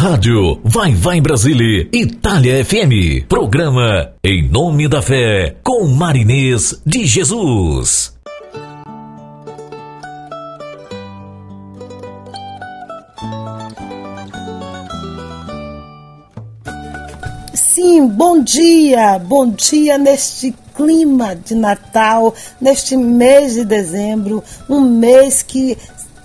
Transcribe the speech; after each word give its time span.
Rádio 0.00 0.58
Vai 0.64 0.94
Vai 0.94 1.20
Brasília, 1.20 1.86
Itália 1.92 2.64
FM. 2.64 3.26
Programa 3.28 4.14
Em 4.24 4.48
Nome 4.48 4.88
da 4.88 5.02
Fé, 5.02 5.56
com 5.62 5.86
Marinês 5.88 6.80
de 6.86 7.04
Jesus. 7.04 8.14
Sim, 17.52 18.08
bom 18.08 18.42
dia, 18.42 19.18
bom 19.18 19.50
dia 19.50 19.98
neste 19.98 20.54
clima 20.74 21.36
de 21.36 21.54
Natal, 21.54 22.34
neste 22.58 22.96
mês 22.96 23.52
de 23.52 23.66
dezembro, 23.66 24.42
um 24.66 24.80
mês 24.80 25.42
que 25.42 25.76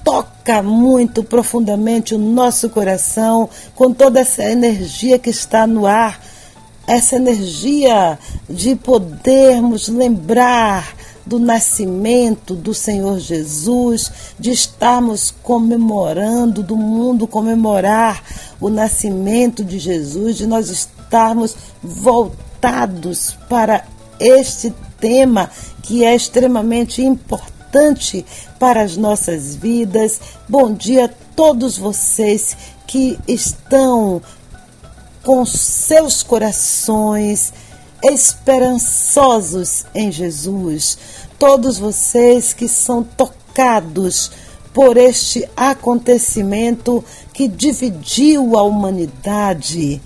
toca 0.06 0.62
muito 0.62 1.24
profundamente 1.24 2.14
o 2.14 2.20
nosso 2.20 2.70
coração 2.70 3.50
com 3.74 3.92
toda 3.92 4.20
essa 4.20 4.44
energia 4.44 5.18
que 5.18 5.32
está 5.32 5.66
no 5.66 5.88
ar, 5.88 6.22
essa 6.86 7.16
energia 7.16 8.20
de 8.48 8.76
podermos 8.76 9.88
lembrar 9.88 10.96
do 11.26 11.40
nascimento 11.40 12.54
do 12.54 12.72
Senhor 12.72 13.18
Jesus, 13.18 14.12
de 14.38 14.52
estarmos 14.52 15.34
comemorando, 15.42 16.62
do 16.62 16.78
mundo 16.78 17.26
comemorar 17.26 18.24
o 18.62 18.70
nascimento 18.70 19.64
de 19.64 19.80
Jesus, 19.80 20.38
de 20.38 20.46
nós 20.46 20.70
estarmos 20.70 21.56
voltados 21.82 23.36
para 23.50 23.84
este 24.20 24.72
tema 25.00 25.50
que 25.82 26.06
é 26.06 26.16
extremamente 26.16 27.02
importante 27.02 27.55
importante 27.76 28.26
para 28.58 28.82
as 28.82 28.96
nossas 28.96 29.56
vidas. 29.56 30.20
Bom 30.48 30.74
dia 30.74 31.06
a 31.06 31.10
todos 31.36 31.78
vocês 31.78 32.56
que 32.88 33.20
estão 33.28 34.22
com 35.24 35.46
seus 35.46 36.24
corações 36.24 37.52
esperançosos 38.02 39.86
em 39.94 40.10
Jesus. 40.10 40.98
Todos 41.38 41.78
vocês 41.78 42.54
que 42.54 42.70
são 42.70 43.04
tocados 43.04 44.32
por 44.74 44.96
este 44.96 45.48
acontecimento 45.56 47.04
que 47.34 47.48
dividiu 47.48 48.58
a 48.58 48.64
humanidade, 48.64 50.02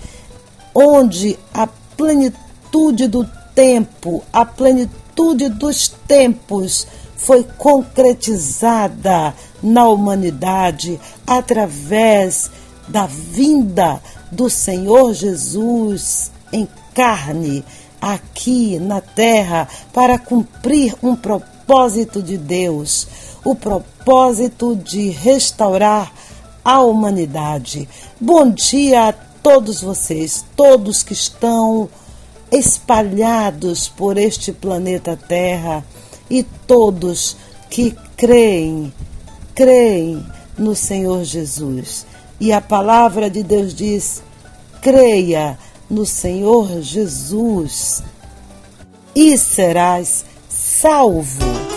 onde 0.73 1.37
a 1.53 1.67
plenitude 1.67 3.07
do 3.07 3.29
tempo, 3.53 4.23
a 4.33 4.43
plenitude 4.43 5.49
dos 5.49 5.87
tempos 6.07 6.87
foi 7.19 7.43
concretizada 7.43 9.33
na 9.61 9.87
humanidade 9.87 10.99
através 11.27 12.49
da 12.87 13.05
vinda 13.05 14.01
do 14.31 14.49
Senhor 14.49 15.13
Jesus 15.13 16.31
em 16.51 16.67
carne 16.93 17.63
aqui 18.01 18.79
na 18.79 19.01
terra 19.01 19.67
para 19.93 20.17
cumprir 20.17 20.95
um 21.03 21.15
propósito 21.15 22.23
de 22.23 22.37
Deus, 22.37 23.07
o 23.43 23.53
propósito 23.53 24.75
de 24.75 25.09
restaurar 25.09 26.11
a 26.63 26.81
humanidade. 26.81 27.87
Bom 28.19 28.49
dia 28.49 29.09
a 29.09 29.13
todos 29.13 29.81
vocês, 29.81 30.45
todos 30.55 31.03
que 31.03 31.13
estão 31.13 31.89
espalhados 32.49 33.89
por 33.89 34.17
este 34.17 34.51
planeta 34.51 35.17
Terra 35.27 35.83
e 36.29 36.43
todos 36.43 37.37
que 37.69 37.95
creem, 38.15 38.93
creem 39.55 40.25
no 40.57 40.75
Senhor 40.75 41.23
Jesus. 41.23 42.05
E 42.39 42.51
a 42.53 42.61
palavra 42.61 43.29
de 43.29 43.43
Deus 43.43 43.73
diz: 43.73 44.21
creia 44.81 45.57
no 45.89 46.05
Senhor 46.05 46.81
Jesus 46.81 48.03
e 49.15 49.37
serás 49.37 50.25
salvo. 50.49 51.68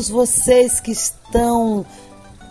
Todos 0.00 0.08
vocês 0.08 0.80
que 0.80 0.92
estão 0.92 1.84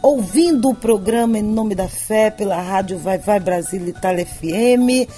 ouvindo 0.03 0.69
o 0.69 0.75
programa 0.75 1.39
Em 1.39 1.41
Nome 1.41 1.73
da 1.73 1.87
Fé 1.87 2.29
pela 2.29 2.61
Rádio 2.61 2.99
Vai 2.99 3.17
Vai 3.17 3.39
Brasil 3.39 3.87
Itália 3.87 4.23
FM. 4.23 5.09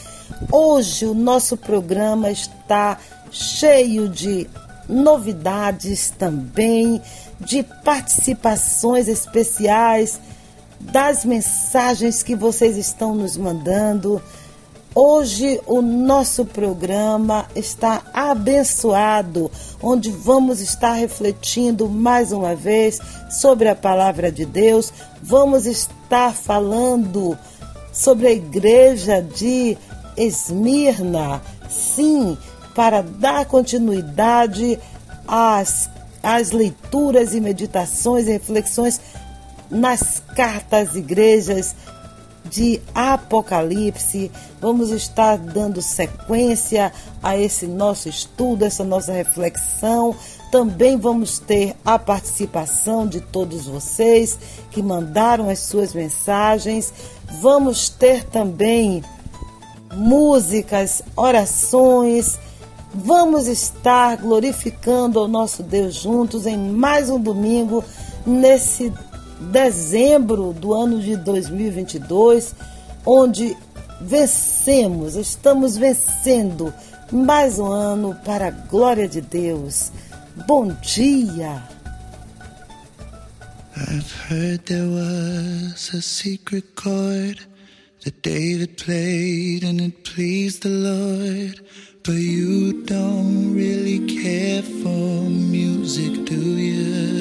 Hoje 0.50 1.06
o 1.06 1.14
nosso 1.14 1.58
programa 1.58 2.32
está 2.32 2.98
cheio 3.30 4.08
de 4.08 4.50
novidades 4.88 6.10
também, 6.12 7.02
de 7.38 7.64
participações 7.64 9.10
especiais, 9.10 10.18
das 10.80 11.26
mensagens 11.26 12.24
que 12.24 12.34
vocês 12.34 12.78
estão 12.78 13.14
nos 13.14 13.36
mandando. 13.36 14.22
Hoje 14.94 15.62
o 15.68 15.82
nosso 15.82 16.44
programa 16.44 17.46
está 17.56 18.02
abençoado, 18.14 19.50
onde 19.82 20.12
vamos 20.12 20.60
estar 20.60 20.92
refletindo 20.92 21.88
mais 21.88 22.34
uma 22.34 22.56
vez 22.56 23.00
sobre 23.30 23.70
a 23.70 23.76
palavra 23.76 24.30
de 24.30 24.46
Deus. 24.46 24.92
Vamos 25.24 25.66
estar 25.66 26.34
falando 26.34 27.38
sobre 27.94 28.28
a 28.28 28.34
igreja 28.34 29.22
de 29.22 29.78
Esmirna. 30.18 31.42
Sim, 31.70 32.38
para 32.76 33.02
dar 33.02 33.46
continuidade 33.46 34.78
às, 35.26 35.90
às 36.22 36.52
leituras 36.52 37.34
e 37.34 37.40
meditações 37.40 38.28
e 38.28 38.32
reflexões 38.34 39.00
nas 39.70 40.22
cartas 40.36 40.90
às 40.90 40.96
igrejas 40.96 41.76
de 42.52 42.82
Apocalipse. 42.94 44.30
Vamos 44.60 44.92
estar 44.92 45.38
dando 45.38 45.82
sequência 45.82 46.92
a 47.24 47.38
esse 47.38 47.66
nosso 47.66 48.10
estudo, 48.10 48.66
essa 48.66 48.84
nossa 48.84 49.14
reflexão. 49.14 50.14
Também 50.52 50.98
vamos 50.98 51.40
ter 51.40 51.76
a 51.84 51.98
participação 51.98 53.08
de 53.08 53.22
todos 53.22 53.66
vocês 53.66 54.38
que 54.70 54.84
mandaram 54.84 55.50
as 55.50 55.60
suas 55.60 55.94
mensagens. 55.94 56.94
Vamos 57.42 57.90
ter 57.90 58.26
também 58.26 59.02
músicas, 59.96 61.02
orações. 61.16 62.38
Vamos 62.94 63.48
estar 63.48 64.18
glorificando 64.18 65.18
ao 65.18 65.28
nosso 65.28 65.64
Deus 65.64 65.96
juntos 65.96 66.46
em 66.46 66.58
mais 66.58 67.10
um 67.10 67.18
domingo 67.18 67.82
nesse 68.26 68.92
dezembro 69.50 70.54
do 70.54 70.74
ano 70.74 71.00
de 71.00 71.16
2022, 71.18 72.54
onde 73.06 73.58
vencemos, 74.00 75.16
estamos 75.16 75.78
vencendo 75.78 76.74
mais 77.12 77.60
um 77.60 77.72
ano 77.72 78.16
para 78.24 78.48
a 78.48 78.52
glória 78.52 79.08
de 79.08 79.22
Deus. 79.22 79.92
Bom 80.48 80.74
dia! 80.82 81.62
I've 83.76 84.12
heard 84.30 84.66
there 84.66 84.88
was 84.88 85.92
a 85.94 86.02
secret 86.02 86.76
chord 86.76 87.40
that 88.04 88.22
David 88.22 88.78
played 88.78 89.64
and 89.64 89.82
it 89.82 90.04
pleased 90.04 90.64
the 90.64 90.70
Lord. 90.70 91.62
But 92.04 92.14
you 92.14 92.84
don't 92.84 93.54
really 93.54 94.00
care 94.08 94.62
for 94.64 95.30
music, 95.30 96.26
do 96.26 96.36
you? 96.36 97.21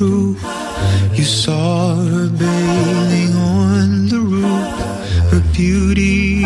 Proof. 0.00 0.40
You 1.12 1.24
saw 1.24 1.94
her 1.94 2.28
bathing 2.30 3.34
on 3.36 4.08
the 4.08 4.20
roof, 4.34 4.72
her 5.30 5.42
beauty 5.52 6.42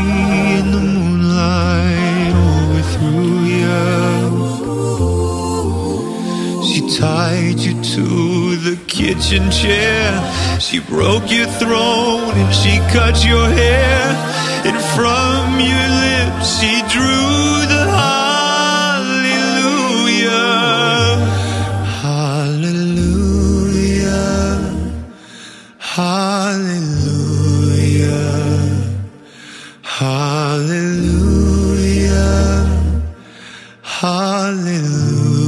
in 0.58 0.64
the 0.74 0.82
moonlight 0.94 2.34
overthrew 2.50 3.34
you. 3.58 3.78
She 6.68 6.80
tied 6.98 7.60
you 7.66 7.74
to 7.94 8.06
the 8.66 8.76
kitchen 8.88 9.48
chair. 9.52 10.10
She 10.58 10.80
broke 10.80 11.30
your 11.30 11.46
throne 11.60 12.34
and 12.42 12.52
she 12.60 12.74
cut 12.96 13.24
your 13.24 13.46
hair. 13.60 14.02
And 14.68 14.76
from 14.96 15.60
your 15.70 15.88
lips 16.06 16.58
she 16.58 16.72
drew 16.92 17.53
Hallelujah. 34.04 35.43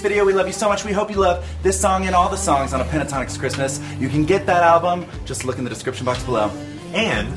This 0.00 0.08
video. 0.08 0.24
We 0.24 0.32
love 0.32 0.46
you 0.46 0.52
so 0.52 0.68
much. 0.68 0.84
We 0.84 0.92
hope 0.92 1.10
you 1.10 1.16
love 1.16 1.44
this 1.62 1.78
song 1.78 2.06
and 2.06 2.14
all 2.14 2.30
the 2.30 2.36
songs 2.36 2.72
on 2.72 2.80
A 2.80 2.84
Pentatonics 2.84 3.38
Christmas. 3.38 3.80
You 3.98 4.08
can 4.08 4.24
get 4.24 4.46
that 4.46 4.62
album. 4.62 5.06
Just 5.26 5.44
look 5.44 5.58
in 5.58 5.64
the 5.64 5.70
description 5.70 6.06
box 6.06 6.22
below. 6.22 6.48
And 6.94 7.36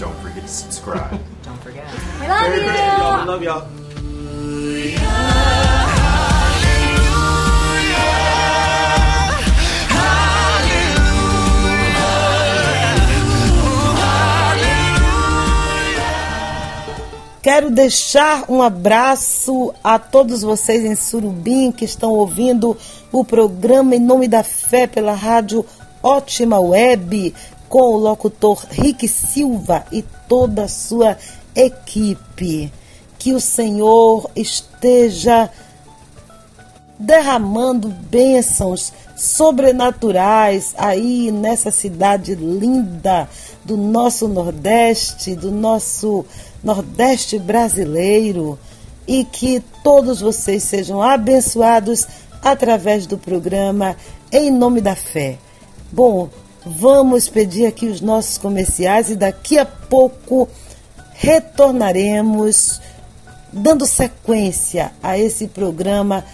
don't 0.00 0.16
forget 0.20 0.42
to 0.42 0.48
subscribe. 0.48 1.20
Don't 1.42 1.60
forget. 1.60 1.86
We 2.20 2.26
love 2.26 2.40
Merry 2.40 2.62
you. 2.62 2.68
Christmas, 2.68 2.98
y'all. 2.98 3.20
We 3.20 3.26
love 3.28 3.42
y'all. 3.42 3.68
Quero 17.44 17.70
deixar 17.70 18.50
um 18.50 18.62
abraço 18.62 19.74
a 19.84 19.98
todos 19.98 20.40
vocês 20.40 20.82
em 20.82 20.94
Surubim 20.94 21.70
que 21.70 21.84
estão 21.84 22.10
ouvindo 22.10 22.74
o 23.12 23.22
programa 23.22 23.94
Em 23.94 23.98
Nome 23.98 24.26
da 24.26 24.42
Fé 24.42 24.86
pela 24.86 25.12
rádio 25.12 25.62
Ótima 26.02 26.58
Web 26.58 27.34
com 27.68 27.82
o 27.82 27.98
locutor 27.98 28.64
Rick 28.70 29.06
Silva 29.06 29.84
e 29.92 30.00
toda 30.26 30.62
a 30.64 30.68
sua 30.68 31.18
equipe. 31.54 32.72
Que 33.18 33.34
o 33.34 33.40
Senhor 33.40 34.30
esteja 34.34 35.50
derramando 36.98 37.88
bênçãos 37.88 38.90
sobrenaturais 39.14 40.74
aí 40.78 41.30
nessa 41.30 41.70
cidade 41.70 42.34
linda 42.34 43.28
do 43.62 43.76
nosso 43.76 44.28
Nordeste, 44.28 45.34
do 45.34 45.50
nosso 45.50 46.24
Nordeste 46.64 47.38
brasileiro 47.38 48.58
e 49.06 49.24
que 49.24 49.62
todos 49.82 50.20
vocês 50.20 50.62
sejam 50.62 51.02
abençoados 51.02 52.06
através 52.42 53.06
do 53.06 53.18
programa 53.18 53.94
Em 54.32 54.50
Nome 54.50 54.80
da 54.80 54.96
Fé. 54.96 55.38
Bom, 55.92 56.30
vamos 56.64 57.28
pedir 57.28 57.66
aqui 57.66 57.86
os 57.86 58.00
nossos 58.00 58.38
comerciais 58.38 59.10
e 59.10 59.14
daqui 59.14 59.58
a 59.58 59.66
pouco 59.66 60.48
retornaremos 61.12 62.80
dando 63.52 63.86
sequência 63.86 64.90
a 65.02 65.18
esse 65.18 65.46
programa 65.46 66.24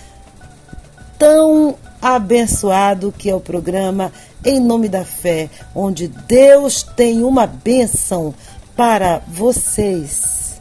tão 1.19 1.77
abençoado 2.01 3.13
que 3.13 3.29
é 3.29 3.35
o 3.35 3.41
programa 3.41 4.11
Em 4.45 4.59
Nome 4.59 4.89
da 4.89 5.05
Fé, 5.05 5.51
onde 5.75 6.09
Deus 6.09 6.83
tem 6.83 7.23
uma 7.23 7.47
bênção 7.47 8.35
para 8.81 9.21
vocês. 9.29 10.59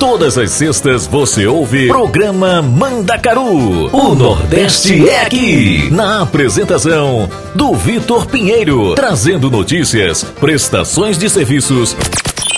Todas 0.00 0.36
as 0.36 0.50
sextas 0.50 1.06
você 1.06 1.46
ouve 1.46 1.86
programa 1.86 2.60
Mandacaru. 2.60 3.86
O 3.94 4.16
Nordeste 4.16 5.08
é 5.08 5.24
aqui. 5.24 5.88
Na 5.92 6.22
apresentação 6.22 7.30
do 7.54 7.72
Vitor 7.74 8.26
Pinheiro, 8.26 8.96
trazendo 8.96 9.48
notícias, 9.48 10.24
prestações 10.24 11.16
de 11.16 11.30
serviços 11.30 11.96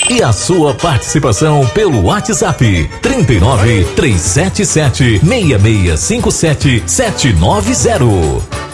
e 0.08 0.22
a 0.22 0.32
sua 0.32 0.72
participação 0.72 1.66
pelo 1.74 2.04
WhatsApp 2.04 2.90
39 3.02 3.84
377 3.94 5.20
6657 5.22 6.82
790. 6.86 8.73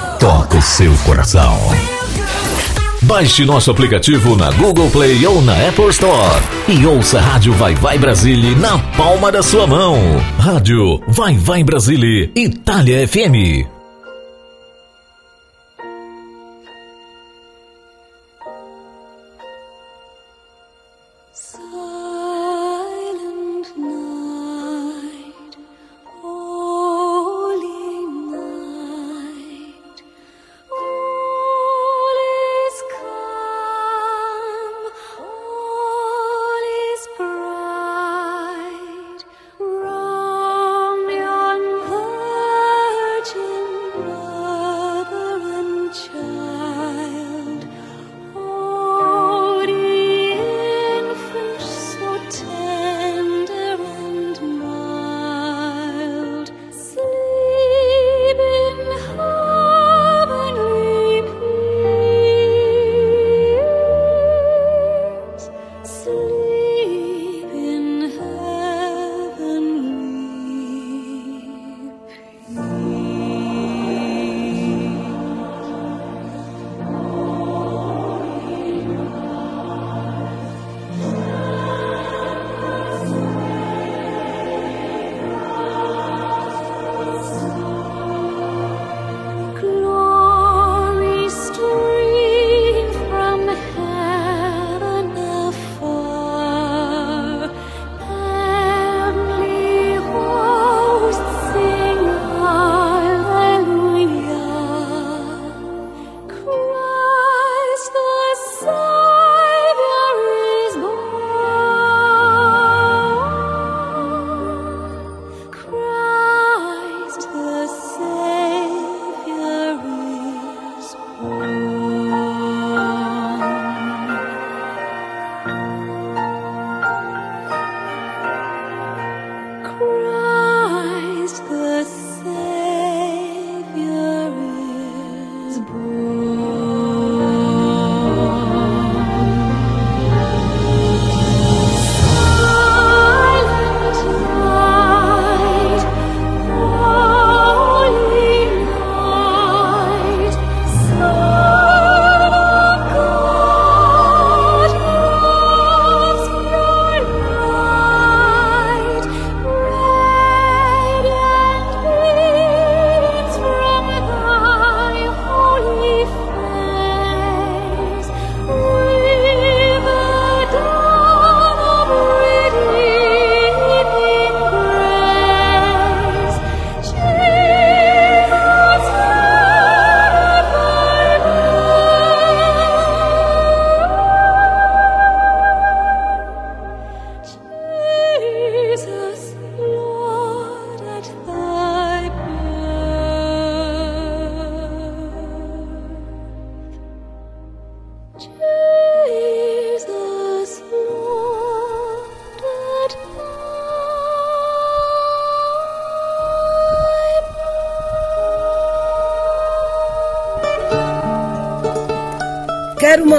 toca 0.21 0.55
o 0.55 0.61
seu 0.61 0.93
coração. 1.03 1.57
Baixe 3.01 3.43
nosso 3.43 3.71
aplicativo 3.71 4.35
na 4.35 4.51
Google 4.51 4.87
Play 4.91 5.25
ou 5.25 5.41
na 5.41 5.53
Apple 5.67 5.87
Store 5.87 6.39
e 6.67 6.85
ouça 6.85 7.17
a 7.17 7.21
Rádio 7.21 7.53
Vai 7.53 7.73
Vai 7.73 7.97
Brasília 7.97 8.55
na 8.55 8.77
palma 8.95 9.31
da 9.31 9.41
sua 9.41 9.65
mão. 9.65 9.97
Rádio 10.37 11.01
Vai 11.07 11.35
Vai 11.37 11.63
Brasília, 11.63 12.29
Itália 12.35 13.07
FM. 13.07 13.80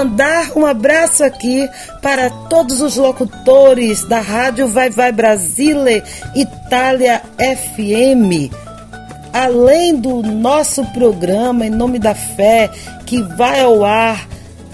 Mandar 0.03 0.51
um 0.57 0.65
abraço 0.65 1.23
aqui 1.23 1.69
para 2.01 2.29
todos 2.29 2.81
os 2.81 2.97
locutores 2.97 4.03
da 4.03 4.19
Rádio 4.19 4.67
Vai 4.67 4.89
Vai 4.89 5.13
Brasile 5.13 6.03
Itália 6.35 7.21
FM. 7.37 8.51
Além 9.31 9.95
do 9.95 10.21
nosso 10.21 10.83
programa 10.87 11.65
Em 11.65 11.69
Nome 11.69 11.99
da 11.99 12.13
Fé, 12.13 12.69
que 13.05 13.21
vai 13.37 13.61
ao 13.61 13.85
ar 13.85 14.27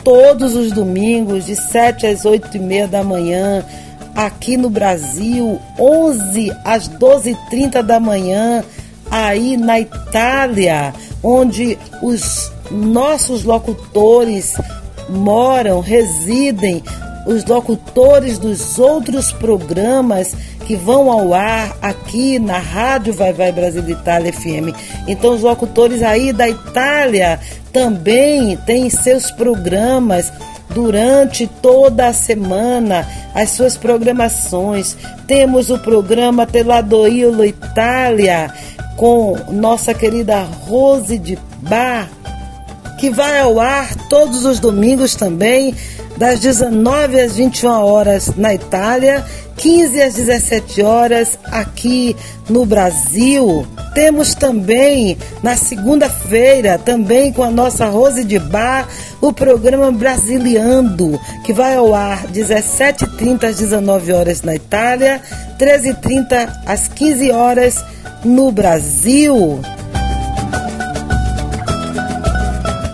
todos 0.03 0.55
os 0.55 0.71
domingos, 0.71 1.45
de 1.45 1.55
7 1.55 2.07
às 2.07 2.25
8 2.25 2.57
e 2.57 2.59
meia 2.59 2.87
da 2.87 3.03
manhã, 3.03 3.63
aqui 4.15 4.57
no 4.57 4.69
Brasil, 4.69 5.61
11 5.79 6.51
às 6.65 6.89
12h30 6.89 7.83
da 7.83 7.99
manhã, 7.99 8.63
aí 9.11 9.57
na 9.57 9.79
Itália, 9.79 10.91
onde 11.21 11.77
os 12.01 12.51
nossos 12.71 13.43
locutores 13.43 14.55
moram, 15.09 15.79
residem, 15.79 16.83
os 17.25 17.45
locutores 17.45 18.37
dos 18.37 18.79
outros 18.79 19.31
programas 19.31 20.33
que 20.65 20.75
vão 20.75 21.11
ao 21.11 21.33
ar 21.33 21.75
aqui 21.81 22.39
na 22.39 22.57
Rádio 22.57 23.13
Vai 23.13 23.33
Vai 23.33 23.51
Brasil 23.51 23.87
Itália 23.89 24.31
FM. 24.31 24.73
Então 25.07 25.35
os 25.35 25.41
locutores 25.41 26.01
aí 26.01 26.31
da 26.31 26.47
Itália 26.47 27.39
também 27.71 28.55
têm 28.57 28.89
seus 28.89 29.31
programas 29.31 30.31
durante 30.69 31.47
toda 31.47 32.07
a 32.07 32.13
semana, 32.13 33.07
as 33.33 33.51
suas 33.51 33.77
programações. 33.77 34.95
Temos 35.27 35.69
o 35.69 35.79
programa 35.79 36.45
Teladoilo 36.45 37.43
Itália 37.43 38.53
com 38.95 39.37
nossa 39.51 39.93
querida 39.93 40.41
Rose 40.41 41.17
de 41.17 41.37
Bar, 41.61 42.09
que 42.99 43.09
vai 43.09 43.39
ao 43.39 43.59
ar 43.59 43.95
todos 44.09 44.45
os 44.45 44.59
domingos 44.59 45.15
também, 45.15 45.73
das 46.17 46.41
19 46.41 47.21
às 47.21 47.37
21 47.37 47.69
horas 47.69 48.35
na 48.35 48.53
Itália, 48.53 49.25
15 49.55 50.01
às 50.01 50.13
17 50.15 50.81
horas 50.81 51.39
aqui 51.45 52.13
no 52.49 52.65
Brasil. 52.65 53.65
Temos 53.93 54.35
também 54.35 55.17
na 55.41 55.55
segunda-feira, 55.55 56.77
também 56.77 57.31
com 57.31 57.41
a 57.41 57.49
nossa 57.49 57.85
Rose 57.85 58.25
de 58.25 58.37
Bar, 58.37 58.85
o 59.21 59.31
programa 59.31 59.91
Brasiliando, 59.93 61.17
que 61.45 61.53
vai 61.53 61.75
ao 61.75 61.93
ar 61.95 62.27
17h30 62.27 63.45
às 63.45 63.57
19 63.57 64.11
horas 64.11 64.41
na 64.41 64.55
Itália, 64.55 65.21
13h30 65.57 66.49
às 66.65 66.89
15 66.89 67.31
horas 67.31 67.83
no 68.25 68.51
Brasil. 68.51 69.61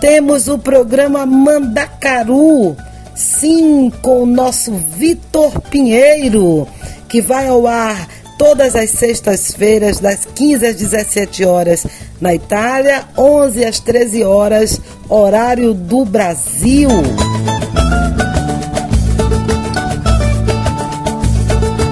Temos 0.07 0.47
o 0.47 0.59
programa 0.59 1.25
Mandacaru, 1.25 2.77
sim, 3.15 3.91
com 4.03 4.21
o 4.21 4.25
nosso 4.27 4.71
Vitor 4.71 5.59
Pinheiro, 5.61 6.67
que 7.09 7.19
vai 7.19 7.47
ao 7.47 7.65
ar 7.65 8.07
todas 8.37 8.75
as 8.75 8.91
sextas-feiras, 8.91 9.99
das 9.99 10.23
15 10.23 10.67
às 10.67 10.75
17 10.75 11.45
horas 11.45 11.87
na 12.21 12.35
Itália, 12.35 13.03
11 13.17 13.65
às 13.65 13.79
13 13.79 14.23
horas, 14.23 14.79
horário 15.09 15.73
do 15.73 16.05
Brasil. 16.05 16.89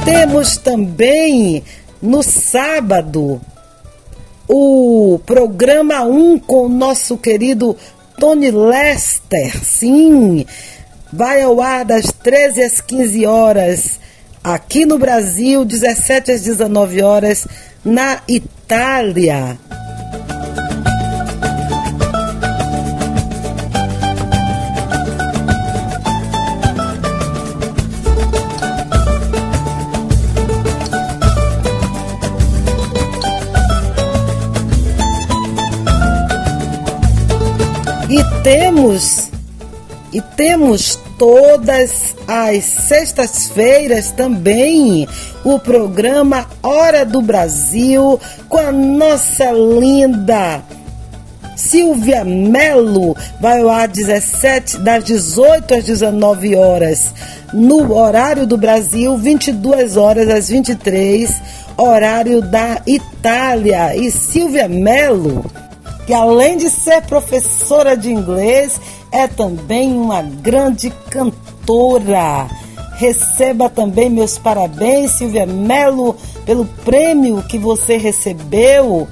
Temos 0.05 0.57
também 0.57 1.63
no 1.99 2.21
sábado 2.21 3.41
o 4.47 5.19
programa 5.25 6.03
1 6.03 6.37
com 6.37 6.65
o 6.65 6.69
nosso 6.69 7.17
querido 7.17 7.75
Tony 8.23 8.51
Lester. 8.51 9.51
Sim, 9.65 10.45
vai 11.11 11.41
ao 11.41 11.59
ar 11.59 11.83
das 11.83 12.05
13 12.05 12.61
às 12.61 12.79
15 12.79 13.25
horas 13.25 13.99
aqui 14.41 14.85
no 14.85 14.97
Brasil, 14.97 15.65
17 15.65 16.31
às 16.31 16.41
19 16.43 17.01
horas 17.01 17.45
na 17.83 18.21
Itália. 18.25 19.57
Temos 38.43 39.29
e 40.11 40.21
temos 40.21 40.99
todas 41.17 42.15
as 42.27 42.65
sextas-feiras 42.65 44.11
também 44.11 45.07
o 45.45 45.57
programa 45.57 46.45
Hora 46.61 47.05
do 47.05 47.21
Brasil 47.21 48.19
com 48.49 48.57
a 48.57 48.71
nossa 48.71 49.49
linda 49.51 50.61
Silvia 51.55 52.25
Melo 52.25 53.15
vai 53.39 53.61
ao 53.61 53.69
ar 53.69 53.87
17 53.87 54.79
das 54.79 55.03
18 55.05 55.75
às 55.75 55.85
19 55.85 56.55
horas 56.55 57.13
no 57.53 57.95
horário 57.95 58.45
do 58.45 58.57
Brasil, 58.57 59.15
22 59.17 59.95
horas 59.95 60.27
às 60.29 60.49
23 60.49 61.41
horário 61.77 62.41
da 62.41 62.81
Itália. 62.85 63.95
E 63.95 64.11
Silvia 64.11 64.67
Melo, 64.67 65.45
que 66.05 66.13
além 66.13 66.57
de 66.57 66.69
ser 66.69 67.01
professora 67.03 67.95
de 67.95 68.11
inglês, 68.11 68.79
é 69.11 69.27
também 69.27 69.93
uma 69.93 70.21
grande 70.21 70.91
cantora. 71.09 72.47
Receba 72.95 73.69
também 73.69 74.09
meus 74.09 74.37
parabéns, 74.37 75.11
Silvia 75.11 75.45
Melo, 75.45 76.15
pelo 76.45 76.65
prêmio 76.65 77.43
que 77.43 77.57
você 77.57 77.97
recebeu. 77.97 79.07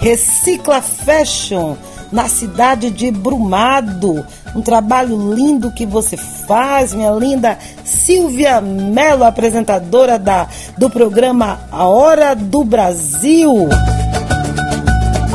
Recicla 0.00 0.80
Fashion, 0.80 1.74
na 2.12 2.28
cidade 2.28 2.90
de 2.90 3.10
Brumado. 3.10 4.24
Um 4.54 4.62
trabalho 4.62 5.34
lindo 5.34 5.72
que 5.72 5.84
você 5.84 6.16
faz, 6.16 6.94
minha 6.94 7.10
linda 7.10 7.58
Silvia 7.84 8.60
Melo, 8.60 9.24
apresentadora 9.24 10.18
da, 10.18 10.48
do 10.76 10.88
programa 10.88 11.60
A 11.70 11.86
Hora 11.86 12.34
do 12.34 12.64
Brasil 12.64 13.68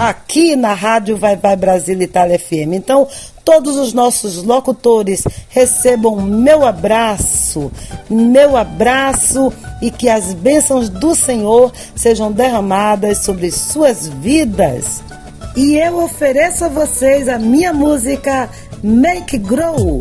aqui 0.10 0.56
na 0.56 0.74
Rádio 0.74 1.18
Vai 1.18 1.36
Vai 1.36 1.56
Brasil 1.56 2.02
Itália 2.02 2.38
FM. 2.38 2.74
Então, 2.74 3.08
todos 3.44 3.78
os 3.78 3.94
nossos 3.94 4.44
locutores 4.44 5.24
recebam 5.50 6.22
meu 6.22 6.66
abraço, 6.66 7.72
meu 8.10 8.58
abraço 8.58 9.52
e 9.82 9.92
que 9.92 10.10
as 10.10 10.34
bênçãos 10.34 10.90
do 10.90 11.16
Senhor 11.16 11.72
sejam 11.96 12.32
derramadas 12.32 13.20
sobre 13.20 13.52
suas 13.52 14.08
vidas. 14.08 15.02
E 15.56 15.76
eu 15.78 16.04
ofereço 16.04 16.66
a 16.66 16.70
vocês 16.70 17.30
a 17.30 17.38
minha 17.38 17.74
música 17.74 18.50
Make 18.84 19.38
Grow. 19.38 20.00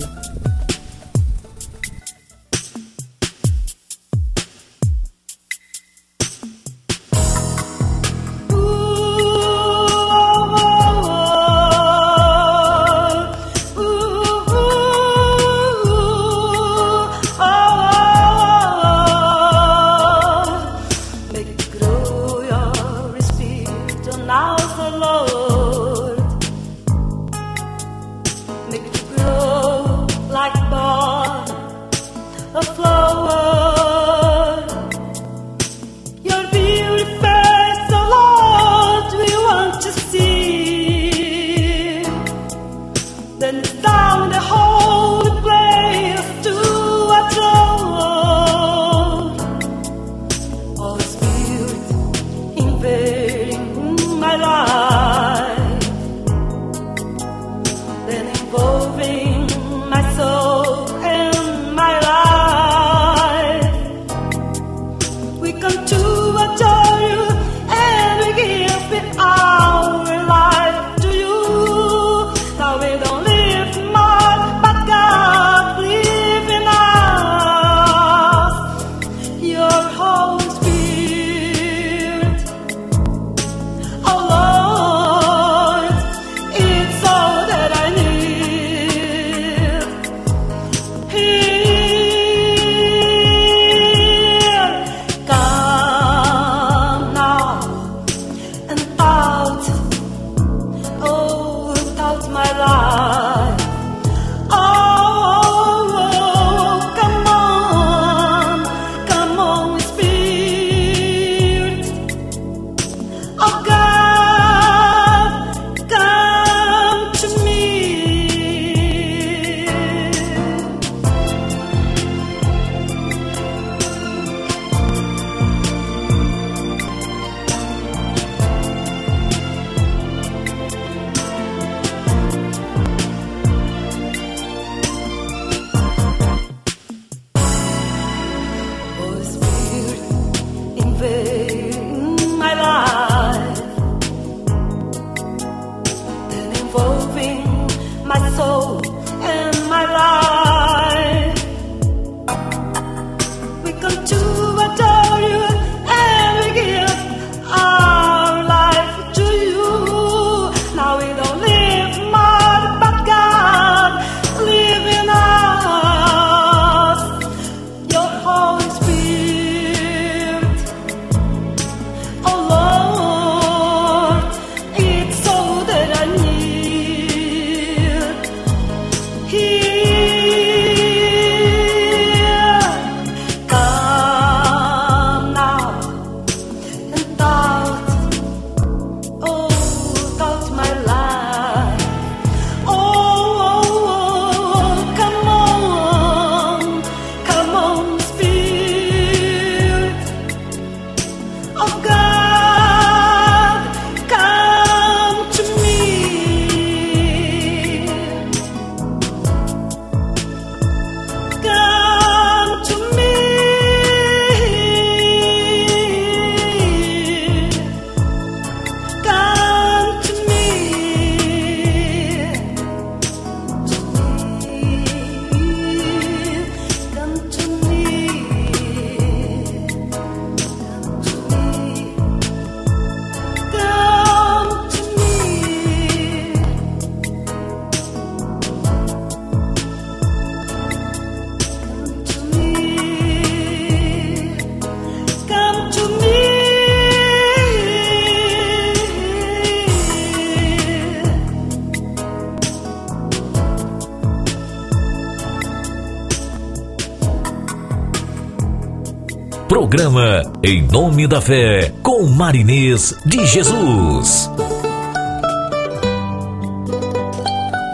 Em 260.44 260.60
Nome 260.60 261.06
da 261.06 261.20
Fé, 261.20 261.72
com 261.84 262.02
Marinês 262.02 262.92
de 263.06 263.24
Jesus. 263.24 264.28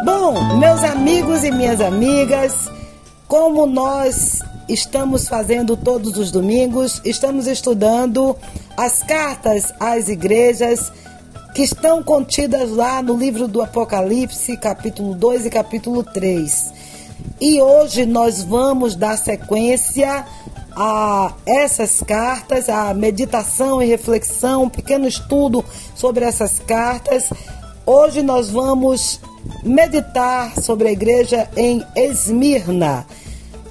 Bom, 0.04 0.58
meus 0.58 0.84
amigos 0.84 1.44
e 1.44 1.50
minhas 1.50 1.80
amigas, 1.80 2.70
como 3.26 3.64
nós 3.64 4.40
estamos 4.68 5.26
fazendo 5.26 5.78
todos 5.78 6.18
os 6.18 6.30
domingos, 6.30 7.00
estamos 7.06 7.46
estudando 7.46 8.36
as 8.76 9.02
cartas 9.02 9.72
às 9.80 10.10
igrejas 10.10 10.92
que 11.54 11.62
estão 11.62 12.02
contidas 12.02 12.70
lá 12.70 13.00
no 13.02 13.16
livro 13.16 13.48
do 13.48 13.62
Apocalipse, 13.62 14.58
capítulo 14.58 15.14
2 15.14 15.46
e 15.46 15.50
capítulo 15.50 16.04
3. 16.04 16.74
E 17.40 17.62
hoje 17.62 18.04
nós 18.04 18.42
vamos 18.42 18.94
dar 18.94 19.16
sequência 19.16 20.26
a 20.80 21.32
essas 21.44 22.04
cartas, 22.04 22.68
a 22.68 22.94
meditação 22.94 23.82
e 23.82 23.86
reflexão, 23.86 24.62
um 24.62 24.68
pequeno 24.68 25.08
estudo 25.08 25.64
sobre 25.92 26.24
essas 26.24 26.60
cartas. 26.60 27.28
Hoje 27.84 28.22
nós 28.22 28.48
vamos 28.48 29.20
meditar 29.64 30.54
sobre 30.60 30.86
a 30.86 30.92
igreja 30.92 31.50
em 31.56 31.84
Esmirna. 31.96 33.04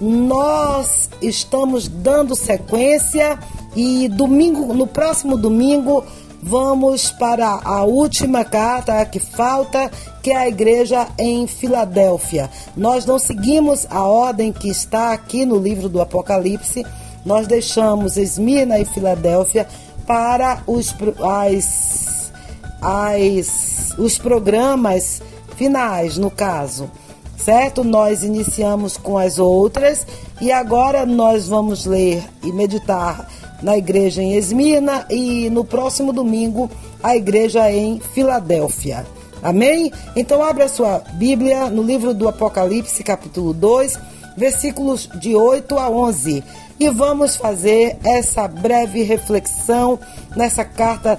Nós 0.02 1.10
estamos 1.22 1.88
dando 1.88 2.36
sequência 2.36 3.39
e 3.74 4.10
domingo, 4.10 4.74
no 4.74 4.86
próximo 4.86 5.38
domingo, 5.38 6.04
vamos 6.43 7.10
para 7.12 7.62
a 7.63 7.86
última 7.86 8.43
carta 8.43 9.06
que 9.06 9.20
falta, 9.20 9.89
que 10.28 10.32
é 10.34 10.36
a 10.36 10.50
igreja 10.50 11.08
em 11.18 11.48
Filadélfia. 11.48 12.50
Nós 12.76 13.06
não 13.06 13.18
seguimos 13.18 13.88
a 13.90 14.04
ordem 14.04 14.52
que 14.52 14.68
está 14.68 15.13
aqui 15.13 15.46
no 15.46 15.58
livro 15.58 15.88
do 15.88 16.02
Apocalipse. 16.02 16.86
Nós 17.26 17.48
deixamos 17.48 18.18
Esmirna 18.18 18.78
e 18.78 18.84
Filadélfia 18.84 19.66
para 20.06 20.62
os, 20.68 20.94
as, 21.24 22.34
as, 22.82 23.98
os 23.98 24.18
programas 24.18 25.22
finais, 25.56 26.18
no 26.18 26.30
caso. 26.30 26.92
Certo? 27.38 27.86
Nós 27.86 28.22
iniciamos 28.22 28.98
com 28.98 29.18
as 29.18 29.40
outras 29.40 30.06
e 30.42 30.52
agora 30.52 31.06
nós 31.06 31.48
vamos 31.48 31.86
ler 31.86 32.22
e 32.44 32.52
meditar 32.52 33.30
na 33.63 33.78
igreja 33.78 34.22
em 34.22 34.34
Esmirna 34.34 35.06
e 35.10 35.50
no 35.50 35.63
próximo 35.63 36.12
domingo 36.12 36.70
a 37.02 37.16
igreja 37.16 37.72
em 37.72 38.02
Filadélfia. 38.13 39.06
Amém? 39.41 39.91
Então 40.15 40.43
abra 40.43 40.65
a 40.65 40.69
sua 40.69 41.02
Bíblia 41.13 41.69
no 41.69 41.84
livro 41.84 42.13
do 42.13 42.28
Apocalipse, 42.28 43.04
capítulo 43.04 43.54
2, 43.54 43.97
versículos 44.36 45.10
de 45.19 45.36
8 45.36 45.78
a 45.78 45.89
11. 45.89 46.43
E 46.80 46.89
vamos 46.89 47.36
fazer 47.36 47.97
essa 48.04 48.47
breve 48.47 49.04
reflexão 49.04 50.00
nessa 50.36 50.63
carta 50.63 51.17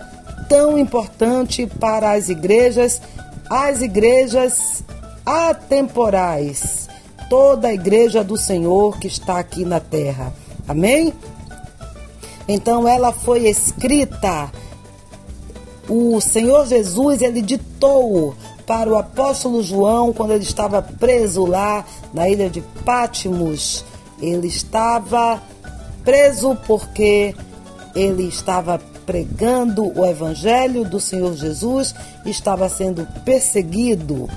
tão 0.49 0.79
importante 0.79 1.67
para 1.67 2.13
as 2.13 2.29
igrejas, 2.29 3.01
as 3.51 3.83
igrejas 3.83 4.83
atemporais, 5.27 6.89
toda 7.29 7.69
a 7.69 7.75
igreja 7.75 8.25
do 8.25 8.37
Senhor 8.37 8.99
que 8.99 9.09
está 9.09 9.39
aqui 9.39 9.65
na 9.65 9.81
terra. 9.81 10.33
Amém? 10.67 11.13
Então 12.47 12.89
ela 12.89 13.13
foi 13.13 13.47
escrita 13.47 14.51
o 15.89 16.21
Senhor 16.21 16.67
Jesus 16.67 17.23
ele 17.23 17.41
ditou 17.41 18.35
para 18.67 18.91
o 18.91 18.97
apóstolo 18.97 19.63
João 19.63 20.13
quando 20.13 20.33
ele 20.33 20.45
estava 20.45 20.83
preso 20.83 21.47
lá 21.47 21.85
na 22.13 22.29
ilha 22.29 22.51
de 22.51 22.61
Pátimos. 22.85 23.85
Ele 24.21 24.49
estava 24.49 25.43
preso 26.05 26.57
porque 26.67 27.35
ele 27.95 28.25
estava 28.25 28.79
pregando 29.07 29.91
o 29.99 30.05
evangelho 30.05 30.85
do 30.85 31.01
Senhor 31.01 31.35
Jesus, 31.35 31.95
estava 32.27 32.69
sendo 32.69 33.07
perseguido. 33.25 34.29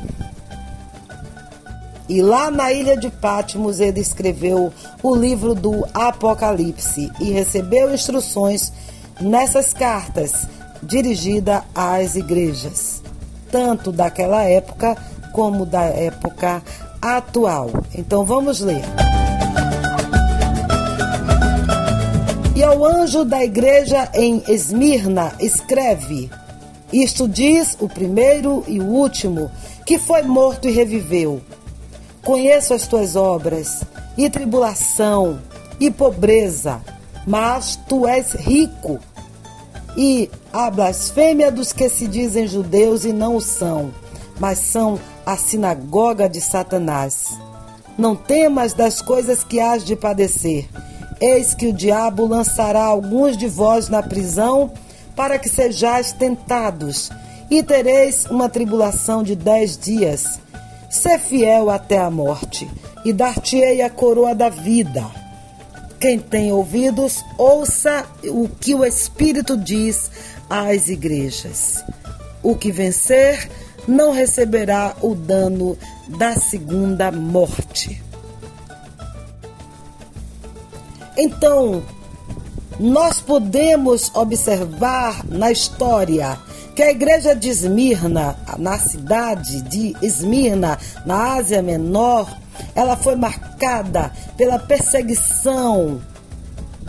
E 2.08 2.22
lá 2.22 2.50
na 2.50 2.72
ilha 2.72 2.96
de 2.96 3.10
Patmos 3.10 3.82
ele 3.82 4.00
escreveu 4.00 4.72
o 5.04 5.16
livro 5.16 5.54
do 5.54 5.86
Apocalipse 5.94 7.12
e 7.20 7.32
recebeu 7.32 7.94
instruções 7.94 8.72
nessas 9.20 9.74
cartas 9.74 10.48
dirigida 10.84 11.63
às 11.74 12.15
igrejas, 12.15 13.02
tanto 13.52 13.91
daquela 13.91 14.44
época 14.44 14.96
como 15.34 15.65
da 15.65 15.84
época 15.84 16.62
atual. 17.02 17.70
Então 17.94 18.24
vamos 18.26 18.60
ler. 18.60 18.84
E 22.56 22.63
ao 22.63 22.86
anjo 22.86 23.26
da 23.26 23.44
igreja 23.44 24.10
em 24.13 24.44
Esmirna 24.48 25.34
escreve: 25.39 26.30
Isto 26.94 27.28
diz 27.28 27.76
o 27.80 27.89
primeiro 27.89 28.63
e 28.67 28.80
o 28.80 28.86
último, 28.86 29.50
que 29.86 29.98
foi 29.98 30.22
morto 30.22 30.67
e 30.67 30.72
reviveu. 30.72 31.41
Conheço 32.24 32.74
as 32.76 32.86
tuas 32.86 33.15
obras, 33.15 33.84
e 34.15 34.30
tribulação, 34.30 35.39
e 35.80 35.89
pobreza, 35.89 36.82
mas 37.26 37.80
tu 37.88 38.08
és 38.08 38.34
rico. 38.34 39.00
E 39.98 40.30
a 40.54 40.70
blasfêmia 40.70 41.52
dos 41.52 41.74
que 41.74 41.90
se 41.90 42.08
dizem 42.08 42.48
judeus 42.48 43.04
e 43.04 43.12
não 43.12 43.36
o 43.36 43.42
são, 43.42 43.92
mas 44.40 44.58
são 44.60 45.00
a 45.26 45.36
sinagoga 45.36 46.30
de 46.30 46.40
Satanás. 46.40 47.26
Não 47.98 48.16
temas 48.16 48.74
das 48.74 49.02
coisas 49.02 49.44
que 49.44 49.60
hás 49.60 49.84
de 49.84 49.96
padecer. 49.96 50.68
Eis 51.20 51.54
que 51.54 51.68
o 51.68 51.74
diabo 51.74 52.26
lançará 52.26 52.84
alguns 52.84 53.38
de 53.38 53.48
vós 53.48 53.90
na 53.90 54.02
prisão, 54.02 54.72
para 55.16 55.38
que 55.38 55.50
sejais 55.50 56.12
tentados, 56.12 57.12
e 57.50 57.62
tereis 57.62 58.26
uma 58.26 58.50
tribulação 58.50 59.22
de 59.22 59.36
dez 59.36 59.78
dias. 59.78 60.40
Sê 60.90 61.20
fiel 61.20 61.70
até 61.70 62.00
a 62.00 62.10
morte, 62.10 62.68
e 63.06 63.14
dar-te-ei 63.14 63.82
a 63.82 63.90
coroa 63.90 64.34
da 64.34 64.50
vida. 64.50 65.21
Quem 66.02 66.18
tem 66.18 66.52
ouvidos, 66.52 67.24
ouça 67.38 68.08
o 68.26 68.50
que 68.50 68.74
o 68.74 68.84
Espírito 68.84 69.56
diz 69.56 70.10
às 70.50 70.90
igrejas. 70.90 71.86
O 72.42 72.56
que 72.56 72.72
vencer 72.72 73.48
não 73.88 74.12
receberá 74.12 74.96
o 75.00 75.14
dano 75.14 75.78
da 76.08 76.34
segunda 76.34 77.12
morte. 77.12 78.02
Então, 81.16 81.84
nós 82.80 83.22
podemos 83.22 84.10
observar 84.16 85.24
na 85.28 85.52
história 85.52 86.40
que 86.76 86.82
a 86.82 86.90
igreja 86.90 87.36
de 87.36 87.50
Esmirna, 87.50 88.36
na 88.58 88.80
cidade 88.80 89.62
de 89.62 89.96
Esmirna, 90.02 90.80
na 91.06 91.36
Ásia 91.36 91.62
Menor, 91.62 92.41
ela 92.76 92.96
foi 92.96 93.16
marcada 93.16 94.12
pela 94.38 94.60
perseguição 94.60 96.02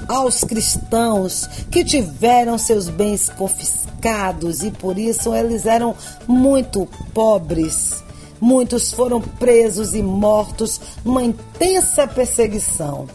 aos 0.08 0.42
cristãos 0.44 1.48
que 1.70 1.84
tiveram 1.84 2.58
seus 2.58 2.88
bens 2.88 3.28
confiscados 3.28 4.62
e 4.62 4.70
por 4.70 4.98
isso 4.98 5.34
eles 5.34 5.66
eram 5.66 5.94
muito 6.26 6.88
pobres. 7.14 8.02
Muitos 8.40 8.92
foram 8.92 9.20
presos 9.20 9.94
e 9.94 10.02
mortos 10.02 10.80
numa 11.04 11.22
intensa 11.22 12.06
perseguição. 12.06 13.06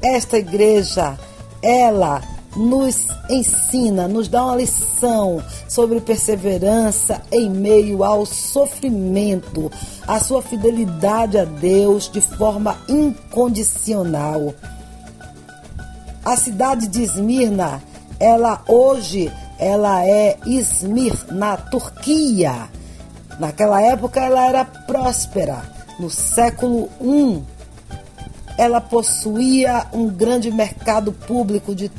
Esta 0.00 0.38
igreja, 0.38 1.18
ela 1.62 2.22
nos 2.56 3.06
ensina, 3.28 4.08
nos 4.08 4.28
dá 4.28 4.44
uma 4.44 4.56
lição 4.56 5.42
sobre 5.68 6.00
perseverança 6.00 7.22
em 7.30 7.48
meio 7.48 8.02
ao 8.02 8.26
sofrimento, 8.26 9.70
a 10.06 10.18
sua 10.18 10.42
fidelidade 10.42 11.38
a 11.38 11.44
Deus 11.44 12.10
de 12.10 12.20
forma 12.20 12.76
incondicional. 12.88 14.52
A 16.24 16.36
cidade 16.36 16.88
de 16.88 17.02
Esmirna, 17.02 17.82
ela 18.18 18.62
hoje, 18.68 19.32
ela 19.58 20.04
é 20.06 20.36
Izmir, 20.44 21.14
na 21.30 21.56
Turquia. 21.56 22.68
Naquela 23.38 23.80
época 23.80 24.20
ela 24.20 24.46
era 24.46 24.64
próspera. 24.64 25.62
No 25.98 26.10
século 26.10 26.88
I, 27.00 27.42
ela 28.58 28.80
possuía 28.80 29.86
um 29.92 30.08
grande 30.08 30.50
mercado 30.50 31.12
público 31.12 31.74
de 31.74 31.90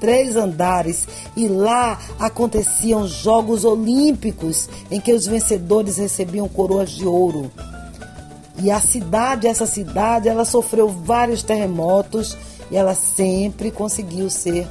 três 0.00 0.36
andares 0.36 1.06
e 1.36 1.48
lá 1.48 1.98
aconteciam 2.18 3.06
Jogos 3.06 3.64
Olímpicos 3.64 4.68
em 4.90 5.00
que 5.00 5.12
os 5.12 5.26
vencedores 5.26 5.96
recebiam 5.96 6.48
coroas 6.48 6.90
de 6.90 7.06
ouro. 7.06 7.50
E 8.58 8.70
a 8.70 8.80
cidade, 8.80 9.46
essa 9.46 9.66
cidade, 9.66 10.28
ela 10.28 10.44
sofreu 10.44 10.88
vários 10.88 11.42
terremotos 11.42 12.36
e 12.70 12.76
ela 12.76 12.94
sempre 12.94 13.70
conseguiu 13.70 14.30
ser 14.30 14.66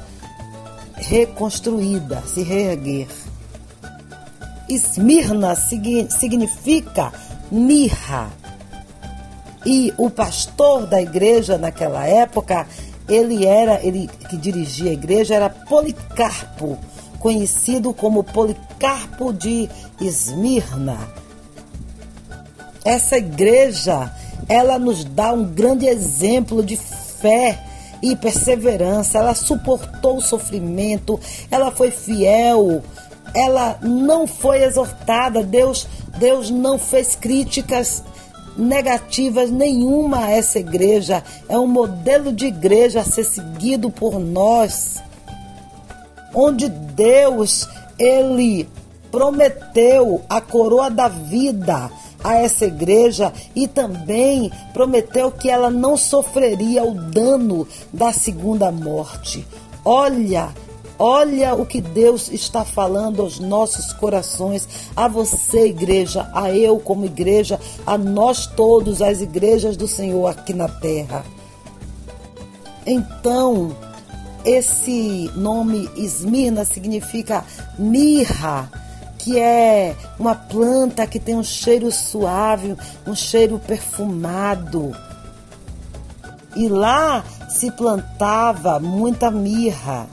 reconstruída, 0.94 2.22
se 2.26 2.42
reerguer. 2.42 3.06
Esmirna 4.68 5.54
signi- 5.54 6.10
significa 6.10 7.12
mirra. 7.50 8.30
E 9.64 9.92
o 9.96 10.08
pastor 10.10 10.86
da 10.86 11.00
igreja 11.00 11.58
naquela 11.58 12.06
época, 12.06 12.66
ele 13.08 13.46
era, 13.46 13.84
ele 13.84 14.08
que 14.28 14.36
dirigia 14.36 14.90
a 14.90 14.94
igreja 14.94 15.34
era 15.34 15.50
Policarpo, 15.50 16.78
conhecido 17.18 17.92
como 17.92 18.24
Policarpo 18.24 19.32
de 19.32 19.68
Esmirna. 20.00 20.98
Essa 22.84 23.16
igreja, 23.16 24.12
ela 24.48 24.78
nos 24.78 25.04
dá 25.04 25.32
um 25.32 25.44
grande 25.44 25.86
exemplo 25.86 26.62
de 26.62 26.76
fé 26.76 27.60
e 28.02 28.14
perseverança. 28.14 29.18
Ela 29.18 29.34
suportou 29.34 30.18
o 30.18 30.22
sofrimento, 30.22 31.18
ela 31.50 31.70
foi 31.70 31.90
fiel, 31.90 32.82
ela 33.34 33.78
não 33.82 34.26
foi 34.26 34.62
exortada. 34.62 35.42
Deus, 35.42 35.86
Deus 36.18 36.50
não 36.50 36.78
fez 36.78 37.16
críticas 37.16 38.02
negativas 38.56 39.50
nenhuma 39.50 40.24
a 40.24 40.30
essa 40.30 40.58
igreja. 40.58 41.22
É 41.48 41.58
um 41.58 41.66
modelo 41.66 42.32
de 42.32 42.46
igreja 42.46 43.00
a 43.00 43.04
ser 43.04 43.24
seguido 43.24 43.90
por 43.90 44.18
nós 44.18 45.02
onde 46.36 46.68
Deus 46.68 47.66
ele 47.98 48.68
prometeu 49.10 50.20
a 50.28 50.38
coroa 50.40 50.90
da 50.90 51.08
vida 51.08 51.90
a 52.22 52.34
essa 52.34 52.66
igreja 52.66 53.32
e 53.54 53.66
também 53.66 54.52
prometeu 54.74 55.30
que 55.30 55.48
ela 55.48 55.70
não 55.70 55.96
sofreria 55.96 56.84
o 56.84 56.92
dano 56.92 57.66
da 57.90 58.12
segunda 58.12 58.70
morte. 58.70 59.46
Olha, 59.82 60.50
olha 60.98 61.54
o 61.54 61.66
que 61.66 61.80
Deus 61.80 62.30
está 62.30 62.64
falando 62.64 63.22
aos 63.22 63.38
nossos 63.38 63.92
corações, 63.92 64.68
a 64.94 65.08
você, 65.08 65.66
igreja, 65.66 66.28
a 66.32 66.52
eu 66.52 66.78
como 66.78 67.04
igreja, 67.04 67.60
a 67.86 67.96
nós 67.98 68.46
todos, 68.46 69.02
as 69.02 69.20
igrejas 69.20 69.76
do 69.76 69.86
Senhor 69.86 70.26
aqui 70.26 70.52
na 70.52 70.68
terra. 70.68 71.24
Então, 72.86 73.76
esse 74.44 75.28
nome 75.34 75.90
Esmirna 75.96 76.64
significa 76.64 77.44
mirra, 77.76 78.70
que 79.18 79.40
é 79.40 79.96
uma 80.18 80.36
planta 80.36 81.04
que 81.04 81.18
tem 81.18 81.34
um 81.34 81.42
cheiro 81.42 81.90
suave, 81.90 82.76
um 83.04 83.14
cheiro 83.14 83.58
perfumado. 83.58 84.92
E 86.54 86.68
lá 86.68 87.24
se 87.48 87.72
plantava 87.72 88.78
muita 88.78 89.30
mirra. 89.30 90.06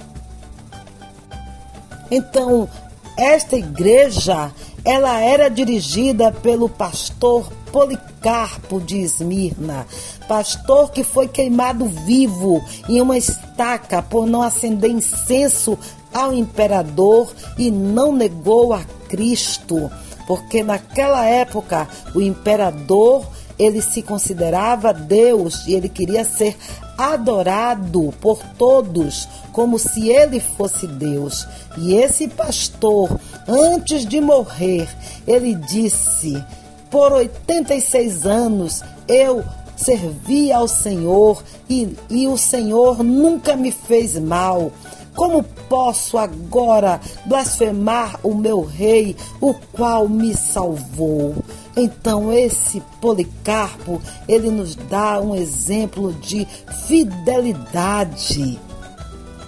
Então, 2.16 2.70
esta 3.18 3.56
igreja, 3.56 4.52
ela 4.86 5.20
era 5.20 5.50
dirigida 5.50 6.32
pelo 6.32 6.70
pastor 6.70 7.52
Policarpo 7.72 8.80
de 8.80 9.00
Esmirna, 9.00 9.88
pastor 10.28 10.92
que 10.92 11.04
foi 11.04 11.28
queimado 11.28 11.86
vivo 11.88 12.64
em 12.88 13.02
uma 13.02 13.18
estaca 13.18 14.00
por 14.04 14.28
não 14.28 14.44
acender 14.44 14.92
incenso 14.92 15.76
ao 16.14 16.32
imperador 16.32 17.34
e 17.58 17.72
não 17.72 18.14
negou 18.14 18.76
a 18.76 18.84
Cristo, 19.10 19.90
porque 20.28 20.62
naquela 20.62 21.26
época 21.26 21.88
o 22.14 22.22
imperador 22.22 23.26
ele 23.58 23.82
se 23.82 24.02
considerava 24.02 24.94
Deus 24.94 25.66
e 25.68 25.74
ele 25.74 25.90
queria 25.90 26.24
ser 26.24 26.56
adorado 26.98 28.14
por 28.22 28.40
todos 28.58 29.28
como 29.52 29.78
se 29.78 30.10
ele 30.10 30.40
fosse 30.40 30.88
Deus. 30.88 31.48
E 31.78 31.96
esse 31.96 32.28
pastor, 32.28 33.20
antes 33.48 34.06
de 34.06 34.20
morrer, 34.20 34.88
ele 35.28 35.56
disse: 35.56 36.44
Por 36.90 37.12
86 37.12 38.26
anos 38.26 38.82
eu 39.08 39.44
servi 39.76 40.52
ao 40.52 40.68
Senhor 40.68 41.44
e, 41.70 41.96
e 42.10 42.28
o 42.28 42.38
Senhor 42.38 43.04
nunca 43.04 43.56
me 43.56 43.72
fez 43.72 44.18
mal. 44.18 44.72
Como 45.16 45.44
posso 45.70 46.18
agora 46.18 47.00
blasfemar 47.26 48.20
o 48.24 48.34
meu 48.34 48.62
rei, 48.62 49.16
o 49.40 49.54
qual 49.54 50.10
me 50.10 50.36
salvou? 50.36 51.36
Então 51.76 52.32
esse 52.32 52.82
Policarpo, 53.02 54.02
ele 54.28 54.50
nos 54.50 54.76
dá 54.76 55.20
um 55.20 55.36
exemplo 55.36 56.14
de 56.14 56.48
fidelidade. 56.88 58.60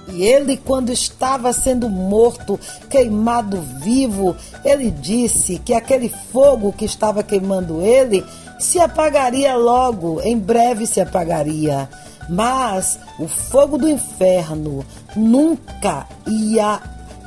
E 0.08 0.24
ele, 0.24 0.58
quando 0.58 0.92
estava 0.92 1.52
sendo 1.52 1.90
morto, 1.90 2.60
queimado 2.90 3.62
vivo, 3.82 4.36
ele 4.64 4.92
disse 4.92 5.58
que 5.60 5.74
aquele 5.74 6.10
fogo 6.10 6.72
que 6.72 6.86
estava 6.86 7.24
queimando 7.24 7.82
ele 7.82 8.24
se 8.60 8.80
apagaria 8.80 9.56
logo, 9.56 10.22
em 10.22 10.38
breve 10.38 10.86
se 10.86 11.02
apagaria. 11.02 11.90
Mas 12.30 13.00
o 13.20 13.28
fogo 13.28 13.78
do 13.78 13.90
inferno 13.90 14.86
nunca 15.16 16.08
ia 16.28 16.82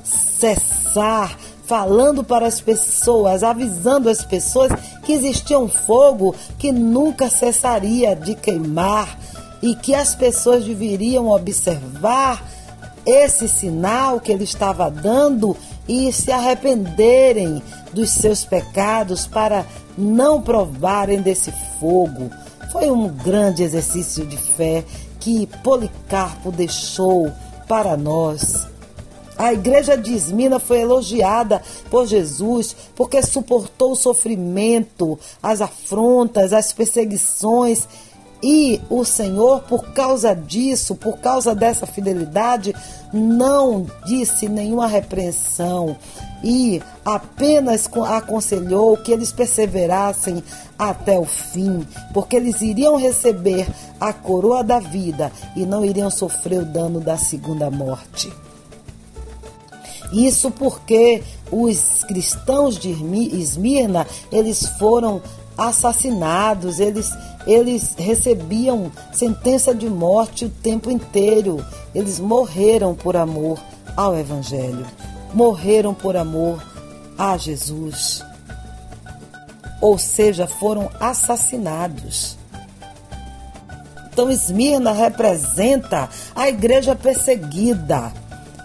cessar, 0.05 1.37
falando 1.69 2.25
para 2.25 2.47
as 2.47 2.63
pessoas, 2.63 3.43
avisando 3.43 4.09
as 4.09 4.25
pessoas 4.25 4.73
que 5.05 5.13
existia 5.13 5.59
um 5.59 5.69
fogo 5.69 6.35
que 6.59 6.73
nunca 6.73 7.29
cessaria 7.29 8.17
de 8.17 8.35
queimar 8.35 9.19
e 9.61 9.75
que 9.77 9.95
as 9.95 10.15
pessoas 10.15 10.65
deveriam 10.65 11.29
observar 11.29 12.43
esse 13.05 13.47
sinal 13.47 14.19
que 14.19 14.33
ele 14.33 14.45
estava 14.45 14.91
dando 14.91 15.55
e 15.87 16.11
se 16.11 16.33
arrependerem 16.33 17.63
dos 17.93 18.11
seus 18.11 18.47
pecados 18.47 19.27
para 19.27 19.67
não 19.97 20.41
provarem 20.41 21.21
desse 21.21 21.53
fogo. 21.79 22.31
Foi 22.73 22.91
um 22.91 23.09
grande 23.09 23.63
exercício 23.63 24.27
de 24.27 24.37
fé 24.37 24.85
que 25.21 25.47
Policarpo 25.63 26.51
deixou 26.51 27.31
para 27.67 27.95
nós. 27.97 28.67
A 29.39 29.53
igreja 29.53 29.97
de 29.97 30.13
Esmina 30.13 30.59
foi 30.59 30.81
elogiada 30.81 31.63
por 31.89 32.07
Jesus 32.07 32.75
porque 32.97 33.23
suportou 33.23 33.93
o 33.93 33.97
sofrimento, 33.97 35.17
as 35.41 35.63
afrontas, 35.63 36.53
as 36.53 36.73
perseguições 36.73 37.87
e 38.43 38.81
o 38.89 39.05
Senhor, 39.05 39.63
por 39.63 39.93
causa 39.93 40.35
disso, 40.35 40.95
por 40.95 41.19
causa 41.19 41.55
dessa 41.55 41.87
fidelidade, 41.87 42.75
não 43.13 43.87
disse 44.07 44.49
nenhuma 44.49 44.87
repreensão 44.87 45.97
e 46.43 46.81
apenas 47.05 47.89
aconselhou 48.09 48.97
que 48.97 49.11
eles 49.11 49.33
perseverassem 49.33 50.43
até 50.79 51.19
o 51.19 51.25
fim, 51.25 51.85
porque 52.15 52.37
eles 52.37 52.61
iriam 52.61 52.97
receber 52.97 53.67
a 54.01 54.13
coroa 54.13 54.63
da 54.63 54.79
vida 54.79 55.33
e 55.57 55.67
não 55.67 55.85
iriam 55.85 56.11
sofrer 56.11 56.61
o 56.63 56.65
dano 56.65 57.01
da 57.01 57.17
segunda 57.17 57.69
morte. 57.71 58.33
Isso 60.13 60.51
porque 60.51 61.23
os 61.51 62.05
cristãos 62.05 62.79
de 62.79 62.91
Esmirna, 62.91 64.07
eles 64.33 64.67
foram 64.79 65.21
assassinados, 65.57 66.79
eles, 66.79 67.11
eles 67.47 67.95
recebiam 67.99 68.93
sentença 69.13 69.75
de 69.75 69.91
morte 69.91 70.45
o 70.45 70.51
tempo 70.51 70.91
inteiro. 70.91 71.65
Eles 71.95 72.21
morreram 72.21 72.95
por 72.95 73.17
amor 73.17 73.59
ao 73.97 74.17
Evangelho, 74.17 74.87
morreram 75.35 75.93
por 75.93 76.17
amor 76.17 76.63
a 77.19 77.37
Jesus. 77.37 78.23
Ou 79.81 79.99
seja, 79.99 80.47
foram 80.47 80.91
assassinados. 81.01 82.39
Então, 84.13 84.31
Esmirna 84.31 84.93
representa 84.93 86.09
a 86.35 86.49
igreja 86.49 86.95
perseguida. 86.97 88.13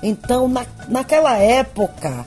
Então, 0.03 0.47
na, 0.49 0.65
naquela 0.89 1.37
época, 1.37 2.25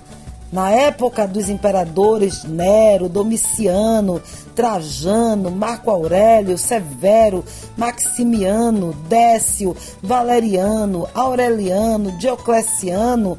na 0.50 0.70
época 0.70 1.28
dos 1.28 1.50
imperadores 1.50 2.42
Nero, 2.44 3.08
Domiciano, 3.08 4.22
Trajano, 4.54 5.50
Marco 5.50 5.90
Aurélio, 5.90 6.56
Severo, 6.56 7.44
Maximiano, 7.76 8.94
Décio, 9.08 9.76
Valeriano, 10.02 11.06
Aureliano, 11.14 12.16
Diocleciano, 12.18 13.36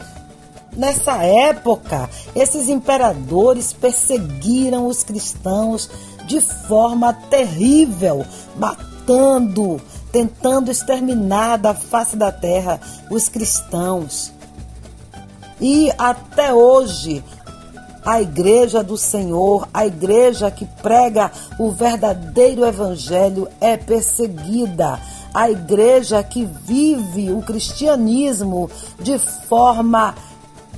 Nessa 0.78 1.24
época, 1.24 2.08
esses 2.36 2.70
imperadores 2.70 3.74
perseguiram 3.74 4.86
os 4.86 5.02
cristãos 5.02 5.90
de 6.28 6.40
forma 6.40 7.14
terrível, 7.14 8.24
matando, 8.56 9.82
tentando 10.12 10.72
exterminar 10.72 11.58
da 11.58 11.74
face 11.74 12.16
da 12.16 12.32
terra 12.32 12.80
os 13.10 13.30
cristãos. 13.30 14.32
E 15.60 15.92
até 15.98 16.54
hoje, 16.54 17.24
a 18.06 18.22
igreja 18.22 18.84
do 18.84 18.96
Senhor, 18.96 19.68
a 19.74 19.86
igreja 19.86 20.50
que 20.50 20.66
prega 20.66 21.32
o 21.60 21.72
verdadeiro 21.72 22.66
evangelho, 22.66 23.48
é 23.60 23.76
perseguida. 23.76 25.00
A 25.34 25.52
igreja 25.52 26.24
que 26.24 26.46
vive 26.46 27.32
o 27.32 27.42
cristianismo 27.42 28.70
de 29.00 29.20
forma 29.20 30.16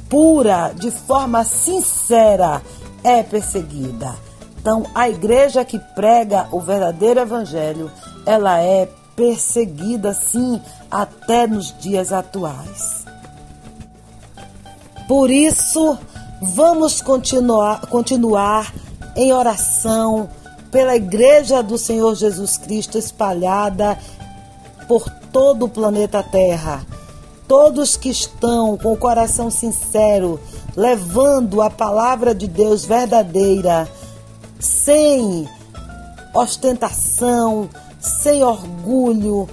pura, 0.10 0.74
de 0.76 0.90
forma 0.90 1.44
sincera, 1.44 2.62
é 3.04 3.22
perseguida. 3.22 4.16
Então, 4.60 4.86
a 4.94 5.08
igreja 5.08 5.64
que 5.64 5.80
prega 5.80 6.48
o 6.52 6.60
verdadeiro 6.60 7.20
evangelho, 7.20 7.92
ela 8.26 8.60
é 8.60 8.90
perseguida 9.20 10.14
sim 10.14 10.62
até 10.90 11.46
nos 11.46 11.78
dias 11.78 12.14
atuais. 12.14 13.04
Por 15.10 15.30
isso, 15.30 15.98
vamos 16.42 17.02
continuar, 17.02 17.86
continuar 17.88 18.74
em 19.18 19.34
oração 19.34 20.30
pela 20.72 20.96
igreja 20.96 21.62
do 21.62 21.78
Senhor 21.78 22.16
Jesus 22.16 22.58
Cristo 22.58 22.98
espalhada 22.98 24.00
por 24.88 25.10
todo 25.34 25.66
o 25.66 25.70
planeta 25.70 26.24
Terra. 26.24 26.86
Todos 27.46 27.98
que 27.98 28.10
estão 28.10 28.78
com 28.78 28.94
o 28.94 28.98
coração 28.98 29.52
sincero, 29.52 30.40
levando 30.78 31.62
a 31.62 31.70
palavra 31.70 32.34
de 32.34 32.48
Deus 32.48 32.86
verdadeira, 32.86 33.86
sem 34.62 35.46
ostentação, 36.34 37.70
sem 38.00 38.44
orgulho, 38.44 39.48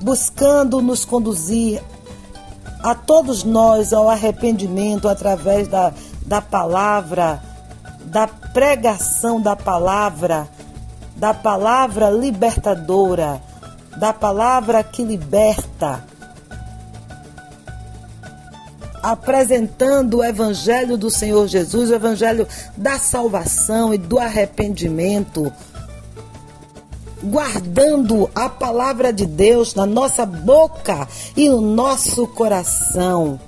buscando 0.00 0.80
nos 0.80 1.04
conduzir 1.04 1.82
a 2.82 2.94
todos 2.94 3.44
nós 3.44 3.92
ao 3.92 4.08
arrependimento 4.08 5.08
através 5.08 5.68
da, 5.68 5.92
da 6.26 6.40
palavra, 6.40 7.42
da 8.04 8.26
pregação 8.26 9.40
da 9.40 9.54
palavra, 9.54 10.48
da 11.16 11.34
palavra 11.34 12.08
libertadora, 12.08 13.40
da 13.96 14.12
palavra 14.12 14.82
que 14.82 15.04
liberta, 15.04 16.02
apresentando 19.02 20.18
o 20.18 20.24
evangelho 20.24 20.96
do 20.96 21.10
Senhor 21.10 21.46
Jesus, 21.46 21.90
o 21.90 21.94
evangelho 21.94 22.46
da 22.76 22.98
salvação 22.98 23.92
e 23.92 23.98
do 23.98 24.18
arrependimento 24.18 25.52
guardando 27.22 28.30
a 28.34 28.48
palavra 28.48 29.12
de 29.12 29.26
Deus 29.26 29.74
na 29.74 29.86
nossa 29.86 30.24
boca 30.24 31.06
e 31.36 31.48
no 31.48 31.60
nosso 31.60 32.26
coração. 32.28 33.38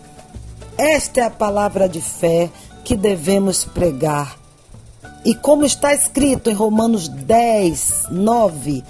Esta 0.76 1.20
é 1.20 1.24
a 1.24 1.30
palavra 1.30 1.88
de 1.88 2.00
fé 2.00 2.50
que 2.84 2.96
devemos 2.96 3.64
pregar. 3.64 4.36
E 5.24 5.34
como 5.34 5.64
está 5.64 5.94
escrito 5.94 6.50
em 6.50 6.54
Romanos 6.54 7.08
10, 7.08 8.06
9, 8.10 8.82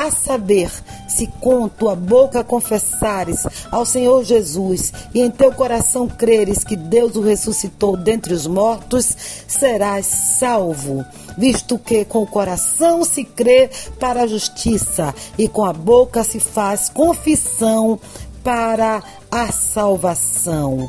a 0.00 0.10
saber, 0.10 0.70
se 1.06 1.26
com 1.26 1.68
tua 1.68 1.94
boca 1.94 2.42
confessares 2.42 3.46
ao 3.70 3.84
Senhor 3.84 4.24
Jesus 4.24 4.92
e 5.14 5.20
em 5.20 5.30
teu 5.30 5.52
coração 5.52 6.08
creres 6.08 6.64
que 6.64 6.74
Deus 6.74 7.16
o 7.16 7.20
ressuscitou 7.20 7.98
dentre 7.98 8.32
os 8.32 8.46
mortos, 8.46 9.14
serás 9.46 10.06
salvo. 10.06 11.04
Visto 11.36 11.78
que 11.78 12.04
com 12.06 12.22
o 12.22 12.26
coração 12.26 13.04
se 13.04 13.24
crê 13.24 13.68
para 13.98 14.22
a 14.22 14.26
justiça 14.26 15.14
e 15.36 15.46
com 15.46 15.64
a 15.64 15.72
boca 15.72 16.24
se 16.24 16.40
faz 16.40 16.88
confissão 16.88 18.00
para 18.42 19.02
a 19.30 19.52
salvação. 19.52 20.88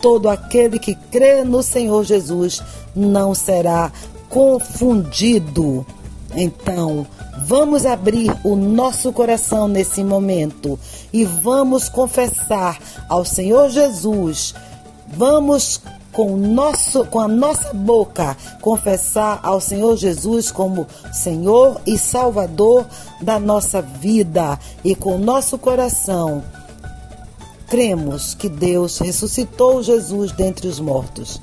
Todo 0.00 0.28
aquele 0.28 0.78
que 0.78 0.94
crê 0.94 1.42
no 1.42 1.64
Senhor 1.64 2.04
Jesus 2.04 2.62
não 2.94 3.34
será 3.34 3.90
confundido. 4.28 5.84
Então, 6.34 7.06
Vamos 7.38 7.86
abrir 7.86 8.34
o 8.44 8.54
nosso 8.54 9.12
coração 9.12 9.66
nesse 9.66 10.04
momento 10.04 10.78
e 11.12 11.24
vamos 11.24 11.88
confessar 11.88 12.78
ao 13.08 13.24
Senhor 13.24 13.70
Jesus. 13.70 14.54
Vamos 15.08 15.80
com, 16.12 16.36
nosso, 16.36 17.04
com 17.06 17.20
a 17.20 17.28
nossa 17.28 17.72
boca 17.72 18.36
confessar 18.60 19.40
ao 19.42 19.60
Senhor 19.60 19.96
Jesus 19.96 20.50
como 20.50 20.86
Senhor 21.12 21.80
e 21.86 21.96
Salvador 21.96 22.86
da 23.20 23.38
nossa 23.38 23.80
vida 23.80 24.58
e 24.84 24.94
com 24.94 25.16
o 25.16 25.18
nosso 25.18 25.56
coração 25.58 26.42
cremos 27.72 28.34
que 28.34 28.50
Deus 28.50 28.98
ressuscitou 28.98 29.82
Jesus 29.82 30.30
dentre 30.30 30.68
os 30.68 30.78
mortos. 30.78 31.40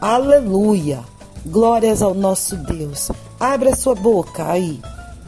Aleluia! 0.00 1.04
Glórias 1.48 2.02
ao 2.02 2.12
nosso 2.12 2.56
Deus. 2.56 3.12
Abra 3.38 3.76
sua 3.76 3.94
boca 3.94 4.50
aí. 4.50 4.80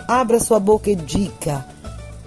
Abra 0.08 0.40
sua 0.40 0.58
boca 0.58 0.90
e 0.90 0.96
diga: 0.96 1.64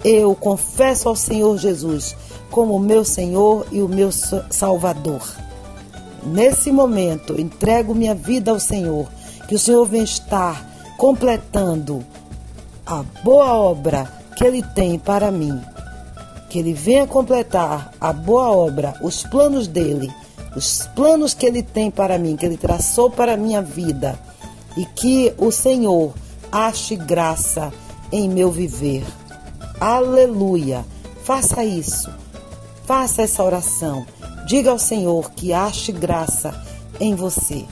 Eu 0.02 0.34
confesso 0.34 1.10
ao 1.10 1.16
Senhor 1.16 1.58
Jesus 1.58 2.16
como 2.50 2.78
meu 2.78 3.04
Senhor 3.04 3.66
e 3.70 3.82
o 3.82 3.88
meu 3.88 4.10
Salvador. 4.10 5.22
Nesse 6.24 6.72
momento, 6.72 7.38
entrego 7.38 7.94
minha 7.94 8.14
vida 8.14 8.50
ao 8.50 8.58
Senhor, 8.58 9.06
que 9.46 9.56
o 9.56 9.58
Senhor 9.58 9.84
vem 9.84 10.04
estar 10.04 10.66
completando 10.96 12.02
a 12.86 13.02
boa 13.22 13.52
obra 13.52 14.10
que 14.36 14.44
Ele 14.44 14.62
tem 14.74 14.98
para 14.98 15.30
mim. 15.30 15.60
Que 16.48 16.60
Ele 16.60 16.72
venha 16.72 17.06
completar 17.06 17.92
a 18.00 18.10
boa 18.10 18.50
obra, 18.52 18.94
os 19.02 19.22
planos 19.22 19.66
dele, 19.66 20.10
os 20.56 20.86
planos 20.94 21.34
que 21.34 21.46
Ele 21.46 21.62
tem 21.62 21.90
para 21.90 22.18
mim, 22.18 22.36
que 22.36 22.46
Ele 22.46 22.56
traçou 22.56 23.10
para 23.10 23.34
a 23.34 23.36
minha 23.36 23.62
vida. 23.62 24.18
E 24.76 24.86
que 24.86 25.34
o 25.36 25.50
Senhor 25.50 26.14
ache 26.50 26.96
graça 26.96 27.72
em 28.10 28.28
meu 28.28 28.50
viver. 28.50 29.04
Aleluia! 29.80 30.84
Faça 31.24 31.64
isso. 31.64 32.10
Faça 32.84 33.22
essa 33.22 33.42
oração. 33.42 34.06
Diga 34.46 34.70
ao 34.70 34.78
Senhor 34.78 35.30
que 35.32 35.52
ache 35.52 35.92
graça 35.92 36.54
em 37.00 37.14
você 37.14 37.64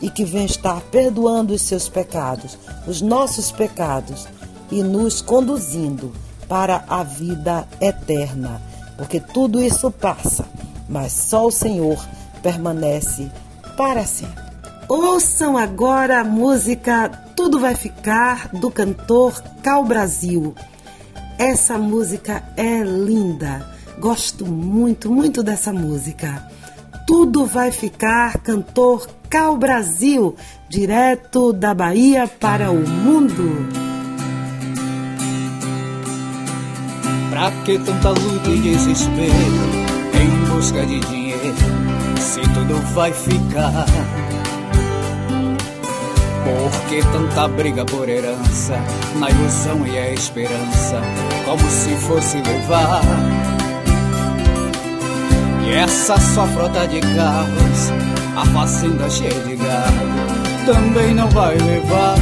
e 0.00 0.10
que 0.10 0.24
venha 0.24 0.46
estar 0.46 0.80
perdoando 0.82 1.54
os 1.54 1.62
seus 1.62 1.88
pecados, 1.88 2.58
os 2.86 3.00
nossos 3.00 3.50
pecados 3.50 4.26
e 4.70 4.82
nos 4.82 5.22
conduzindo 5.22 6.12
para 6.48 6.84
a 6.88 7.02
vida 7.02 7.66
eterna. 7.80 8.60
Porque 8.96 9.20
tudo 9.20 9.62
isso 9.62 9.90
passa, 9.90 10.46
mas 10.88 11.12
só 11.12 11.46
o 11.46 11.50
Senhor 11.50 12.04
permanece 12.42 13.30
para 13.76 14.04
sempre. 14.04 14.44
Ouçam 14.88 15.56
agora 15.56 16.20
a 16.20 16.24
música 16.24 17.08
Tudo 17.34 17.58
Vai 17.58 17.74
Ficar 17.74 18.48
do 18.52 18.70
cantor 18.70 19.42
Cal 19.62 19.84
Brasil. 19.84 20.54
Essa 21.38 21.76
música 21.76 22.42
é 22.56 22.82
linda. 22.82 23.66
Gosto 23.98 24.46
muito, 24.46 25.10
muito 25.10 25.42
dessa 25.42 25.72
música. 25.72 26.48
Tudo 27.06 27.46
vai 27.46 27.70
ficar, 27.70 28.38
cantor 28.38 29.08
Cal 29.28 29.56
Brasil, 29.56 30.34
direto 30.68 31.52
da 31.52 31.74
Bahia 31.74 32.26
para 32.26 32.70
o 32.70 32.88
mundo. 32.88 33.68
Pra 37.30 37.50
que 37.64 37.78
tanta 37.78 38.10
luta 38.10 38.50
e 38.50 38.60
desespero 38.60 39.85
busca 40.66 40.84
de 40.84 40.98
dinheiro, 40.98 41.54
se 42.18 42.40
tudo 42.40 42.74
vai 42.92 43.12
ficar? 43.12 43.86
Por 46.42 46.88
que 46.88 47.02
tanta 47.12 47.46
briga 47.46 47.84
por 47.84 48.08
herança, 48.08 48.76
na 49.14 49.30
ilusão 49.30 49.86
e 49.86 49.96
a 49.96 50.12
esperança, 50.12 51.00
como 51.44 51.70
se 51.70 51.94
fosse 52.06 52.38
levar? 52.38 53.00
E 55.64 55.72
essa 55.72 56.18
só 56.18 56.44
frota 56.48 56.88
de 56.88 57.00
carros, 57.00 57.92
a 58.36 58.44
fazenda 58.46 59.08
cheia 59.08 59.40
de 59.42 59.54
gado, 59.54 60.66
também 60.66 61.14
não 61.14 61.28
vai 61.28 61.56
levar. 61.56 62.16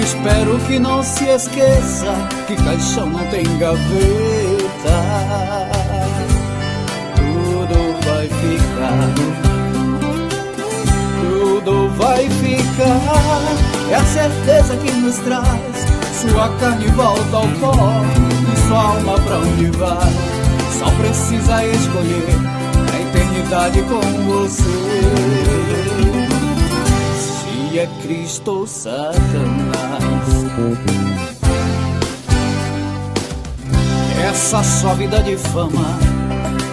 Espero 0.00 0.58
que 0.68 0.78
não 0.78 1.02
se 1.02 1.24
esqueça 1.24 2.14
que 2.46 2.54
caixão 2.54 3.10
não 3.10 3.26
tem 3.26 3.44
gaveta. 3.58 4.45
Tudo 7.16 7.78
vai 8.04 8.28
ficar. 8.28 9.14
Tudo 11.20 11.88
vai 11.96 12.28
ficar. 12.30 13.90
É 13.90 13.94
a 13.94 14.04
certeza 14.04 14.76
que 14.76 14.90
nos 14.92 15.16
traz. 15.18 15.86
Sua 16.20 16.48
carne 16.58 16.86
volta 16.88 17.36
ao 17.36 17.48
pó. 17.60 17.74
E 18.52 18.56
sua 18.68 18.80
alma 18.80 19.18
pra 19.20 19.38
onde 19.38 19.70
vai. 19.76 20.12
Só 20.78 20.90
precisa 20.90 21.64
escolher 21.64 22.36
a 22.92 23.00
eternidade 23.00 23.82
com 23.82 24.00
você. 24.24 24.62
Se 27.18 27.78
é 27.78 27.88
Cristo 28.02 28.50
ou 28.50 28.66
Satanás. 28.66 29.16
Essa 34.22 34.62
sua 34.62 34.94
vida 34.94 35.22
de 35.22 35.36
fama, 35.36 35.98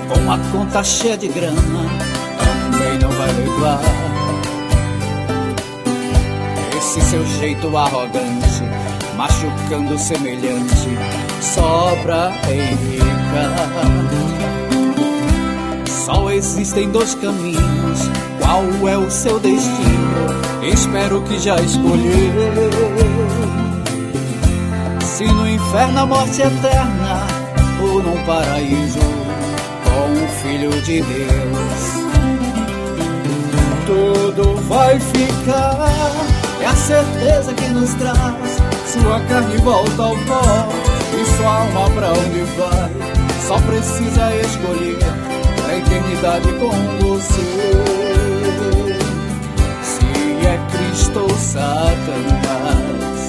com 0.07 0.31
a 0.31 0.37
conta 0.51 0.83
cheia 0.83 1.17
de 1.17 1.27
grana, 1.27 1.55
também 2.37 2.99
não 2.99 3.09
vai 3.11 3.31
levar. 3.33 3.81
Esse 6.77 7.01
seu 7.01 7.25
jeito 7.39 7.75
arrogante, 7.77 8.63
machucando 9.15 9.97
semelhante, 9.97 10.89
só 11.41 11.95
pra 12.03 12.31
enricar. 12.51 13.13
Só 16.05 16.29
existem 16.31 16.89
dois 16.89 17.15
caminhos, 17.15 18.09
qual 18.39 18.89
é 18.89 18.97
o 18.97 19.09
seu 19.09 19.39
destino? 19.39 20.13
Espero 20.61 21.21
que 21.21 21.39
já 21.39 21.55
escolheu. 21.55 23.12
Se 25.23 25.31
no 25.31 25.47
inferno 25.47 25.99
a 26.01 26.05
morte 26.05 26.41
eterna 26.41 27.25
ou 27.81 28.03
num 28.03 28.25
paraíso 28.25 28.99
com 29.85 30.11
o 30.21 30.27
Filho 30.41 30.69
de 30.81 31.01
Deus. 31.01 31.83
Tudo 33.85 34.57
vai 34.67 34.99
ficar, 34.99 35.89
é 36.59 36.65
a 36.65 36.75
certeza 36.75 37.53
que 37.53 37.69
nos 37.69 37.93
traz. 37.93 38.61
Sua 38.85 39.21
carne 39.21 39.55
volta 39.59 40.03
ao 40.03 40.17
pó 40.25 40.67
e 41.17 41.37
sua 41.37 41.55
alma 41.55 41.89
pra 41.91 42.09
onde 42.09 42.43
vai. 42.57 42.91
Só 43.47 43.57
precisa 43.61 44.35
escolher 44.35 44.97
a 45.69 45.77
eternidade 45.77 46.51
com 46.59 46.71
você. 46.99 47.71
Se 49.83 50.05
é 50.47 50.59
Cristo 50.69 51.19
ou 51.21 51.29
Satanás. 51.29 53.22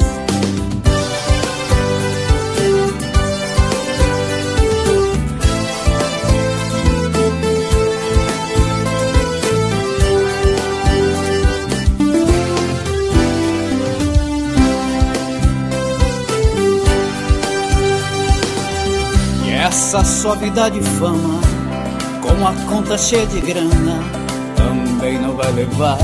Essa 19.76 20.04
sua 20.04 20.36
vida 20.36 20.70
de 20.70 20.80
fama, 20.80 21.40
com 22.22 22.46
a 22.46 22.52
conta 22.70 22.96
cheia 22.96 23.26
de 23.26 23.40
grana, 23.40 23.98
também 24.54 25.20
não 25.20 25.34
vai 25.34 25.50
levar. 25.50 25.98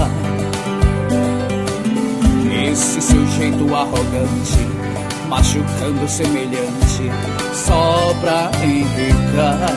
Esse 2.68 3.00
seu 3.00 3.24
jeito 3.28 3.72
arrogante, 3.72 4.66
machucando 5.28 6.08
semelhante, 6.08 7.12
só 7.54 8.12
pra 8.20 8.50
enricar. 8.64 9.70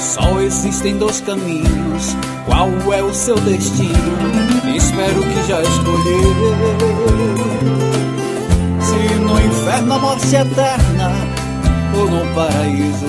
Só 0.00 0.40
existem 0.40 0.96
dois 0.96 1.20
caminhos, 1.20 2.16
qual 2.46 2.70
é 2.94 3.02
o 3.02 3.12
seu 3.12 3.38
destino? 3.40 3.92
Espero 4.74 5.20
que 5.20 5.46
já 5.46 5.60
escolheu. 5.60 6.34
Se 8.80 9.14
no 9.16 9.38
inferno 9.38 9.92
a 9.92 9.98
morte 9.98 10.34
eterna 10.34 11.27
ou 11.98 12.08
no 12.08 12.34
paraíso 12.34 13.06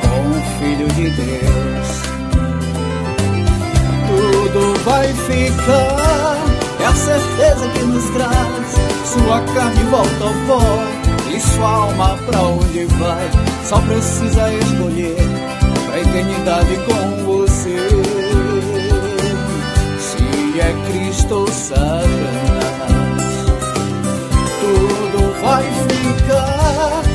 com 0.00 0.30
o 0.30 0.40
Filho 0.58 0.88
de 0.94 1.10
Deus. 1.10 1.88
Tudo 4.08 4.84
vai 4.84 5.06
ficar, 5.12 6.36
é 6.80 6.86
a 6.86 6.94
certeza 6.94 7.68
que 7.68 7.82
nos 7.84 8.04
traz. 8.10 8.78
Sua 9.04 9.40
carne 9.54 9.84
volta 9.84 10.24
ao 10.24 10.32
pó 10.46 10.62
e 11.34 11.40
sua 11.40 11.68
alma 11.68 12.18
pra 12.26 12.40
onde 12.40 12.86
vai. 12.96 13.30
Só 13.64 13.78
precisa 13.80 14.52
escolher 14.54 15.16
pra 15.86 16.00
eternidade 16.00 16.76
com 16.86 17.24
você. 17.24 17.88
Se 19.98 20.60
é 20.60 20.74
Cristo 20.90 21.34
ou 21.34 21.48
Satanás 21.48 22.08
tudo 24.60 25.42
vai 25.42 25.64
ficar. 25.64 27.07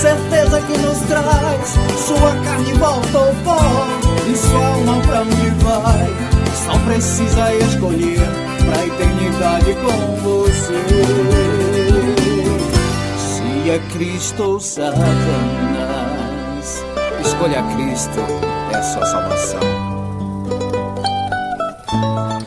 Certeza 0.00 0.60
que 0.62 0.78
nos 0.78 0.98
traz. 1.00 1.76
Sua 2.06 2.34
carne 2.42 2.72
volta 2.72 3.18
ao 3.18 3.34
pó 3.44 3.58
e 4.26 4.34
sua 4.34 4.66
alma 4.68 4.98
pra 5.02 5.20
onde 5.20 5.50
vai. 5.62 6.08
Só 6.64 6.78
precisa 6.86 7.54
escolher 7.56 8.20
pra 8.64 8.86
eternidade 8.86 9.74
com 9.74 10.16
você. 10.22 10.82
Se 13.18 13.70
é 13.70 13.78
Cristo 13.92 14.42
ou 14.42 14.58
Satanás, 14.58 14.96
escolha 17.22 17.62
Cristo, 17.74 18.20
é 18.72 18.76
a 18.76 18.82
sua 18.82 19.04
salvação. 19.04 19.60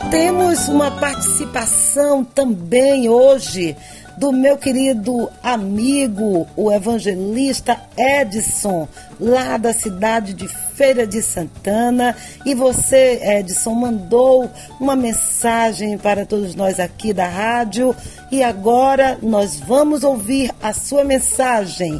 Temos 0.09 0.67
uma 0.69 0.89
participação 0.89 2.23
também 2.23 3.09
hoje 3.09 3.75
do 4.23 4.31
meu 4.31 4.57
querido 4.57 5.29
amigo, 5.43 6.47
o 6.55 6.71
evangelista 6.71 7.77
Edson, 7.97 8.87
lá 9.19 9.57
da 9.57 9.73
cidade 9.73 10.33
de 10.33 10.47
Feira 10.47 11.05
de 11.05 11.21
Santana. 11.21 12.15
E 12.45 12.55
você, 12.55 13.19
Edson, 13.21 13.73
mandou 13.73 14.49
uma 14.79 14.95
mensagem 14.95 15.97
para 15.97 16.25
todos 16.25 16.55
nós 16.55 16.79
aqui 16.79 17.11
da 17.11 17.27
rádio. 17.27 17.93
E 18.31 18.41
agora 18.41 19.19
nós 19.21 19.59
vamos 19.59 20.05
ouvir 20.05 20.51
a 20.61 20.71
sua 20.71 21.03
mensagem. 21.03 21.99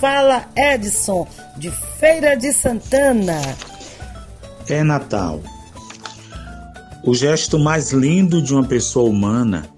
Fala, 0.00 0.46
Edson, 0.56 1.24
de 1.56 1.70
Feira 2.00 2.36
de 2.36 2.52
Santana. 2.52 3.40
É 4.68 4.82
Natal. 4.82 5.38
O 7.04 7.14
gesto 7.14 7.60
mais 7.60 7.92
lindo 7.92 8.42
de 8.42 8.52
uma 8.52 8.64
pessoa 8.64 9.08
humana 9.08 9.70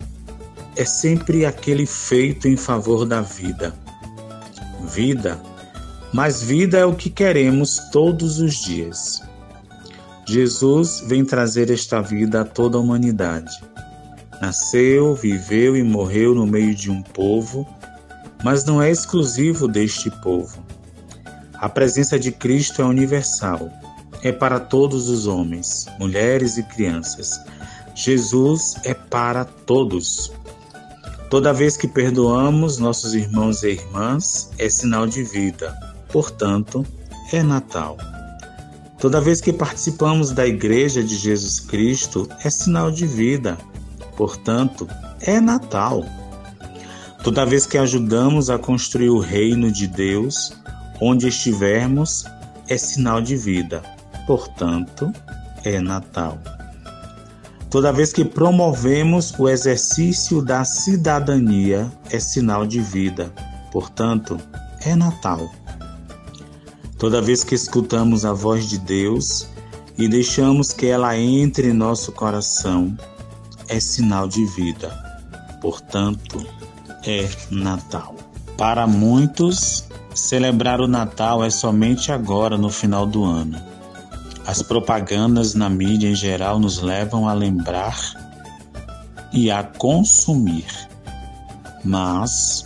é 0.77 0.85
sempre 0.85 1.45
aquele 1.45 1.87
feito 1.87 2.49
em 2.49 2.57
favor 2.57 3.05
da 3.05 3.21
vida. 3.21 3.75
Vida, 4.85 5.41
mas 6.13 6.43
vida 6.43 6.79
é 6.79 6.85
o 6.85 6.95
que 6.95 7.09
queremos 7.09 7.79
todos 7.91 8.41
os 8.41 8.55
dias. 8.55 9.23
Jesus 10.27 11.03
vem 11.07 11.25
trazer 11.25 11.71
esta 11.71 12.01
vida 12.01 12.43
a 12.43 12.45
toda 12.45 12.77
a 12.77 12.81
humanidade. 12.81 13.53
Nasceu, 14.41 15.15
viveu 15.15 15.77
e 15.77 15.83
morreu 15.83 16.35
no 16.35 16.47
meio 16.47 16.75
de 16.75 16.91
um 16.91 17.03
povo, 17.03 17.67
mas 18.43 18.65
não 18.65 18.83
é 18.83 18.91
exclusivo 18.91 19.69
deste 19.69 20.11
povo. 20.23 20.65
A 21.55 21.69
presença 21.69 22.19
de 22.19 22.33
Cristo 22.33 22.83
é 22.83 22.85
universal 22.85 23.71
é 24.23 24.31
para 24.31 24.61
todos 24.61 25.09
os 25.09 25.27
homens, 25.27 25.87
mulheres 25.99 26.57
e 26.57 26.63
crianças. 26.63 27.41
Jesus 27.95 28.77
é 28.85 28.95
para 28.95 29.45
todos. 29.45 30.33
Toda 31.33 31.51
vez 31.51 31.79
que 31.79 31.89
perdoamos 31.89 32.77
nossos 32.77 33.15
irmãos 33.15 33.63
e 33.63 33.71
irmãs, 33.71 34.51
é 34.59 34.69
sinal 34.69 35.07
de 35.07 35.23
vida. 35.23 35.75
Portanto, 36.13 36.85
é 37.33 37.43
Natal. 37.43 37.97
Toda 38.99 39.19
vez 39.19 39.41
que 39.41 39.51
participamos 39.51 40.33
da 40.33 40.47
Igreja 40.47 41.03
de 41.03 41.17
Jesus 41.17 41.59
Cristo, 41.59 42.29
é 42.45 42.51
sinal 42.51 42.91
de 42.91 43.07
vida. 43.07 43.57
Portanto, 44.15 44.87
é 45.23 45.41
Natal. 45.41 46.05
Toda 47.25 47.47
vez 47.47 47.65
que 47.65 47.79
ajudamos 47.79 48.51
a 48.51 48.59
construir 48.59 49.09
o 49.09 49.19
reino 49.19 49.73
de 49.73 49.87
Deus, 49.87 50.53
onde 51.01 51.29
estivermos, 51.29 52.27
é 52.69 52.77
sinal 52.77 53.23
de 53.23 53.37
vida 53.37 53.83
portanto, 54.27 55.13
é 55.65 55.81
Natal. 55.81 56.39
Toda 57.73 57.93
vez 57.93 58.13
que 58.13 58.25
promovemos 58.25 59.33
o 59.39 59.49
exercício 59.49 60.43
da 60.43 60.63
cidadania, 60.65 61.91
é 62.11 62.21
sinal 62.21 62.67
de 62.67 62.81
vida, 62.81 63.33
portanto, 63.73 64.39
é 64.83 64.95
Natal. 64.95 65.51
Toda 66.99 67.23
vez 67.23 67.43
que 67.43 67.55
escutamos 67.55 68.25
a 68.25 68.33
voz 68.33 68.69
de 68.69 68.79
Deus 68.79 69.49
e 69.99 70.07
deixamos 70.07 70.73
que 70.73 70.87
ela 70.87 71.17
entre 71.17 71.71
em 71.71 71.73
nosso 71.73 72.13
coração, 72.13 72.97
é 73.67 73.81
sinal 73.81 74.29
de 74.29 74.45
vida, 74.45 74.91
portanto, 75.61 76.47
é 77.05 77.27
Natal. 77.51 78.15
Para 78.57 78.87
muitos, 78.87 79.89
Celebrar 80.15 80.81
o 80.81 80.87
Natal 80.87 81.43
é 81.43 81.49
somente 81.49 82.13
agora, 82.13 82.59
no 82.59 82.69
final 82.69 83.07
do 83.07 83.25
ano. 83.25 83.72
As 84.47 84.63
propagandas 84.63 85.55
na 85.55 85.69
mídia 85.69 86.09
em 86.09 86.15
geral 86.15 86.59
nos 86.59 86.81
levam 86.81 87.29
a 87.29 87.33
lembrar 87.33 87.97
e 89.33 89.51
a 89.51 89.63
consumir. 89.63 90.67
Mas 91.85 92.65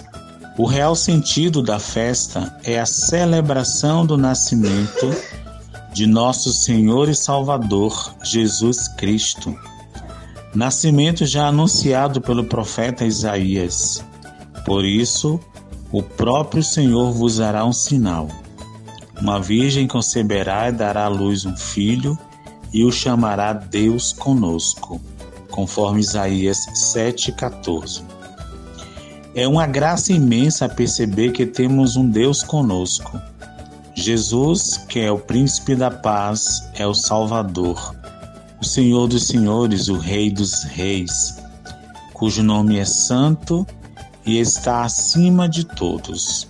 o 0.58 0.64
real 0.64 0.96
sentido 0.96 1.62
da 1.62 1.78
festa 1.78 2.58
é 2.64 2.80
a 2.80 2.86
celebração 2.86 4.06
do 4.06 4.16
nascimento 4.16 5.14
de 5.92 6.06
nosso 6.06 6.52
Senhor 6.52 7.08
e 7.08 7.14
Salvador 7.14 8.14
Jesus 8.22 8.88
Cristo. 8.88 9.54
Nascimento 10.54 11.26
já 11.26 11.48
anunciado 11.48 12.20
pelo 12.20 12.44
profeta 12.44 13.04
Isaías. 13.04 14.02
Por 14.64 14.84
isso, 14.84 15.38
o 15.92 16.02
próprio 16.02 16.62
Senhor 16.62 17.12
vos 17.12 17.36
dará 17.36 17.64
um 17.64 17.72
sinal. 17.72 18.28
Uma 19.20 19.40
virgem 19.40 19.86
conceberá 19.86 20.68
e 20.68 20.72
dará 20.72 21.04
à 21.04 21.08
luz 21.08 21.44
um 21.46 21.56
filho, 21.56 22.18
e 22.72 22.84
o 22.84 22.92
chamará 22.92 23.52
Deus 23.52 24.12
conosco, 24.12 25.00
conforme 25.50 26.00
Isaías 26.00 26.58
7,14. 26.94 28.02
É 29.34 29.46
uma 29.46 29.66
graça 29.66 30.12
imensa 30.12 30.68
perceber 30.68 31.32
que 31.32 31.46
temos 31.46 31.96
um 31.96 32.08
Deus 32.08 32.42
conosco. 32.42 33.20
Jesus, 33.94 34.76
que 34.88 35.00
é 35.00 35.10
o 35.10 35.18
príncipe 35.18 35.74
da 35.74 35.90
paz, 35.90 36.68
é 36.74 36.86
o 36.86 36.94
Salvador, 36.94 37.94
o 38.60 38.64
Senhor 38.64 39.06
dos 39.08 39.26
senhores, 39.26 39.88
o 39.88 39.98
Rei 39.98 40.30
dos 40.30 40.62
reis, 40.64 41.36
cujo 42.12 42.42
nome 42.42 42.78
é 42.78 42.84
santo 42.84 43.66
e 44.24 44.38
está 44.38 44.84
acima 44.84 45.48
de 45.48 45.64
todos. 45.64 46.48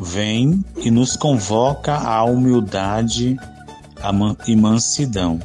Vem 0.00 0.64
e 0.76 0.90
nos 0.90 1.16
convoca 1.16 1.94
à 1.94 2.22
humildade 2.24 3.36
e 4.46 4.56
mansidão. 4.56 5.40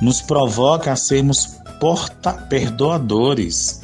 Nos 0.00 0.20
provoca 0.20 0.92
a 0.92 0.96
sermos 0.96 1.58
porta 1.78 2.32
perdoadores, 2.32 3.82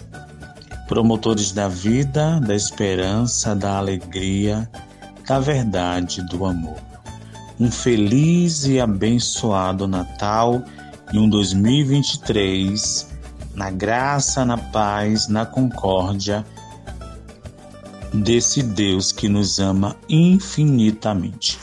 promotores 0.89 1.53
da 1.53 1.69
vida, 1.69 2.41
da 2.41 2.55
esperança, 2.55 3.55
da 3.55 3.79
alegria, 3.79 4.69
da 5.27 5.39
verdade, 5.39 6.23
do 6.23 6.45
amor. 6.45 6.79
Um 7.61 7.71
feliz 7.71 8.67
e 8.67 8.81
abençoado 8.81 9.87
Natal 9.87 10.63
e 11.13 11.19
um 11.19 11.29
2023 11.29 13.09
na 13.55 13.71
graça, 13.71 14.45
na 14.45 14.57
paz, 14.57 15.27
na 15.29 15.45
concórdia 15.45 16.45
desse 18.13 18.63
Deus 18.63 19.13
que 19.13 19.29
nos 19.29 19.59
ama 19.59 19.97
infinitamente. 20.09 21.59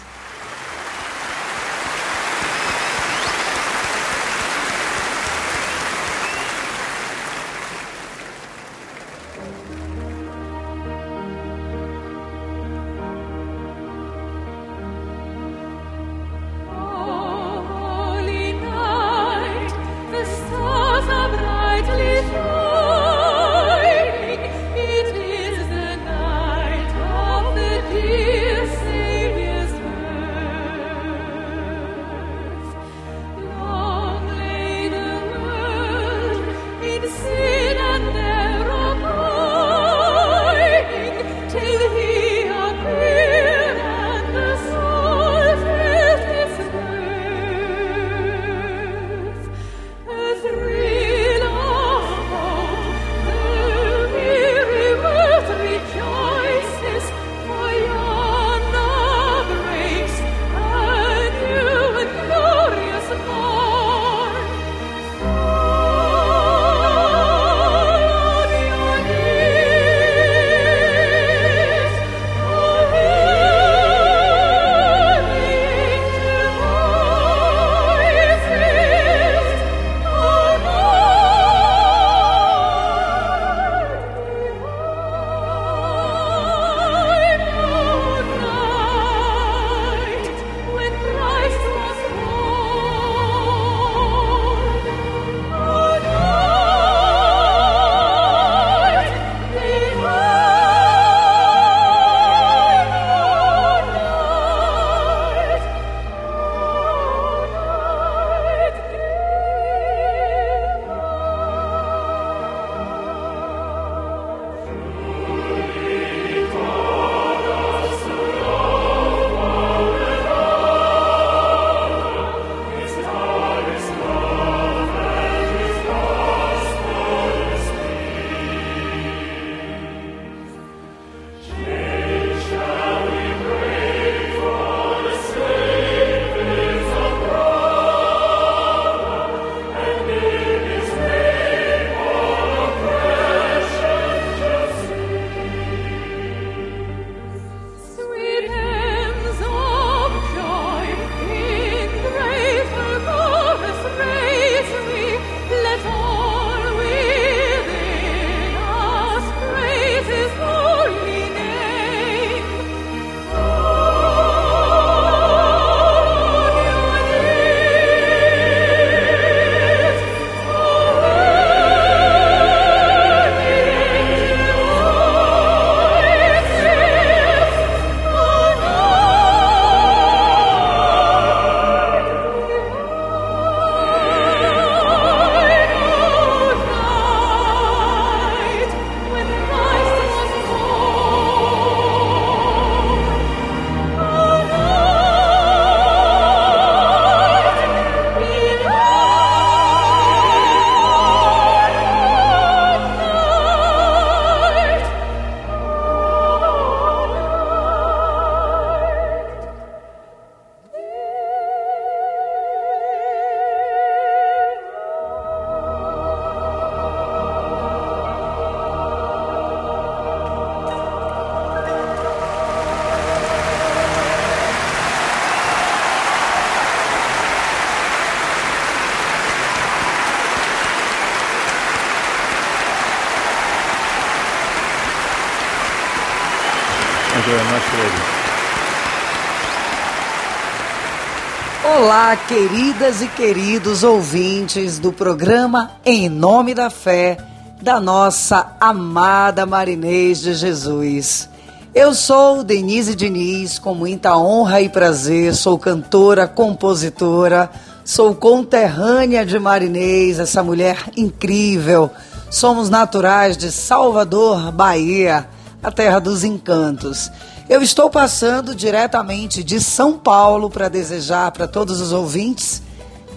Queridas 242.27 243.03
e 243.03 243.07
queridos 243.07 243.83
ouvintes 243.83 244.79
do 244.79 244.91
programa 244.91 245.73
Em 245.85 246.09
Nome 246.09 246.55
da 246.55 246.71
Fé, 246.71 247.17
da 247.61 247.79
nossa 247.79 248.55
amada 248.59 249.45
Marinês 249.45 250.21
de 250.21 250.33
Jesus. 250.33 251.29
Eu 251.73 251.93
sou 251.93 252.43
Denise 252.43 252.95
Diniz, 252.95 253.59
com 253.59 253.75
muita 253.75 254.17
honra 254.17 254.59
e 254.59 254.67
prazer, 254.67 255.35
sou 255.35 255.59
cantora, 255.59 256.27
compositora, 256.27 257.47
sou 257.83 258.15
conterrânea 258.15 259.23
de 259.23 259.37
Marinês, 259.37 260.17
essa 260.17 260.41
mulher 260.41 260.77
incrível. 260.97 261.91
Somos 262.31 262.71
naturais 262.71 263.37
de 263.37 263.51
Salvador, 263.51 264.51
Bahia, 264.51 265.29
a 265.61 265.71
terra 265.71 265.99
dos 265.99 266.23
encantos. 266.23 267.11
Eu 267.47 267.61
estou 267.61 267.91
passando 267.91 268.55
diretamente 268.55 269.43
de 269.43 269.61
São 269.61 269.99
Paulo 269.99 270.49
para 270.49 270.67
desejar 270.67 271.31
para 271.31 271.47
todos 271.47 271.79
os 271.79 271.91
ouvintes 271.91 272.63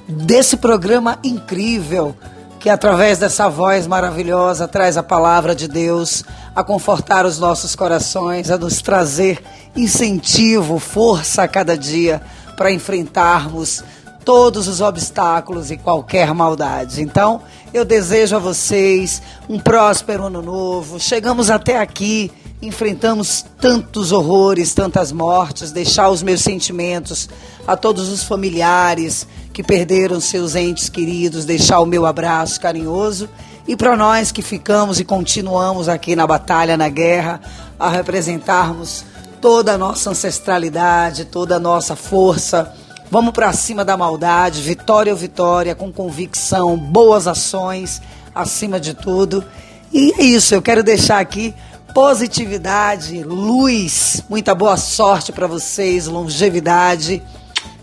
desse 0.07 0.59
programa 0.59 1.19
incrível 1.25 2.15
que 2.61 2.69
através 2.69 3.19
dessa 3.19 3.49
voz 3.49 3.87
maravilhosa 3.87 4.69
traz 4.69 4.99
a 4.99 5.03
palavra 5.03 5.55
de 5.55 5.67
Deus 5.67 6.25
a 6.55 6.63
confortar 6.63 7.25
os 7.25 7.39
nossos 7.39 7.75
corações, 7.75 8.51
a 8.51 8.59
nos 8.59 8.83
trazer 8.83 9.43
incentivo, 9.75 10.79
força 10.79 11.45
a 11.45 11.49
cada 11.49 11.75
dia 11.77 12.21
para 12.55 12.71
enfrentarmos 12.71 13.83
todos 14.27 14.69
os 14.69 14.83
obstáculos 14.83 15.71
e 15.71 15.79
qualquer 15.79 16.35
maldade. 16.35 17.01
Então, 17.01 17.41
eu 17.73 17.83
desejo 17.83 18.37
a 18.37 18.39
vocês 18.39 19.23
um 19.49 19.59
próspero 19.59 20.25
ano 20.25 20.43
novo. 20.43 21.01
Chegamos 21.01 21.49
até 21.49 21.79
aqui 21.79 22.31
enfrentamos 22.61 23.45
tantos 23.61 24.11
horrores, 24.13 24.75
tantas 24.75 25.13
mortes, 25.13 25.71
deixar 25.71 26.11
os 26.11 26.23
meus 26.23 26.41
sentimentos 26.41 27.29
a 27.67 27.77
todos 27.77 28.09
os 28.09 28.23
familiares 28.25 29.27
que 29.53 29.63
perderam 29.63 30.21
seus 30.21 30.55
entes 30.55 30.89
queridos, 30.89 31.45
deixar 31.45 31.81
o 31.81 31.87
meu 31.87 32.05
abraço 32.05 32.61
carinhoso 32.61 33.29
e 33.69 33.77
para 33.77 33.95
nós 33.97 34.33
que 34.33 34.41
ficamos 34.41 34.99
e 34.99 35.05
continuamos 35.05 35.91
aqui 35.91 36.17
na 36.17 36.27
batalha, 36.27 36.75
na 36.75 36.89
guerra, 36.89 37.41
a 37.79 37.91
representarmos 37.91 39.05
toda 39.43 39.75
a 39.75 39.79
nossa 39.79 40.09
ancestralidade, 40.09 41.27
toda 41.27 41.57
a 41.57 41.61
nossa 41.61 41.95
força. 41.95 42.73
Vamos 43.11 43.33
para 43.33 43.53
cima 43.53 43.85
da 43.85 43.95
maldade, 43.95 44.63
vitória 44.63 45.13
ou 45.13 45.19
vitória, 45.19 45.75
com 45.75 45.93
convicção, 45.93 46.79
boas 46.79 47.27
ações, 47.27 48.01
acima 48.35 48.81
de 48.81 48.95
tudo. 48.95 49.45
E 49.93 50.15
é 50.19 50.25
isso, 50.25 50.55
eu 50.55 50.63
quero 50.63 50.83
deixar 50.83 51.19
aqui 51.19 51.55
positividade, 51.95 53.23
luz, 53.23 54.23
muita 54.29 54.55
boa 54.55 54.77
sorte 54.77 55.33
para 55.33 55.47
vocês, 55.47 56.07
longevidade. 56.07 57.23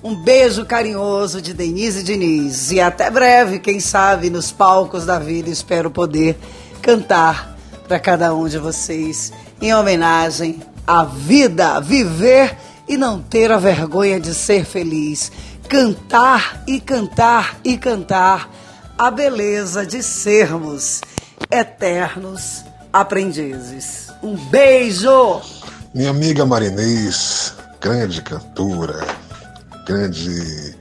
Um 0.03 0.15
beijo 0.15 0.65
carinhoso 0.65 1.41
de 1.41 1.53
Denise 1.53 2.03
Diniz. 2.03 2.71
E 2.71 2.79
até 2.79 3.09
breve, 3.09 3.59
quem 3.59 3.79
sabe, 3.79 4.29
nos 4.29 4.51
palcos 4.51 5.05
da 5.05 5.17
vida, 5.17 5.49
espero 5.49 5.89
poder 5.89 6.37
cantar 6.81 7.57
para 7.87 7.99
cada 7.99 8.33
um 8.33 8.47
de 8.47 8.57
vocês 8.57 9.33
em 9.61 9.73
homenagem 9.73 10.61
à 10.85 11.03
vida, 11.03 11.79
viver 11.79 12.55
e 12.87 12.97
não 12.97 13.21
ter 13.21 13.51
a 13.51 13.57
vergonha 13.57 14.19
de 14.19 14.33
ser 14.33 14.65
feliz. 14.65 15.31
Cantar 15.67 16.63
e 16.67 16.79
cantar 16.79 17.57
e 17.63 17.75
cantar 17.75 18.51
a 18.97 19.09
beleza 19.09 19.85
de 19.85 20.03
sermos 20.03 21.01
eternos 21.49 22.63
aprendizes. 22.95 24.07
Um 24.23 24.37
beijo! 24.49 25.41
Minha 25.93 26.11
amiga 26.11 26.45
Marinês, 26.45 27.53
grande 27.81 28.21
cantora, 28.21 29.05
grande 29.85 30.73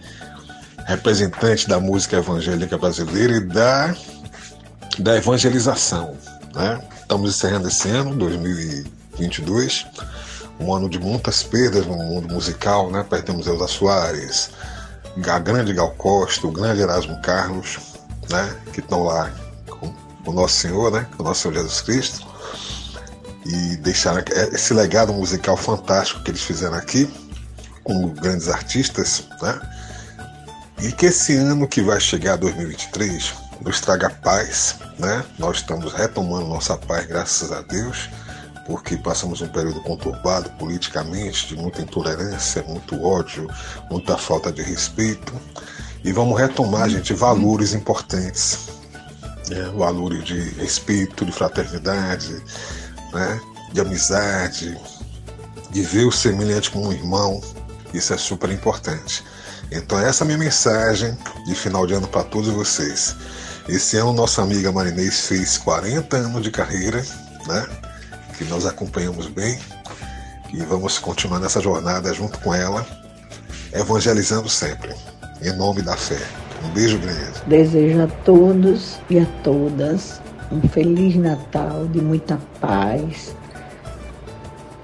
representante 0.86 1.68
da 1.68 1.80
música 1.80 2.18
evangélica 2.18 2.78
brasileira 2.78 3.36
e 3.38 3.40
da, 3.40 3.96
da 4.96 5.16
evangelização. 5.16 6.16
Né? 6.54 6.80
Estamos 7.00 7.30
encerrando 7.30 7.66
esse 7.66 7.88
ano, 7.88 8.14
2022, 8.14 9.84
um 10.60 10.72
ano 10.72 10.88
de 10.88 11.00
muitas 11.00 11.42
perdas 11.42 11.84
no 11.84 11.96
mundo 11.96 12.32
musical. 12.32 12.92
Né? 12.92 13.04
Perdemos 13.10 13.48
Elza 13.48 13.66
Soares, 13.66 14.50
a 15.26 15.38
grande 15.40 15.72
Gal 15.72 15.90
Costa, 15.98 16.46
o 16.46 16.52
grande 16.52 16.80
Erasmo 16.80 17.20
Carlos, 17.22 17.78
né? 18.30 18.56
que 18.72 18.78
estão 18.78 19.02
lá 19.02 19.32
o 20.26 20.32
nosso 20.32 20.56
Senhor, 20.56 20.90
né? 20.90 21.06
O 21.18 21.22
nosso 21.22 21.42
Senhor 21.42 21.54
Jesus 21.54 21.80
Cristo. 21.80 22.26
E 23.46 23.76
deixaram 23.76 24.22
esse 24.52 24.72
legado 24.72 25.12
musical 25.12 25.56
fantástico 25.56 26.22
que 26.22 26.30
eles 26.30 26.42
fizeram 26.42 26.76
aqui, 26.76 27.10
com 27.82 28.08
grandes 28.08 28.48
artistas, 28.48 29.24
né? 29.42 29.60
E 30.82 30.90
que 30.92 31.06
esse 31.06 31.36
ano 31.36 31.68
que 31.68 31.82
vai 31.82 32.00
chegar, 32.00 32.36
2023, 32.36 33.34
nos 33.60 33.80
traga 33.80 34.10
paz, 34.10 34.76
né? 34.98 35.24
Nós 35.38 35.58
estamos 35.58 35.92
retomando 35.92 36.46
nossa 36.46 36.76
paz, 36.76 37.06
graças 37.06 37.52
a 37.52 37.60
Deus, 37.62 38.08
porque 38.66 38.96
passamos 38.96 39.42
um 39.42 39.48
período 39.48 39.80
conturbado 39.82 40.50
politicamente, 40.52 41.48
de 41.48 41.56
muita 41.56 41.82
intolerância, 41.82 42.62
muito 42.62 43.02
ódio, 43.02 43.48
muita 43.90 44.16
falta 44.16 44.50
de 44.50 44.62
respeito. 44.62 45.32
E 46.02 46.12
vamos 46.12 46.38
retomar, 46.38 46.88
gente, 46.88 47.14
valores 47.14 47.72
importantes, 47.72 48.68
né, 49.48 49.70
valores 49.76 50.24
de 50.24 50.38
respeito, 50.60 51.24
de 51.24 51.32
fraternidade, 51.32 52.42
né, 53.12 53.40
de 53.72 53.80
amizade, 53.80 54.78
de 55.70 55.82
ver 55.82 56.04
o 56.04 56.12
semelhante 56.12 56.70
como 56.70 56.88
um 56.88 56.92
irmão. 56.92 57.40
Isso 57.92 58.12
é 58.12 58.18
super 58.18 58.50
importante. 58.50 59.24
Então 59.70 59.98
essa 59.98 60.22
é 60.22 60.24
a 60.24 60.26
minha 60.26 60.38
mensagem 60.38 61.16
de 61.46 61.54
final 61.54 61.86
de 61.86 61.94
ano 61.94 62.06
para 62.06 62.24
todos 62.24 62.48
vocês. 62.48 63.16
Esse 63.68 63.96
ano 63.96 64.12
nossa 64.12 64.42
amiga 64.42 64.70
Marinês 64.70 65.26
fez 65.26 65.56
40 65.58 66.16
anos 66.16 66.42
de 66.42 66.50
carreira, 66.50 67.04
né? 67.46 67.66
Que 68.36 68.44
nós 68.44 68.66
acompanhamos 68.66 69.26
bem 69.26 69.58
e 70.52 70.62
vamos 70.62 70.98
continuar 70.98 71.40
nessa 71.40 71.60
jornada 71.60 72.12
junto 72.12 72.38
com 72.40 72.54
ela, 72.54 72.86
evangelizando 73.72 74.48
sempre, 74.48 74.94
em 75.42 75.52
nome 75.52 75.82
da 75.82 75.96
fé. 75.96 76.43
Um 76.64 76.70
beijo 76.70 76.98
grande. 76.98 77.42
Desejo 77.46 78.02
a 78.02 78.06
todos 78.24 78.98
e 79.10 79.18
a 79.18 79.26
todas 79.42 80.20
um 80.50 80.60
feliz 80.68 81.16
Natal 81.16 81.86
de 81.86 82.00
muita 82.00 82.38
paz, 82.60 83.34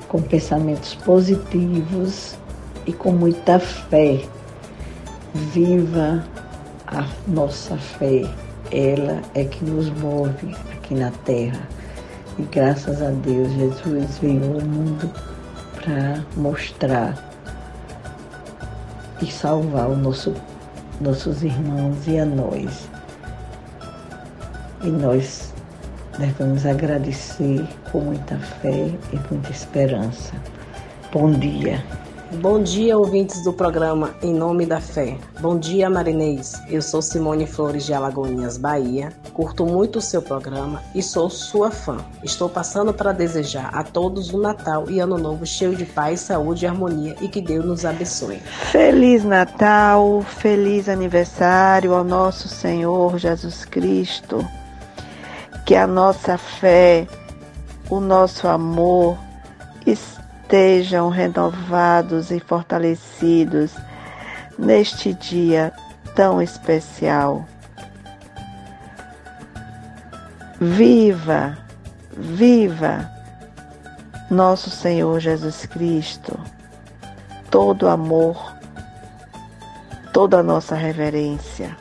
com 0.08 0.20
pensamentos 0.20 0.94
positivos 0.96 2.36
e 2.86 2.92
com 2.92 3.12
muita 3.12 3.58
fé. 3.58 4.20
Viva 5.32 6.24
a 6.86 7.06
nossa 7.28 7.76
fé, 7.76 8.22
ela 8.72 9.22
é 9.34 9.44
que 9.44 9.64
nos 9.64 9.88
move 9.90 10.56
aqui 10.72 10.94
na 10.94 11.10
terra. 11.24 11.68
E 12.38 12.42
graças 12.42 13.00
a 13.00 13.10
Deus, 13.10 13.52
Jesus 13.52 14.18
veio 14.18 14.42
ao 14.42 14.60
mundo 14.60 15.10
para 15.76 16.24
mostrar 16.36 17.30
e 19.22 19.30
salvar 19.30 19.88
o 19.88 19.96
nosso 19.96 20.34
nossos 21.00 21.42
irmãos 21.42 22.06
e 22.06 22.18
a 22.18 22.24
nós. 22.24 22.88
E 24.82 24.88
nós 24.88 25.52
devemos 26.18 26.66
agradecer 26.66 27.66
com 27.90 28.00
muita 28.00 28.36
fé 28.38 28.90
e 29.12 29.32
muita 29.32 29.50
esperança. 29.50 30.34
Bom 31.12 31.32
dia. 31.32 31.82
Bom 32.34 32.62
dia, 32.62 32.96
ouvintes 32.96 33.42
do 33.42 33.52
programa 33.52 34.14
Em 34.22 34.32
Nome 34.32 34.64
da 34.64 34.80
Fé. 34.80 35.18
Bom 35.40 35.58
dia, 35.58 35.90
Marinês. 35.90 36.62
Eu 36.68 36.80
sou 36.80 37.02
Simone 37.02 37.44
Flores 37.44 37.84
de 37.84 37.92
Alagoinhas, 37.92 38.56
Bahia. 38.56 39.12
Curto 39.34 39.66
muito 39.66 39.96
o 39.96 40.00
seu 40.00 40.22
programa 40.22 40.80
e 40.94 41.02
sou 41.02 41.28
sua 41.28 41.72
fã. 41.72 41.98
Estou 42.22 42.48
passando 42.48 42.94
para 42.94 43.10
desejar 43.10 43.70
a 43.74 43.82
todos 43.82 44.32
um 44.32 44.38
Natal 44.38 44.88
e 44.88 45.00
Ano 45.00 45.18
Novo 45.18 45.44
cheio 45.44 45.74
de 45.74 45.84
paz, 45.84 46.20
saúde 46.20 46.64
e 46.64 46.68
harmonia 46.68 47.16
e 47.20 47.26
que 47.26 47.40
Deus 47.40 47.64
nos 47.64 47.84
abençoe. 47.84 48.36
Feliz 48.70 49.24
Natal, 49.24 50.22
feliz 50.22 50.88
aniversário 50.88 51.92
ao 51.92 52.04
nosso 52.04 52.46
Senhor 52.46 53.18
Jesus 53.18 53.64
Cristo. 53.64 54.46
Que 55.66 55.74
a 55.74 55.86
nossa 55.86 56.38
fé, 56.38 57.08
o 57.90 57.98
nosso 57.98 58.46
amor 58.46 59.18
estejam 60.50 61.08
renovados 61.10 62.32
e 62.32 62.40
fortalecidos 62.40 63.72
neste 64.58 65.14
dia 65.14 65.72
tão 66.16 66.42
especial. 66.42 67.46
Viva, 70.60 71.56
viva 72.16 73.08
nosso 74.28 74.70
Senhor 74.70 75.20
Jesus 75.20 75.66
Cristo, 75.66 76.36
todo 77.48 77.88
amor, 77.88 78.52
toda 80.12 80.40
a 80.40 80.42
nossa 80.42 80.74
reverência 80.74 81.76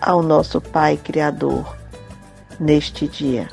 ao 0.00 0.22
nosso 0.22 0.60
Pai 0.60 0.96
Criador 0.96 1.76
neste 2.60 3.08
dia. 3.08 3.48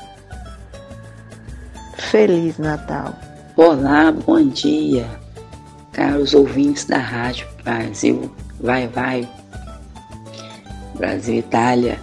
Feliz 1.96 2.58
Natal. 2.58 3.27
Olá, 3.60 4.12
bom 4.12 4.40
dia, 4.46 5.04
caros 5.90 6.32
ouvintes 6.32 6.84
da 6.84 6.98
Rádio 6.98 7.44
Brasil 7.64 8.32
Vai 8.60 8.86
Vai, 8.86 9.28
Brasil 10.94 11.40
Itália. 11.40 11.98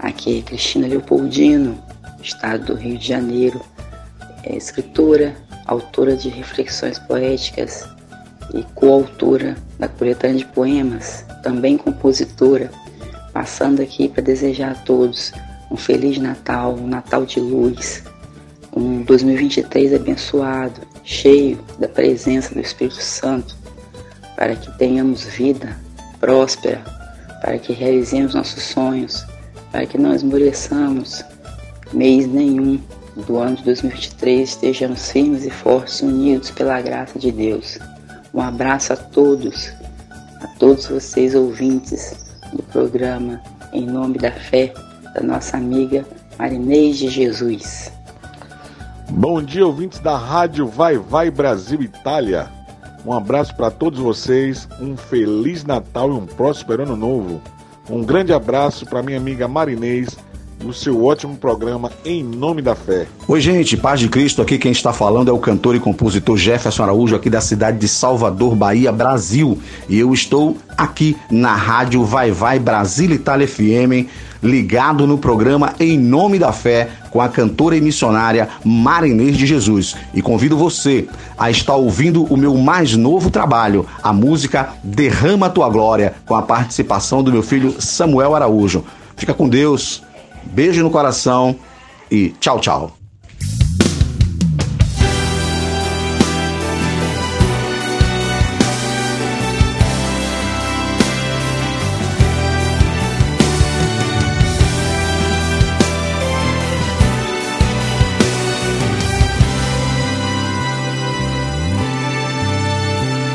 Aqui 0.00 0.40
é 0.40 0.42
Cristina 0.42 0.88
Leopoldino, 0.88 1.80
estado 2.20 2.64
do 2.64 2.74
Rio 2.74 2.98
de 2.98 3.06
Janeiro, 3.06 3.60
é 4.42 4.56
escritora, 4.56 5.36
autora 5.64 6.16
de 6.16 6.28
reflexões 6.28 6.98
poéticas 6.98 7.88
e 8.52 8.64
coautora 8.74 9.56
da 9.78 9.86
coletânea 9.86 10.38
de 10.38 10.46
poemas, 10.46 11.24
também 11.44 11.78
compositora, 11.78 12.68
passando 13.32 13.80
aqui 13.80 14.08
para 14.08 14.24
desejar 14.24 14.72
a 14.72 14.74
todos 14.74 15.30
um 15.70 15.76
feliz 15.76 16.18
Natal, 16.18 16.74
um 16.74 16.88
Natal 16.88 17.24
de 17.24 17.38
luz, 17.38 18.02
um 18.80 19.02
2023 19.02 19.94
abençoado, 19.94 20.80
cheio 21.04 21.58
da 21.78 21.86
presença 21.86 22.54
do 22.54 22.60
Espírito 22.60 23.02
Santo, 23.02 23.54
para 24.34 24.56
que 24.56 24.70
tenhamos 24.78 25.24
vida 25.24 25.76
próspera, 26.18 26.82
para 27.42 27.58
que 27.58 27.74
realizemos 27.74 28.34
nossos 28.34 28.62
sonhos, 28.62 29.26
para 29.70 29.84
que 29.84 29.98
não 29.98 30.14
esmoreçamos 30.14 31.22
mês 31.92 32.26
nenhum 32.26 32.80
do 33.26 33.36
ano 33.38 33.56
de 33.56 33.64
2023, 33.64 34.48
estejamos 34.48 35.10
firmes 35.10 35.44
e 35.44 35.50
fortes, 35.50 36.00
unidos 36.00 36.50
pela 36.50 36.80
graça 36.80 37.18
de 37.18 37.30
Deus. 37.30 37.78
Um 38.32 38.40
abraço 38.40 38.94
a 38.94 38.96
todos, 38.96 39.72
a 40.40 40.46
todos 40.58 40.86
vocês 40.86 41.34
ouvintes 41.34 42.14
do 42.54 42.62
programa 42.62 43.42
Em 43.74 43.84
Nome 43.84 44.16
da 44.16 44.32
Fé, 44.32 44.72
da 45.14 45.20
nossa 45.20 45.58
amiga 45.58 46.06
Marinês 46.38 46.96
de 46.96 47.08
Jesus. 47.10 47.99
Bom 49.12 49.42
dia, 49.42 49.66
ouvintes 49.66 49.98
da 49.98 50.16
Rádio 50.16 50.68
Vai 50.68 50.96
Vai 50.96 51.32
Brasil 51.32 51.82
Itália. 51.82 52.48
Um 53.04 53.12
abraço 53.12 53.54
para 53.56 53.68
todos 53.68 53.98
vocês, 53.98 54.68
um 54.80 54.96
feliz 54.96 55.64
Natal 55.64 56.10
e 56.10 56.12
um 56.12 56.24
próspero 56.24 56.84
ano 56.84 56.96
novo. 56.96 57.42
Um 57.88 58.04
grande 58.04 58.32
abraço 58.32 58.86
para 58.86 59.02
minha 59.02 59.18
amiga 59.18 59.48
Marinês 59.48 60.16
e 60.62 60.66
o 60.66 60.72
seu 60.72 61.04
ótimo 61.04 61.36
programa 61.36 61.90
Em 62.04 62.22
Nome 62.22 62.62
da 62.62 62.76
Fé. 62.76 63.08
Oi, 63.26 63.40
gente, 63.40 63.76
paz 63.76 63.98
de 63.98 64.08
Cristo. 64.08 64.42
Aqui 64.42 64.56
quem 64.56 64.70
está 64.70 64.92
falando 64.92 65.28
é 65.28 65.32
o 65.32 65.38
cantor 65.38 65.74
e 65.74 65.80
compositor 65.80 66.36
Jefferson 66.36 66.84
Araújo, 66.84 67.16
aqui 67.16 67.28
da 67.28 67.40
cidade 67.40 67.78
de 67.78 67.88
Salvador, 67.88 68.54
Bahia, 68.54 68.92
Brasil. 68.92 69.58
E 69.88 69.98
eu 69.98 70.14
estou 70.14 70.56
aqui 70.78 71.16
na 71.28 71.56
rádio 71.56 72.04
Vai 72.04 72.30
Vai 72.30 72.60
Brasil 72.60 73.10
Itália 73.10 73.48
FM, 73.48 74.08
ligado 74.42 75.06
no 75.06 75.18
programa 75.18 75.74
Em 75.78 75.98
Nome 75.98 76.38
da 76.38 76.52
Fé, 76.52 76.88
com 77.10 77.20
a 77.20 77.28
cantora 77.28 77.76
e 77.76 77.80
missionária 77.80 78.48
Marinês 78.64 79.36
de 79.36 79.46
Jesus. 79.46 79.96
E 80.14 80.22
convido 80.22 80.56
você 80.56 81.08
a 81.38 81.50
estar 81.50 81.74
ouvindo 81.74 82.24
o 82.24 82.36
meu 82.36 82.56
mais 82.56 82.96
novo 82.96 83.30
trabalho, 83.30 83.86
a 84.02 84.12
música 84.12 84.70
Derrama 84.82 85.50
Tua 85.50 85.68
Glória, 85.68 86.14
com 86.26 86.34
a 86.34 86.42
participação 86.42 87.22
do 87.22 87.32
meu 87.32 87.42
filho 87.42 87.80
Samuel 87.80 88.34
Araújo. 88.34 88.84
Fica 89.16 89.34
com 89.34 89.48
Deus. 89.48 90.02
Beijo 90.44 90.82
no 90.82 90.90
coração 90.90 91.56
e 92.10 92.30
tchau, 92.40 92.58
tchau. 92.60 92.99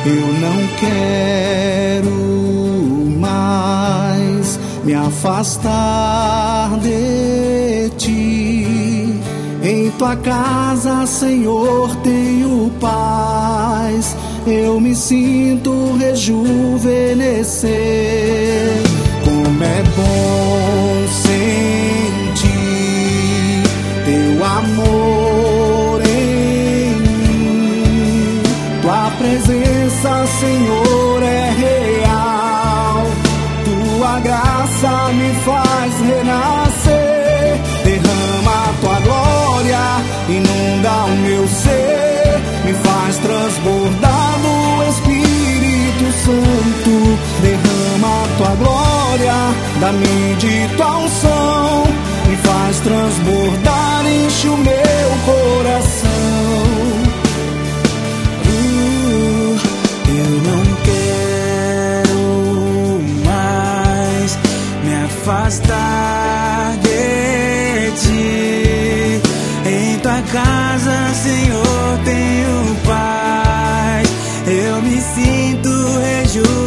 Eu 0.08 0.28
não 0.40 0.68
quero 0.80 2.12
mais 3.20 4.60
me 4.84 4.94
afastar 4.94 6.78
de 6.80 7.90
ti. 7.98 9.20
Em 9.64 9.90
tua 9.98 10.16
casa, 10.18 11.08
Senhor, 11.08 11.96
tenho 12.04 12.70
paz. 12.80 14.16
Eu 14.46 14.80
me 14.80 14.94
sinto 14.94 15.98
rejuvenescer. 15.98 17.74
Como 19.24 19.64
é 19.64 19.82
bom 19.98 21.08
sentir 21.24 22.44
teu 24.06 24.46
amor 24.46 25.25
presença, 30.06 30.28
Senhor, 30.40 31.24
é 31.24 31.50
real. 31.52 33.08
Tua 33.66 34.20
graça 34.20 35.12
me 35.14 35.34
faz 35.44 35.94
renascer. 36.00 37.60
Derrama 37.84 38.74
tua 38.82 39.00
glória, 39.00 39.80
inunda 40.30 41.06
o 41.06 41.18
meu 41.18 41.48
ser. 41.48 42.40
Me 42.66 42.74
faz 42.74 43.18
transbordar 43.18 44.40
do 44.42 44.90
Espírito 44.90 46.12
Santo. 46.24 47.20
Derrama 47.42 48.28
tua 48.38 48.56
glória, 48.56 49.34
dá-me 49.80 50.36
de 50.36 50.76
tua 50.76 50.98
unção. 50.98 51.84
Me 52.28 52.36
faz 52.38 52.80
transbordar, 52.80 54.06
enche 54.06 54.48
o 54.50 54.58
meu 54.58 55.10
coração. 55.26 56.05
Afastar 65.26 66.78
de 66.84 67.92
ti. 68.00 69.22
Em 69.68 69.98
tua 70.00 70.22
casa, 70.22 71.14
Senhor, 71.16 72.00
tenho 72.06 72.76
paz. 72.86 74.08
Eu 74.48 74.82
me 74.84 75.02
sinto 75.02 75.70
rejuvenescer. 76.00 76.65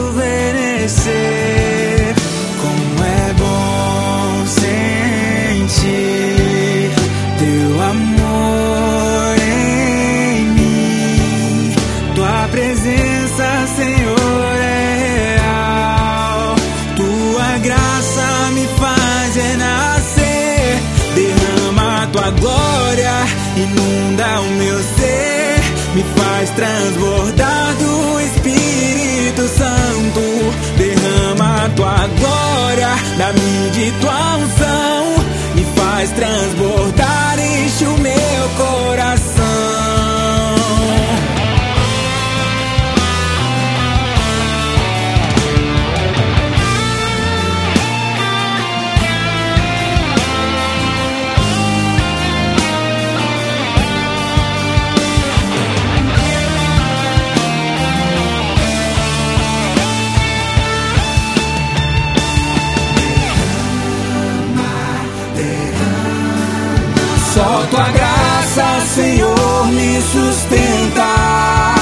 Sustenta. 70.39 71.75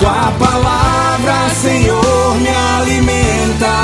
Tua 0.00 0.32
palavra, 0.38 1.50
Senhor, 1.60 2.36
me 2.40 2.48
alimenta. 2.48 3.74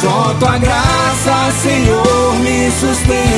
Só 0.00 0.34
tua 0.38 0.58
graça, 0.58 1.52
Senhor, 1.62 2.34
me 2.42 2.70
sustenta. 2.70 3.35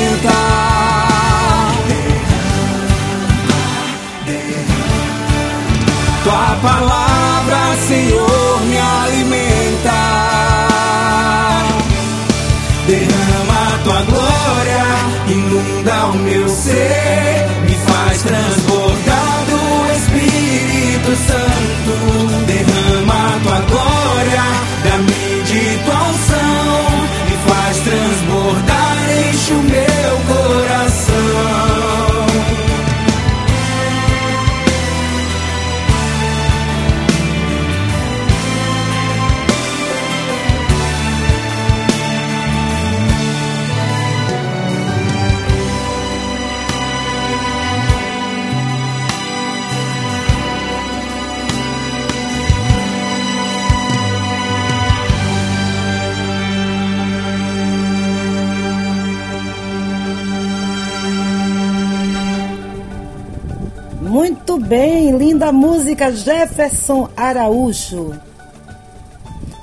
Jefferson 66.07 67.09
Araújo. 67.15 68.13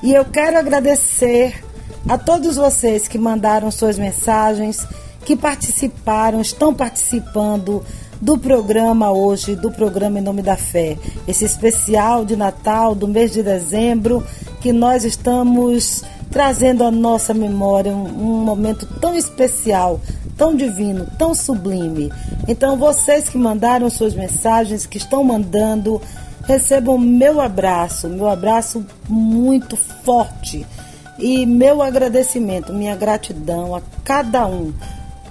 E 0.03 0.12
eu 0.12 0.24
quero 0.24 0.59
agradecer 0.59 1.64
a 2.09 2.18
todos 2.18 2.57
vocês 2.57 3.09
que 3.09 3.18
mandaram 3.18 3.70
suas 3.70 3.99
mensagens, 3.99 4.87
que 5.24 5.34
participaram, 5.34 6.41
estão 6.41 6.74
participando 6.74 7.82
do 8.20 8.39
programa 8.39 9.11
hoje, 9.11 9.57
do 9.57 9.70
programa 9.72 10.18
Em 10.18 10.22
Nome 10.22 10.43
da 10.43 10.57
Fé. 10.57 10.97
Esse 11.26 11.45
especial 11.45 12.24
de 12.24 12.37
Natal 12.37 12.95
do 12.95 13.09
mês 13.09 13.32
de 13.32 13.43
dezembro, 13.43 14.24
que 14.61 14.72
nós 14.72 15.05
estamos 15.05 16.05
trazendo 16.30 16.84
à 16.84 16.91
nossa 16.91 17.32
memória 17.32 17.93
um, 17.93 18.05
um 18.05 18.45
momento 18.45 18.87
tão 19.01 19.16
especial, 19.16 20.01
tão 20.37 20.55
divino, 20.55 21.07
tão 21.18 21.34
sublime. 21.34 22.12
Então, 22.47 22.76
vocês 22.76 23.28
que 23.28 23.39
mandaram 23.39 23.89
suas 23.91 24.14
mensagens, 24.14 24.87
que 24.87 24.99
estão 24.99 25.24
mandando, 25.24 26.01
recebam 26.47 26.97
meu 26.97 27.41
abraço, 27.41 28.09
meu 28.09 28.29
abraço 28.29 28.85
muito 29.09 29.77
forte 29.77 30.67
e 31.19 31.45
meu 31.47 31.83
agradecimento, 31.83 32.73
minha 32.73 32.95
gratidão 32.95 33.75
a 33.75 33.83
cada 34.05 34.47
um 34.47 34.73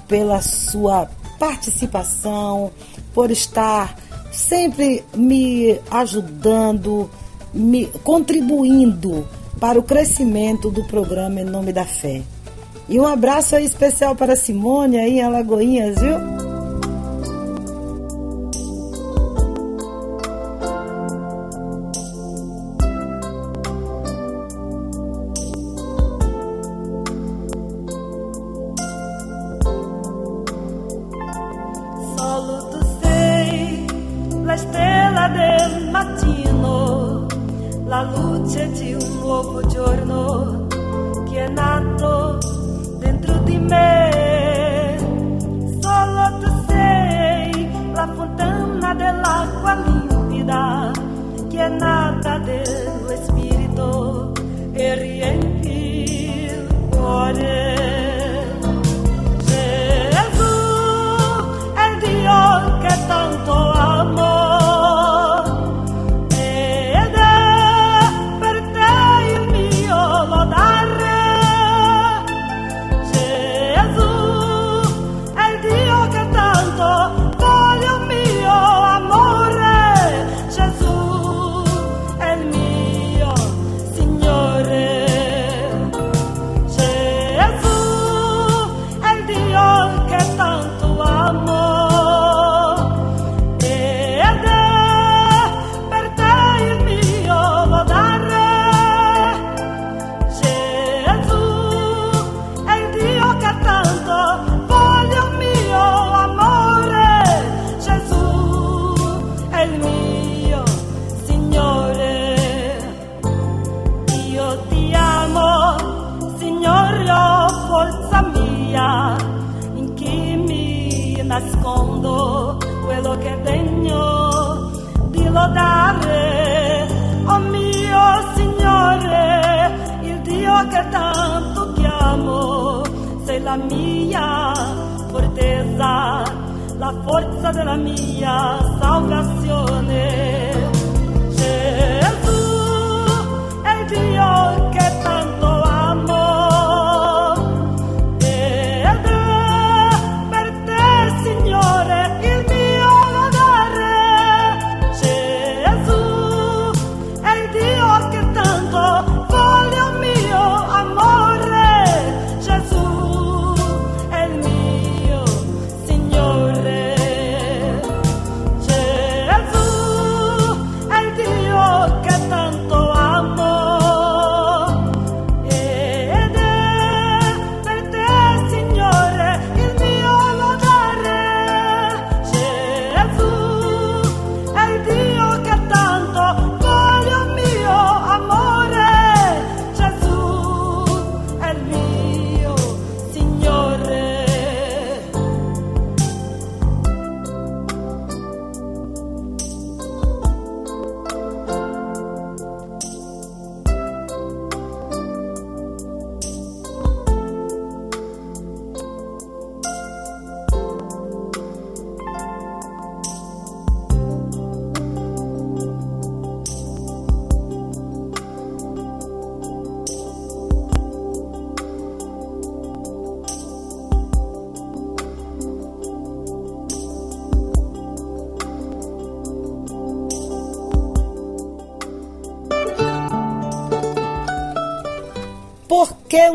pela 0.08 0.42
sua 0.42 1.10
participação, 1.40 2.72
por 3.14 3.32
estar 3.32 3.96
sempre 4.32 5.04
me 5.16 5.80
ajudando, 5.90 7.10
me 7.54 7.86
contribuindo 8.04 9.28
para 9.60 9.80
o 9.80 9.84
crescimento 9.84 10.70
do 10.70 10.84
programa 10.84 11.42
Em 11.42 11.46
Nome 11.46 11.72
da 11.72 11.86
Fé. 11.86 12.22
E 12.88 13.00
um 13.00 13.08
abraço 13.08 13.56
aí 13.56 13.66
especial 13.66 14.16
para 14.16 14.36
Simone 14.36 14.98
aí 14.98 15.20
em 15.20 15.24
Alagoinhas, 15.24 16.00
viu? 16.00 16.55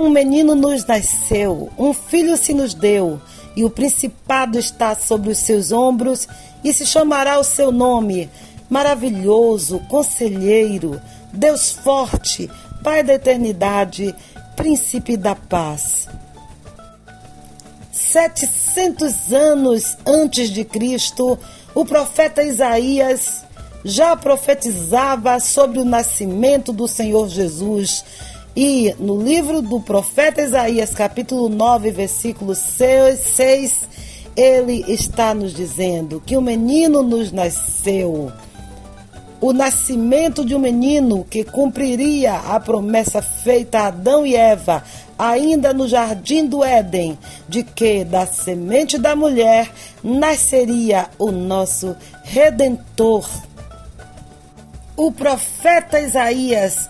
Um 0.01 0.09
menino 0.09 0.55
nos 0.55 0.87
nasceu, 0.87 1.69
um 1.77 1.93
filho 1.93 2.35
se 2.35 2.55
nos 2.55 2.73
deu, 2.73 3.21
e 3.55 3.67
o 3.67 3.69
principado 3.69 4.59
está 4.59 4.95
sobre 4.97 5.31
os 5.31 5.37
seus 5.37 5.73
ombros, 5.73 6.27
e 6.65 6.73
se 6.73 6.87
chamará 6.87 7.39
o 7.39 7.45
seu 7.45 7.71
nome: 7.71 8.31
Maravilhoso, 8.71 9.79
Conselheiro, 9.91 10.99
Deus 11.35 11.73
Forte, 11.73 12.51
Pai 12.83 13.03
da 13.03 13.13
Eternidade, 13.13 14.15
Príncipe 14.57 15.19
da 15.19 15.35
Paz. 15.35 16.09
700 17.93 19.35
anos 19.35 19.99
antes 20.07 20.49
de 20.49 20.65
Cristo, 20.65 21.39
o 21.75 21.85
profeta 21.85 22.43
Isaías 22.43 23.45
já 23.85 24.17
profetizava 24.17 25.39
sobre 25.41 25.79
o 25.79 25.85
nascimento 25.85 26.73
do 26.73 26.89
Senhor 26.89 27.29
Jesus. 27.29 28.03
E 28.55 28.95
no 28.99 29.23
livro 29.23 29.63
do 29.63 29.81
profeta 29.81 30.43
Isaías, 30.43 30.91
capítulo 30.91 31.49
9, 31.49 31.93
versículo 31.93 32.55
6, 32.55 33.89
ele 34.37 34.85
está 34.89 35.33
nos 35.33 35.55
dizendo 35.55 36.21
que 36.25 36.37
o 36.37 36.43
menino 36.43 37.01
nos 37.03 37.31
nasceu. 37.31 38.33
O 39.41 39.53
nascimento 39.53 40.45
de 40.45 40.55
um 40.55 40.59
menino 40.59 41.25
que 41.25 41.45
cumpriria 41.45 42.35
a 42.35 42.59
promessa 42.59 43.23
feita 43.23 43.79
a 43.79 43.87
Adão 43.87 44.27
e 44.27 44.35
Eva, 44.35 44.83
ainda 45.17 45.73
no 45.73 45.87
jardim 45.87 46.45
do 46.45 46.65
Éden, 46.65 47.17
de 47.49 47.63
que 47.63 48.05
da 48.05 48.27
semente 48.27 48.99
da 48.99 49.15
mulher 49.15 49.71
nasceria 50.03 51.09
o 51.19 51.31
nosso 51.31 51.97
redentor. 52.25 53.27
O 54.97 55.11
profeta 55.13 56.01
Isaías 56.01 56.89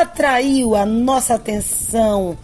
atraiu 0.00 0.74
a 0.74 0.86
nossa 0.86 1.34
atenção 1.34 2.38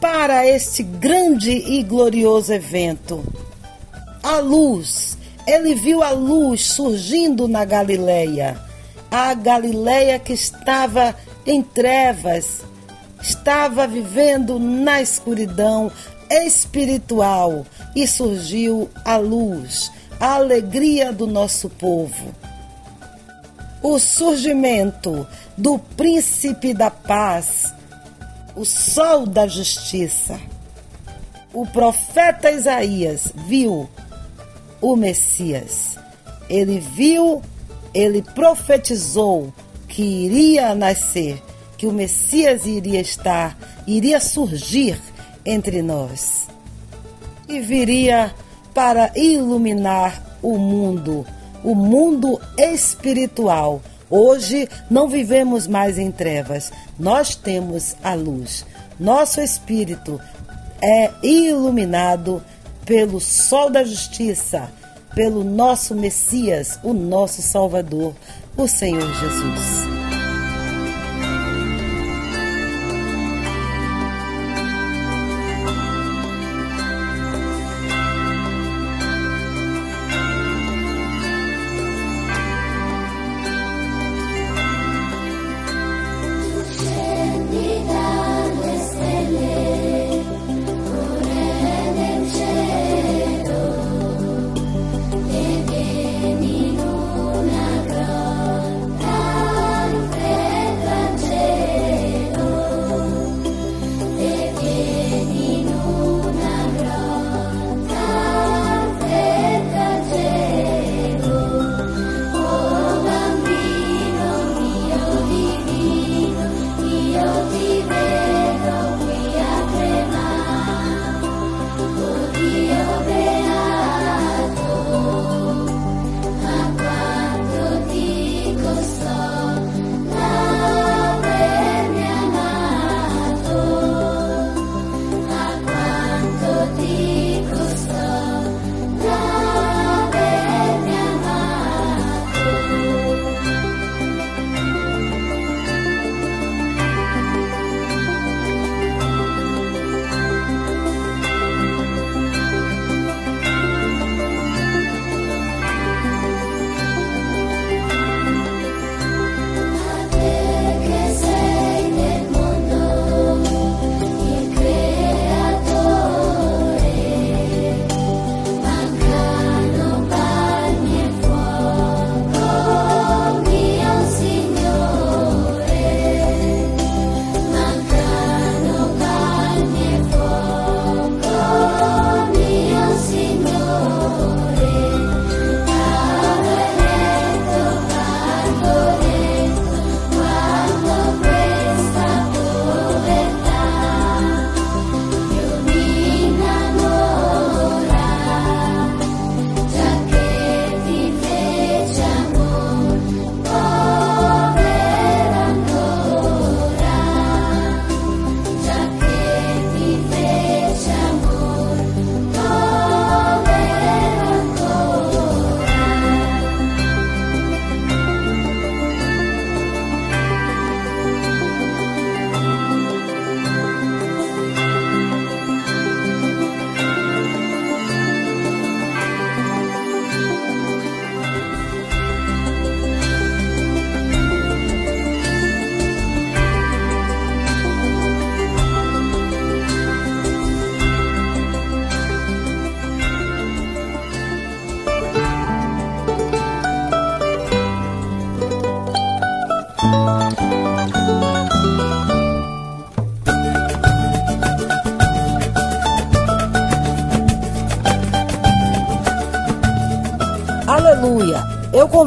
para 0.00 0.46
este 0.46 0.82
grande 0.82 1.50
e 1.50 1.82
glorioso 1.82 2.52
evento. 2.52 3.22
A 4.22 4.38
luz, 4.38 5.18
ele 5.46 5.74
viu 5.74 6.02
a 6.02 6.10
luz 6.10 6.64
surgindo 6.64 7.46
na 7.46 7.66
Galileia. 7.66 8.58
A 9.10 9.34
Galileia 9.34 10.18
que 10.18 10.32
estava 10.32 11.14
em 11.46 11.62
trevas, 11.62 12.62
estava 13.20 13.86
vivendo 13.86 14.58
na 14.58 15.02
escuridão 15.02 15.92
espiritual 16.30 17.66
e 17.94 18.06
surgiu 18.06 18.88
a 19.04 19.18
luz, 19.18 19.92
a 20.18 20.36
alegria 20.36 21.12
do 21.12 21.26
nosso 21.26 21.68
povo. 21.68 22.34
O 23.82 23.98
surgimento 23.98 25.26
do 25.56 25.78
príncipe 25.78 26.74
da 26.74 26.90
paz, 26.90 27.72
o 28.56 28.64
sol 28.64 29.26
da 29.26 29.46
justiça. 29.46 30.38
O 31.52 31.66
profeta 31.66 32.50
Isaías 32.50 33.32
viu 33.46 33.88
o 34.80 34.96
Messias. 34.96 35.96
Ele 36.48 36.78
viu, 36.78 37.40
ele 37.92 38.22
profetizou 38.22 39.52
que 39.88 40.02
iria 40.02 40.74
nascer, 40.74 41.40
que 41.78 41.86
o 41.86 41.92
Messias 41.92 42.66
iria 42.66 43.00
estar, 43.00 43.56
iria 43.86 44.20
surgir 44.20 45.00
entre 45.44 45.80
nós. 45.80 46.48
E 47.48 47.60
viria 47.60 48.34
para 48.74 49.12
iluminar 49.14 50.38
o 50.42 50.58
mundo, 50.58 51.24
o 51.62 51.74
mundo 51.74 52.40
espiritual. 52.58 53.80
Hoje 54.16 54.68
não 54.88 55.08
vivemos 55.08 55.66
mais 55.66 55.98
em 55.98 56.08
trevas, 56.08 56.70
nós 56.96 57.34
temos 57.34 57.96
a 58.00 58.14
luz. 58.14 58.64
Nosso 58.96 59.40
espírito 59.40 60.20
é 60.80 61.10
iluminado 61.20 62.40
pelo 62.86 63.20
sol 63.20 63.70
da 63.70 63.82
justiça, 63.82 64.70
pelo 65.16 65.42
nosso 65.42 65.96
Messias, 65.96 66.78
o 66.84 66.92
nosso 66.92 67.42
Salvador, 67.42 68.14
o 68.56 68.68
Senhor 68.68 69.12
Jesus. 69.14 70.03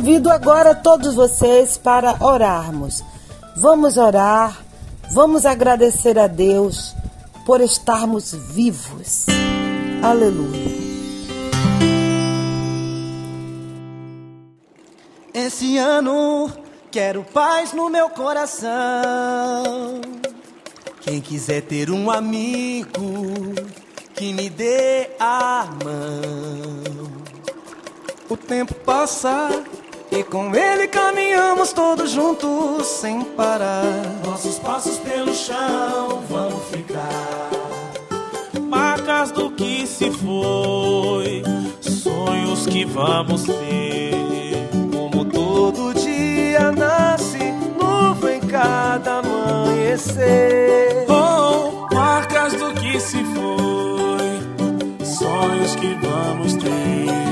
Convido 0.08 0.32
agora 0.32 0.74
todos 0.74 1.16
vocês 1.16 1.78
para 1.78 2.24
orarmos. 2.24 3.04
Vamos 3.58 3.98
orar, 3.98 4.58
vamos 5.12 5.46
agradecer 5.46 6.18
a 6.18 6.28
Deus 6.28 6.96
por 7.46 7.60
estarmos 7.60 8.34
vivos. 8.34 9.26
Aleluia. 10.02 10.78
Esse 15.34 15.78
ano 15.78 16.54
quero 16.90 17.26
paz 17.26 17.74
no 17.74 17.90
meu 17.90 18.10
coração. 18.10 20.00
Quem 21.02 21.20
quiser 21.20 21.64
ter 21.64 21.92
um 21.92 22.10
amigo 22.10 23.02
que 24.16 24.32
me 24.32 24.50
dê 24.50 25.10
a 25.20 25.68
mão. 25.84 26.88
O 28.30 28.38
tempo 28.38 28.74
passa 28.74 29.50
e 30.12 30.24
com 30.24 30.56
ele 30.56 30.88
caminhamos 30.88 31.74
todos 31.74 32.12
juntos 32.12 32.88
sem 32.88 33.22
parar. 33.22 33.84
Nossos 34.26 34.58
passos 34.60 34.98
pelo 34.98 35.34
chão 35.34 36.24
vão 36.30 36.52
ficar. 36.72 37.50
Marcas 38.62 39.32
do 39.32 39.52
que 39.52 39.86
se 39.88 40.12
foi, 40.12 41.44
sonhos 41.82 42.66
que 42.68 42.86
vamos 42.86 43.44
ter. 43.44 44.70
Como 44.92 45.26
todo 45.26 45.94
dia 45.94 46.72
nasce 46.72 47.52
nuvem 47.80 48.40
cada 48.42 49.20
amanhecer. 49.20 51.06
Oh, 51.10 51.94
marcas 51.94 52.54
do 52.54 52.74
que 52.74 53.00
se 53.00 53.24
foi, 53.24 55.06
sonhos 55.06 55.76
que 55.76 55.94
vamos 55.96 56.54
ter. 56.56 57.27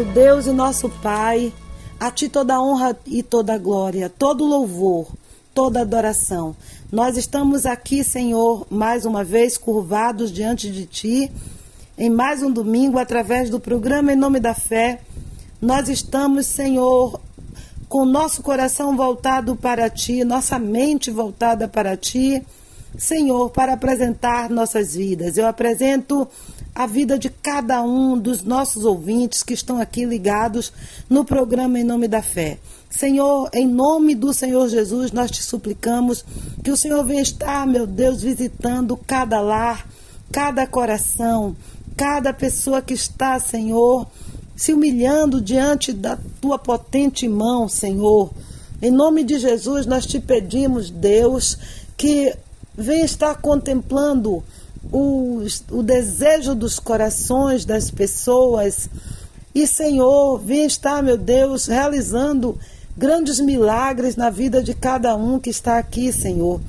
Nosso 0.00 0.04
Deus 0.04 0.46
e 0.46 0.52
nosso 0.52 0.88
Pai, 0.88 1.52
a 1.98 2.10
Ti 2.10 2.28
toda 2.28 2.60
honra 2.60 2.96
e 3.06 3.22
toda 3.22 3.58
glória, 3.58 4.08
todo 4.08 4.46
louvor, 4.46 5.08
toda 5.52 5.82
adoração. 5.82 6.56
Nós 6.90 7.18
estamos 7.18 7.66
aqui, 7.66 8.02
Senhor, 8.02 8.66
mais 8.70 9.04
uma 9.04 9.22
vez 9.22 9.58
curvados 9.58 10.32
diante 10.32 10.70
de 10.70 10.86
Ti, 10.86 11.30
em 11.98 12.08
mais 12.08 12.42
um 12.42 12.50
domingo, 12.50 12.98
através 12.98 13.50
do 13.50 13.60
programa 13.60 14.12
Em 14.12 14.16
Nome 14.16 14.40
da 14.40 14.54
Fé. 14.54 15.00
Nós 15.60 15.88
estamos, 15.90 16.46
Senhor, 16.46 17.20
com 17.86 18.06
nosso 18.06 18.42
coração 18.42 18.96
voltado 18.96 19.54
para 19.54 19.90
Ti, 19.90 20.24
nossa 20.24 20.58
mente 20.58 21.10
voltada 21.10 21.68
para 21.68 21.94
Ti. 21.94 22.42
Senhor, 22.96 23.50
para 23.50 23.74
apresentar 23.74 24.48
nossas 24.48 24.94
vidas. 24.94 25.36
Eu 25.36 25.46
apresento 25.46 26.26
a 26.74 26.86
vida 26.86 27.18
de 27.18 27.28
cada 27.28 27.82
um 27.82 28.18
dos 28.18 28.42
nossos 28.42 28.84
ouvintes 28.84 29.42
que 29.42 29.54
estão 29.54 29.80
aqui 29.80 30.04
ligados 30.04 30.72
no 31.08 31.24
programa 31.24 31.78
Em 31.78 31.84
Nome 31.84 32.06
da 32.08 32.22
Fé. 32.22 32.58
Senhor, 32.88 33.48
em 33.52 33.66
nome 33.66 34.14
do 34.14 34.32
Senhor 34.32 34.68
Jesus, 34.68 35.12
nós 35.12 35.30
te 35.30 35.42
suplicamos 35.42 36.24
que 36.62 36.70
o 36.70 36.76
Senhor 36.76 37.04
venha 37.04 37.22
estar, 37.22 37.66
meu 37.66 37.86
Deus, 37.86 38.22
visitando 38.22 38.96
cada 38.96 39.40
lar, 39.40 39.86
cada 40.32 40.66
coração, 40.66 41.56
cada 41.96 42.32
pessoa 42.32 42.82
que 42.82 42.94
está, 42.94 43.38
Senhor, 43.38 44.06
se 44.56 44.72
humilhando 44.72 45.40
diante 45.40 45.92
da 45.92 46.18
tua 46.40 46.58
potente 46.58 47.28
mão, 47.28 47.68
Senhor. 47.68 48.30
Em 48.82 48.90
nome 48.90 49.22
de 49.22 49.38
Jesus, 49.38 49.86
nós 49.86 50.06
te 50.06 50.18
pedimos, 50.18 50.90
Deus, 50.90 51.56
que 51.96 52.34
venha 52.76 53.04
estar 53.04 53.36
contemplando 53.36 54.42
o, 54.92 55.42
o 55.70 55.82
desejo 55.82 56.54
dos 56.54 56.78
corações 56.78 57.64
das 57.64 57.90
pessoas. 57.90 58.88
E, 59.54 59.66
Senhor, 59.66 60.38
venha 60.38 60.66
estar, 60.66 61.02
meu 61.02 61.16
Deus, 61.16 61.66
realizando 61.66 62.58
grandes 62.96 63.40
milagres 63.40 64.16
na 64.16 64.30
vida 64.30 64.62
de 64.62 64.74
cada 64.74 65.16
um 65.16 65.38
que 65.38 65.50
está 65.50 65.78
aqui, 65.78 66.12
Senhor. 66.12 66.60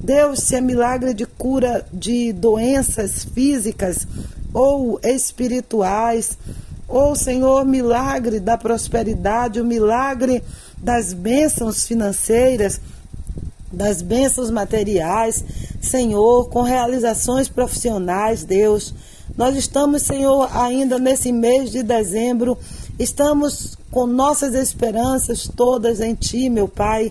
Deus, 0.00 0.40
se 0.40 0.56
é 0.56 0.60
milagre 0.60 1.12
de 1.12 1.26
cura 1.26 1.84
de 1.92 2.32
doenças 2.32 3.24
físicas 3.24 4.06
ou 4.52 4.98
espirituais, 5.02 6.38
ou, 6.88 7.14
Senhor, 7.14 7.64
milagre 7.64 8.40
da 8.40 8.58
prosperidade, 8.58 9.60
o 9.60 9.64
milagre 9.64 10.42
das 10.76 11.12
bênçãos 11.12 11.86
financeiras, 11.86 12.80
das 13.72 14.02
bênçãos 14.02 14.50
materiais, 14.50 15.44
Senhor, 15.80 16.48
com 16.48 16.62
realizações 16.62 17.48
profissionais, 17.48 18.44
Deus. 18.44 18.94
Nós 19.36 19.56
estamos, 19.56 20.02
Senhor, 20.02 20.48
ainda 20.56 20.98
nesse 20.98 21.32
mês 21.32 21.70
de 21.70 21.82
dezembro 21.82 22.58
Estamos 23.00 23.78
com 23.90 24.06
nossas 24.06 24.54
esperanças 24.54 25.48
todas 25.56 26.00
em 26.00 26.14
Ti, 26.14 26.50
meu 26.50 26.68
Pai. 26.68 27.10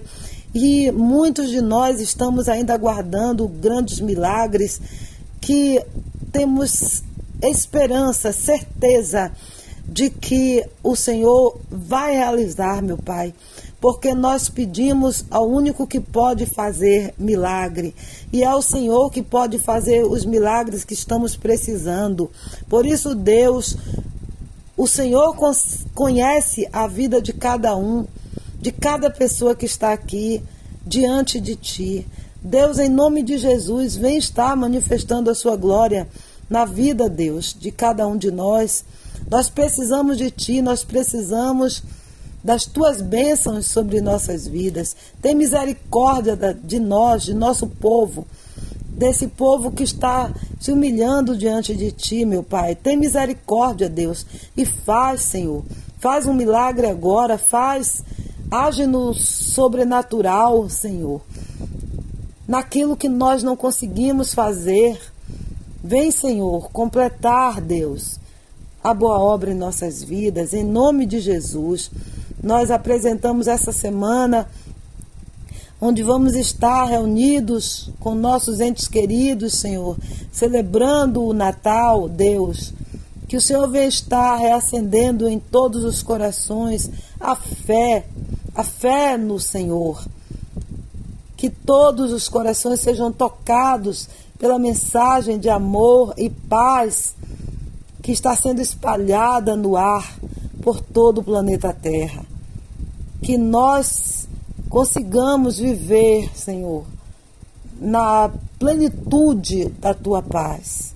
E 0.53 0.91
muitos 0.91 1.49
de 1.49 1.61
nós 1.61 1.99
estamos 1.99 2.47
ainda 2.47 2.75
aguardando 2.75 3.47
grandes 3.47 3.99
milagres 3.99 4.79
que 5.41 5.83
temos 6.31 7.01
esperança, 7.41 8.31
certeza 8.31 9.31
de 9.83 10.11
que 10.11 10.63
o 10.83 10.95
Senhor 10.95 11.59
vai 11.71 12.13
realizar, 12.13 12.83
meu 12.83 12.97
Pai, 12.99 13.33
porque 13.81 14.13
nós 14.13 14.49
pedimos 14.49 15.25
ao 15.29 15.49
único 15.49 15.87
que 15.87 15.99
pode 15.99 16.45
fazer 16.45 17.13
milagre 17.17 17.95
e 18.31 18.43
é 18.43 18.53
o 18.53 18.61
Senhor 18.61 19.09
que 19.09 19.23
pode 19.23 19.57
fazer 19.57 20.03
os 20.03 20.25
milagres 20.25 20.83
que 20.83 20.93
estamos 20.93 21.35
precisando. 21.35 22.29
Por 22.67 22.85
isso, 22.85 23.15
Deus, 23.15 23.77
o 24.75 24.87
Senhor 24.87 25.35
conhece 25.93 26.67
a 26.71 26.87
vida 26.87 27.21
de 27.21 27.33
cada 27.33 27.75
um, 27.75 28.05
de 28.59 28.71
cada 28.71 29.09
pessoa 29.09 29.55
que 29.55 29.65
está 29.65 29.93
aqui 29.93 30.43
diante 30.85 31.39
de 31.39 31.55
Ti. 31.55 32.07
Deus, 32.41 32.79
em 32.79 32.89
nome 32.89 33.23
de 33.23 33.37
Jesus, 33.37 33.95
vem 33.95 34.17
estar 34.17 34.55
manifestando 34.55 35.29
a 35.29 35.35
Sua 35.35 35.55
glória 35.55 36.07
na 36.49 36.65
vida, 36.65 37.09
Deus, 37.09 37.55
de 37.57 37.71
cada 37.71 38.07
um 38.07 38.17
de 38.17 38.31
nós. 38.31 38.83
Nós 39.29 39.49
precisamos 39.49 40.17
de 40.17 40.31
Ti, 40.31 40.61
nós 40.61 40.83
precisamos 40.83 41.83
das 42.43 42.65
Tuas 42.65 43.01
bênçãos 43.01 43.65
sobre 43.65 44.01
nossas 44.01 44.47
vidas. 44.47 44.95
Tem 45.21 45.35
misericórdia 45.35 46.37
de 46.63 46.79
nós, 46.79 47.23
de 47.23 47.33
nosso 47.33 47.67
povo, 47.67 48.25
desse 48.87 49.27
povo 49.27 49.71
que 49.71 49.83
está 49.83 50.31
se 50.59 50.71
humilhando 50.71 51.37
diante 51.37 51.75
de 51.75 51.91
Ti, 51.91 52.25
meu 52.25 52.43
Pai. 52.43 52.75
Tem 52.75 52.97
misericórdia, 52.97 53.89
Deus, 53.89 54.25
e 54.55 54.65
faz, 54.65 55.21
Senhor. 55.21 55.63
Faz 55.99 56.25
um 56.25 56.33
milagre 56.33 56.87
agora, 56.87 57.37
faz, 57.37 58.03
age 58.49 58.85
no 58.85 59.13
sobrenatural, 59.13 60.69
Senhor. 60.69 61.21
Naquilo 62.47 62.97
que 62.97 63.09
nós 63.09 63.43
não 63.43 63.55
conseguimos 63.55 64.33
fazer. 64.33 64.99
Vem, 65.83 66.11
Senhor, 66.11 66.69
completar, 66.71 67.61
Deus, 67.61 68.19
a 68.83 68.93
boa 68.93 69.17
obra 69.19 69.51
em 69.51 69.55
nossas 69.55 70.03
vidas, 70.03 70.53
em 70.53 70.63
nome 70.63 71.05
de 71.05 71.19
Jesus. 71.19 71.89
Nós 72.41 72.71
apresentamos 72.71 73.47
essa 73.47 73.71
semana 73.71 74.47
onde 75.81 76.03
vamos 76.03 76.35
estar 76.35 76.85
reunidos 76.85 77.89
com 77.99 78.13
nossos 78.13 78.59
entes 78.59 78.87
queridos, 78.87 79.53
Senhor, 79.53 79.97
celebrando 80.31 81.23
o 81.23 81.33
Natal, 81.33 82.09
Deus. 82.09 82.73
Que 83.27 83.37
o 83.37 83.41
Senhor 83.41 83.69
venha 83.69 83.87
estar 83.87 84.37
reacendendo 84.37 85.27
em 85.27 85.39
todos 85.39 85.83
os 85.83 86.01
corações 86.01 86.89
a 87.19 87.35
fé, 87.35 88.05
a 88.55 88.63
fé 88.63 89.17
no 89.17 89.39
Senhor. 89.39 90.03
Que 91.37 91.49
todos 91.49 92.11
os 92.11 92.27
corações 92.27 92.81
sejam 92.81 93.11
tocados 93.11 94.09
pela 94.37 94.57
mensagem 94.57 95.37
de 95.37 95.49
amor 95.49 96.13
e 96.17 96.29
paz 96.29 97.15
que 98.01 98.11
está 98.11 98.35
sendo 98.35 98.61
espalhada 98.61 99.55
no 99.55 99.77
ar 99.77 100.17
por 100.61 100.81
todo 100.81 101.19
o 101.19 101.23
planeta 101.23 101.73
Terra. 101.73 102.28
Que 103.21 103.37
nós 103.37 104.27
consigamos 104.69 105.57
viver, 105.57 106.29
Senhor, 106.35 106.85
na 107.79 108.31
plenitude 108.57 109.65
da 109.79 109.93
tua 109.93 110.21
paz. 110.21 110.93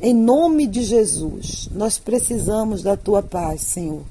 Em 0.00 0.14
nome 0.14 0.66
de 0.66 0.82
Jesus, 0.82 1.68
nós 1.72 1.98
precisamos 1.98 2.82
da 2.82 2.96
tua 2.96 3.22
paz, 3.22 3.60
Senhor. 3.60 4.02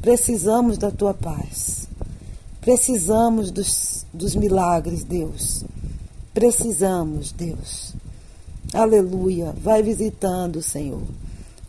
Precisamos 0.00 0.76
da 0.76 0.90
tua 0.90 1.14
paz. 1.14 1.88
Precisamos 2.60 3.50
dos, 3.50 4.04
dos 4.12 4.34
milagres, 4.34 5.04
Deus. 5.04 5.64
Precisamos, 6.34 7.32
Deus. 7.32 7.94
Aleluia. 8.72 9.54
Vai 9.62 9.82
visitando, 9.82 10.60
Senhor, 10.60 11.02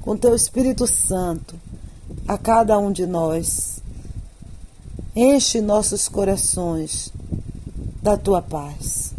com 0.01 0.17
teu 0.17 0.35
Espírito 0.35 0.85
Santo 0.85 1.55
a 2.27 2.37
cada 2.37 2.77
um 2.77 2.91
de 2.91 3.05
nós. 3.05 3.78
Enche 5.15 5.59
nossos 5.59 6.07
corações 6.07 7.11
da 8.01 8.15
tua 8.15 8.41
paz. 8.41 9.13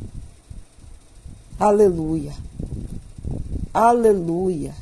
Aleluia. 1.59 2.33
Aleluia. 3.75 4.73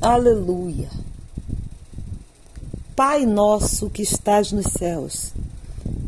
Aleluia. 0.00 0.90
Pai 2.94 3.24
nosso 3.24 3.88
que 3.88 4.02
estás 4.02 4.52
nos 4.52 4.66
céus, 4.66 5.32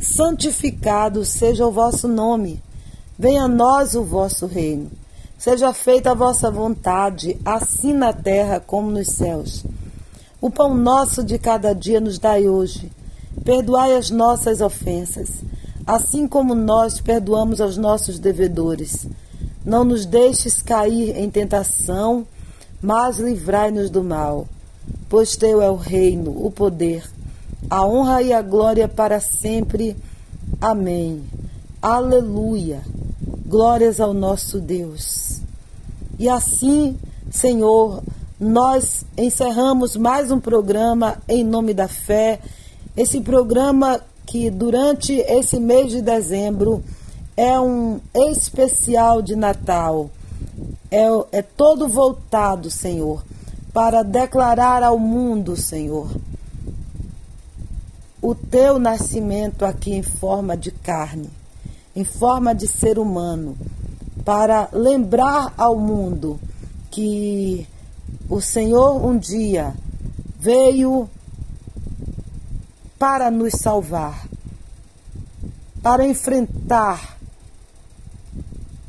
santificado 0.00 1.24
seja 1.24 1.66
o 1.66 1.72
vosso 1.72 2.06
nome. 2.06 2.62
Venha 3.18 3.44
a 3.44 3.48
nós 3.48 3.94
o 3.94 4.04
vosso 4.04 4.46
reino. 4.46 4.90
Seja 5.38 5.72
feita 5.72 6.12
a 6.12 6.14
vossa 6.14 6.50
vontade, 6.50 7.38
assim 7.44 7.92
na 7.92 8.12
terra 8.12 8.58
como 8.58 8.90
nos 8.90 9.08
céus. 9.08 9.64
O 10.40 10.50
pão 10.50 10.74
nosso 10.74 11.22
de 11.22 11.38
cada 11.38 11.74
dia 11.74 12.00
nos 12.00 12.18
dai 12.18 12.48
hoje. 12.48 12.90
Perdoai 13.44 13.94
as 13.94 14.10
nossas 14.10 14.60
ofensas, 14.60 15.28
assim 15.86 16.26
como 16.26 16.54
nós 16.54 17.00
perdoamos 17.00 17.60
aos 17.60 17.76
nossos 17.76 18.18
devedores. 18.18 19.06
Não 19.64 19.84
nos 19.84 20.06
deixes 20.06 20.62
cair 20.62 21.16
em 21.16 21.28
tentação, 21.28 22.26
mas 22.80 23.18
livrai-nos 23.18 23.90
do 23.90 24.02
mal. 24.02 24.46
Pois 25.08 25.36
teu 25.36 25.60
é 25.60 25.70
o 25.70 25.76
reino, 25.76 26.30
o 26.44 26.50
poder, 26.50 27.04
a 27.68 27.84
honra 27.84 28.22
e 28.22 28.32
a 28.32 28.40
glória 28.40 28.88
para 28.88 29.20
sempre. 29.20 29.96
Amém. 30.60 31.24
Aleluia. 31.82 32.80
Glórias 33.46 34.00
ao 34.00 34.14
nosso 34.14 34.60
Deus. 34.60 35.25
E 36.18 36.28
assim, 36.28 36.98
Senhor, 37.30 38.02
nós 38.40 39.04
encerramos 39.16 39.96
mais 39.96 40.30
um 40.30 40.40
programa 40.40 41.18
em 41.28 41.44
nome 41.44 41.74
da 41.74 41.88
fé. 41.88 42.40
Esse 42.96 43.20
programa 43.20 44.00
que 44.24 44.50
durante 44.50 45.12
esse 45.12 45.60
mês 45.60 45.90
de 45.90 46.00
dezembro 46.00 46.82
é 47.36 47.60
um 47.60 48.00
especial 48.14 49.20
de 49.20 49.36
Natal. 49.36 50.10
É, 50.90 51.06
é 51.32 51.42
todo 51.42 51.88
voltado, 51.88 52.70
Senhor, 52.70 53.24
para 53.72 54.02
declarar 54.02 54.82
ao 54.82 54.98
mundo, 54.98 55.56
Senhor, 55.56 56.10
o 58.22 58.34
teu 58.34 58.78
nascimento 58.78 59.64
aqui 59.64 59.92
em 59.92 60.02
forma 60.02 60.56
de 60.56 60.70
carne 60.70 61.28
em 61.96 62.04
forma 62.04 62.54
de 62.54 62.68
ser 62.68 62.98
humano, 62.98 63.56
para 64.26 64.68
lembrar 64.72 65.54
ao 65.56 65.78
mundo 65.78 66.40
que 66.90 67.64
o 68.28 68.40
Senhor 68.40 69.06
um 69.06 69.16
dia 69.16 69.72
veio 70.36 71.08
para 72.98 73.30
nos 73.30 73.52
salvar, 73.52 74.26
para 75.80 76.04
enfrentar 76.04 77.16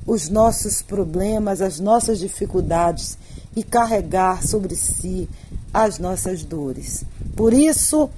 os 0.07 0.27
nossos 0.27 0.81
problemas, 0.81 1.61
as 1.61 1.79
nossas 1.79 2.17
dificuldades 2.17 3.15
e 3.55 3.61
carregar 3.61 4.41
sobre 4.41 4.75
si 4.75 5.29
as 5.71 5.99
nossas 5.99 6.43
dores. 6.43 7.05
Por 7.35 7.53
isso, 7.53 8.09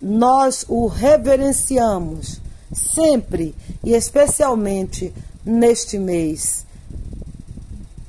nós 0.00 0.64
o 0.68 0.86
reverenciamos 0.86 2.40
sempre 2.72 3.56
e 3.82 3.92
especialmente 3.92 5.12
neste 5.44 5.98
mês, 5.98 6.66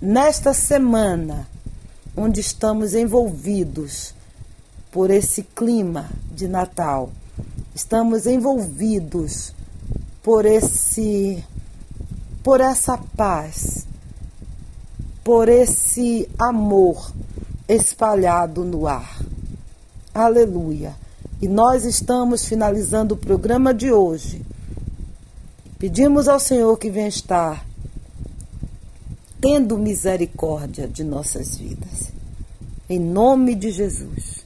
nesta 0.01 0.53
semana, 0.53 1.47
onde 2.15 2.41
estamos 2.41 2.93
envolvidos 2.93 4.13
por 4.91 5.09
esse 5.09 5.43
clima 5.43 6.09
de 6.33 6.47
Natal, 6.47 7.09
estamos 7.73 8.25
envolvidos 8.25 9.53
por 10.21 10.45
esse 10.45 11.43
por 12.43 12.59
essa 12.59 12.97
paz, 13.15 13.85
por 15.23 15.47
esse 15.47 16.27
amor 16.39 17.11
espalhado 17.67 18.63
no 18.63 18.87
ar. 18.87 19.21
Aleluia. 20.13 20.95
E 21.39 21.47
nós 21.47 21.85
estamos 21.85 22.45
finalizando 22.45 23.13
o 23.13 23.17
programa 23.17 23.73
de 23.73 23.91
hoje 23.91 24.43
Pedimos 25.81 26.27
ao 26.27 26.39
Senhor 26.39 26.77
que 26.77 26.91
venha 26.91 27.07
estar 27.07 27.65
tendo 29.41 29.79
misericórdia 29.79 30.87
de 30.87 31.03
nossas 31.03 31.57
vidas. 31.57 32.11
Em 32.87 32.99
nome 32.99 33.55
de 33.55 33.71
Jesus. 33.71 34.45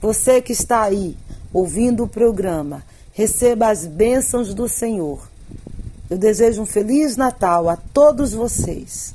Você 0.00 0.42
que 0.42 0.50
está 0.52 0.82
aí 0.82 1.16
ouvindo 1.52 2.02
o 2.02 2.08
programa, 2.08 2.82
receba 3.12 3.68
as 3.68 3.86
bênçãos 3.86 4.52
do 4.52 4.68
Senhor. 4.68 5.30
Eu 6.10 6.18
desejo 6.18 6.62
um 6.62 6.66
feliz 6.66 7.16
Natal 7.16 7.68
a 7.68 7.76
todos 7.76 8.32
vocês. 8.32 9.14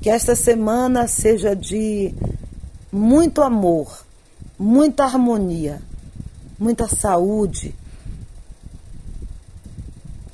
Que 0.00 0.08
esta 0.08 0.34
semana 0.34 1.06
seja 1.06 1.54
de 1.54 2.14
muito 2.90 3.42
amor, 3.42 4.06
muita 4.58 5.04
harmonia, 5.04 5.82
muita 6.58 6.88
saúde 6.88 7.74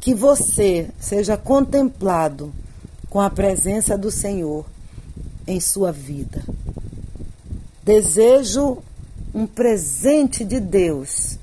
que 0.01 0.15
você 0.15 0.89
seja 0.99 1.37
contemplado 1.37 2.53
com 3.11 3.21
a 3.21 3.29
presença 3.29 3.99
do 3.99 4.11
Senhor 4.11 4.65
em 5.47 5.61
sua 5.61 5.93
vida. 5.93 6.43
Desejo 7.85 8.79
um 9.35 9.47
presente 9.47 10.45
de 10.45 10.59
Deus 10.59 11.39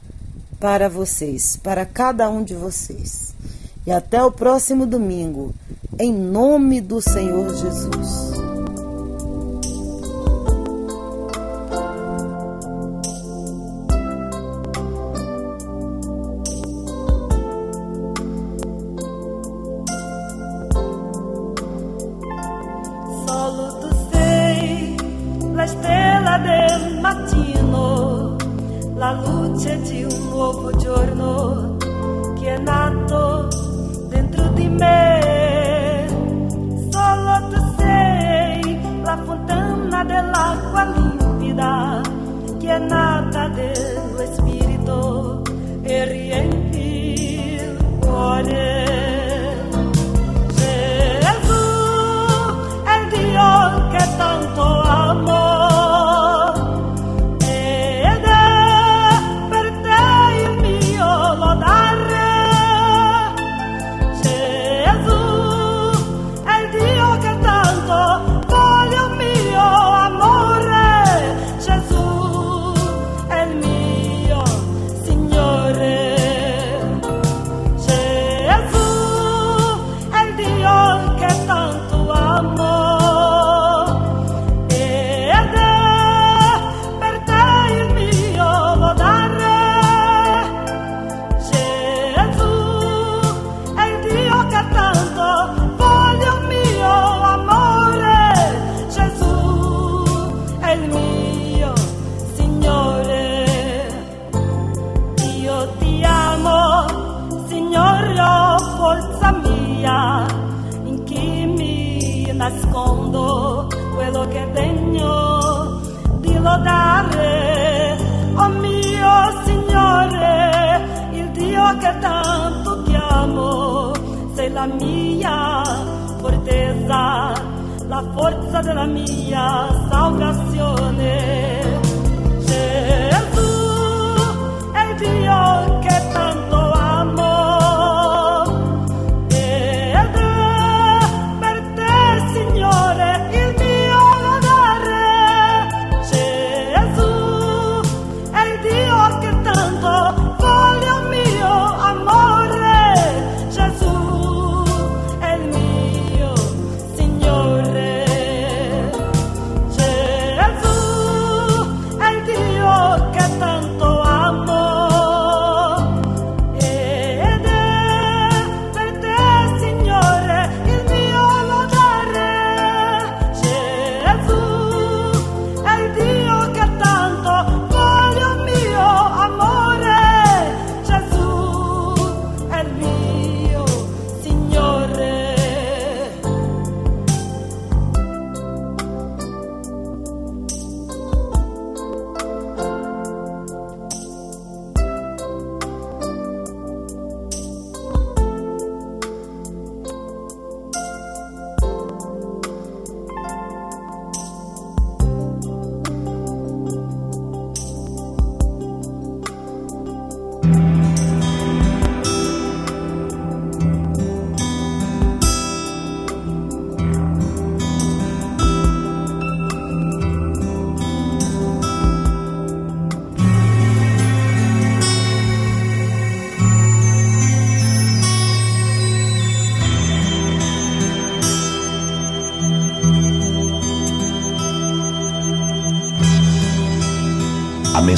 para 0.60 0.90
vocês, 0.90 1.58
para 1.58 1.86
cada 1.86 2.30
um 2.30 2.44
de 2.44 2.56
vocês. 2.56 3.36
E 3.86 3.92
até 3.92 4.24
o 4.24 4.32
próximo 4.32 4.86
domingo, 4.86 5.54
em 6.00 6.12
nome 6.12 6.82
do 6.82 7.02
Senhor 7.02 7.56
Jesus. 7.56 8.57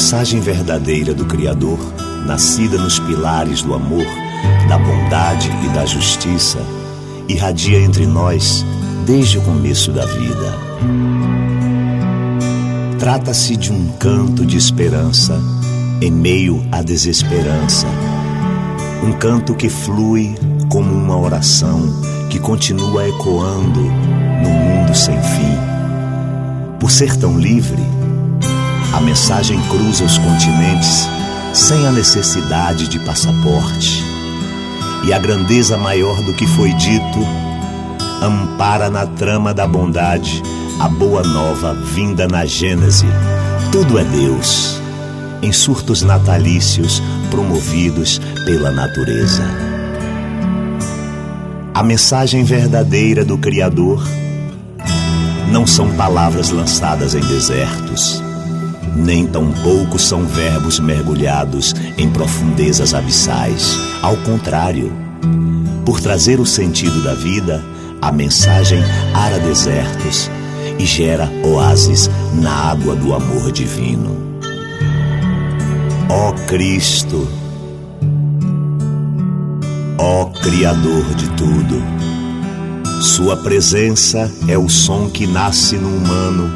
mensagem 0.10 0.40
verdadeira 0.40 1.14
do 1.14 1.23
Criador, 1.23 1.77
nascida 2.26 2.80
nos 2.80 2.98
pilares 2.98 3.61
do 3.61 3.76
amor, 3.76 4.07
da 4.68 4.76
bondade 4.76 5.48
e 5.64 5.69
da 5.69 5.86
justiça, 5.86 6.57
irradia 7.27 7.80
entre 7.80 8.07
nós 8.07 8.65
desde 9.06 9.38
o 9.38 9.41
começo 9.41 9.91
da 9.91 10.07
vida. 10.07 10.57
Trata-se 12.98 13.56
de 13.56 13.72
um 13.72 13.88
canto 13.99 14.48
de 14.48 14.57
esperança 14.57 15.40
em 16.02 16.10
meio 16.10 16.65
à 16.72 16.81
desesperança, 16.81 17.86
um 19.03 19.14
canto 19.14 19.53
que 19.53 19.69
flui 19.69 20.36
como 20.69 20.91
uma 20.91 21.19
oração 21.19 21.84
que 22.31 22.40
continua 22.40 23.07
ecoando 23.07 23.81
no 23.81 24.49
mundo 24.49 24.95
sem 24.95 25.22
fim. 25.22 26.80
Por 26.80 26.90
ser 26.90 27.15
tão 27.15 27.38
livre, 27.38 27.99
a 28.91 28.99
mensagem 28.99 29.61
cruza 29.70 30.03
os 30.03 30.18
continentes 30.18 31.07
sem 31.53 31.86
a 31.86 31.91
necessidade 31.91 32.88
de 32.88 32.98
passaporte. 32.99 34.03
E 35.06 35.14
a 35.14 35.20
grandeza 35.20 35.78
maior 35.78 36.22
do 36.24 36.34
que 36.34 36.48
foi 36.48 36.74
dito 36.74 37.20
ampara 38.22 38.90
na 38.90 39.06
trama 39.06 39.53
da 39.53 39.68
bondade 39.68 40.41
a 40.80 40.90
boa 40.90 41.22
nova 41.22 41.74
vinda 41.74 42.28
na 42.28 42.45
Gênese. 42.45 43.06
Tudo 43.72 43.99
é 43.99 44.03
Deus, 44.03 44.82
em 45.44 45.52
surtos 45.52 46.02
natalícios 46.02 47.02
promovidos 47.30 48.20
pela 48.44 48.72
natureza. 48.72 49.44
A 51.76 51.84
mensagem 51.84 52.44
verdadeira 52.44 53.24
do 53.24 53.38
Criador 53.38 54.03
não 55.52 55.68
são 55.68 55.91
palavras 55.95 56.49
lançadas 56.49 57.14
em 57.14 57.22
desertos 57.22 58.29
nem 58.95 59.26
tampouco 59.28 59.98
são 59.99 60.26
verbos 60.26 60.80
mergulhados 60.80 61.74
em 61.98 62.10
profundezas 62.10 62.94
abissais. 62.94 63.78
Ao 64.02 64.16
contrário, 64.18 64.91
por 65.86 65.99
trazer 65.99 66.40
o 66.40 66.45
sentido 66.45 67.03
da 67.03 67.14
vida, 67.14 67.64
a 68.02 68.11
mensagem 68.11 68.82
ara 69.14 69.40
desertos 69.40 70.30
e 70.78 70.86
gera 70.86 71.30
oásis 71.44 72.10
na 72.34 72.52
água 72.52 72.95
do 72.95 73.14
amor 73.14 73.52
divino. 73.52 74.18
Ó 76.10 76.32
Cristo, 76.48 77.28
ó 79.98 80.26
Criador 80.26 81.03
de 81.16 81.30
tudo, 81.32 81.99
Sua 83.02 83.38
presença 83.38 84.30
é 84.45 84.57
o 84.57 84.68
som 84.68 85.10
que 85.10 85.26
nasce 85.26 85.78
no 85.78 85.88
humano, 85.88 86.52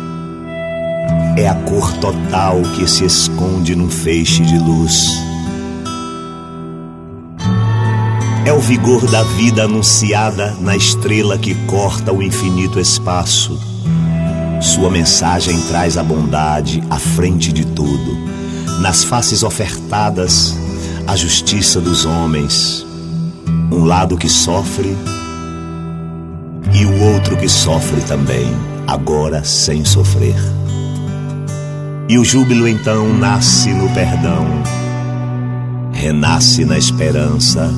é 1.36 1.48
a 1.48 1.56
cor 1.56 1.92
total 1.98 2.62
que 2.76 2.88
se 2.88 3.06
esconde 3.06 3.76
num 3.76 3.90
feixe 3.90 4.44
de 4.44 4.58
luz. 4.58 5.10
É 8.46 8.54
o 8.54 8.60
vigor 8.60 9.10
da 9.10 9.24
vida 9.24 9.64
anunciada 9.64 10.56
na 10.60 10.76
estrela 10.76 11.38
que 11.38 11.56
corta 11.66 12.12
o 12.12 12.22
infinito 12.22 12.80
espaço. 12.80 13.60
Sua 14.62 14.90
mensagem 14.90 15.60
traz 15.62 15.98
a 15.98 16.04
bondade 16.04 16.84
à 16.90 17.00
frente 17.00 17.52
de 17.52 17.66
tudo. 17.66 18.18
Nas 18.80 19.04
faces 19.04 19.44
ofertadas, 19.44 20.56
a 21.08 21.16
justiça 21.16 21.82
dos 21.82 22.06
homens. 22.06 22.86
Um 23.72 23.86
lado 23.86 24.18
que 24.18 24.30
sofre 24.30 24.96
e 26.74 26.86
o 26.86 27.02
outro 27.14 27.38
que 27.38 27.50
sofre 27.50 28.02
também, 28.02 28.48
agora 28.88 29.44
sem 29.44 29.84
sofrer. 29.84 30.63
E 32.08 32.18
o 32.18 32.26
júbilo 32.26 32.68
então 32.68 33.14
nasce 33.18 33.70
no 33.70 33.90
perdão, 33.90 34.46
renasce 35.94 36.66
na 36.66 36.78
esperança. 36.78 37.74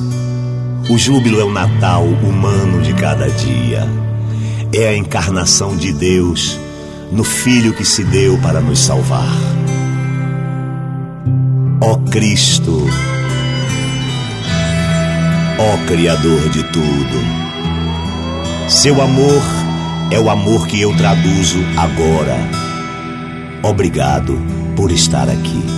O 0.90 0.98
júbilo 0.98 1.40
é 1.40 1.44
o 1.44 1.52
Natal 1.52 2.04
humano 2.04 2.82
de 2.82 2.92
cada 2.94 3.28
dia. 3.30 3.88
É 4.74 4.88
a 4.88 4.96
encarnação 4.96 5.76
de 5.76 5.92
Deus 5.92 6.58
no 7.12 7.22
Filho 7.22 7.72
que 7.72 7.84
se 7.84 8.02
deu 8.02 8.36
para 8.38 8.60
nos 8.60 8.80
salvar. 8.80 9.36
Ó 11.80 11.96
Cristo, 12.10 12.84
ó 15.58 15.86
Criador 15.86 16.48
de 16.48 16.64
tudo, 16.64 17.46
seu 18.68 19.00
amor 19.00 19.42
é 20.10 20.18
o 20.18 20.28
amor 20.28 20.66
que 20.66 20.80
eu 20.80 20.96
traduzo 20.96 21.58
agora. 21.76 22.55
Obrigado 23.68 24.38
por 24.76 24.92
estar 24.92 25.28
aqui. 25.28 25.75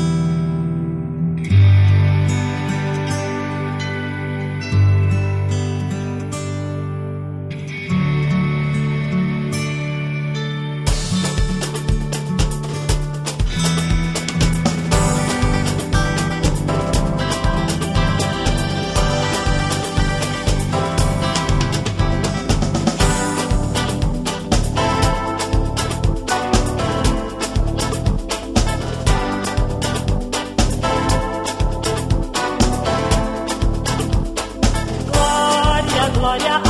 Maria. 36.38 36.67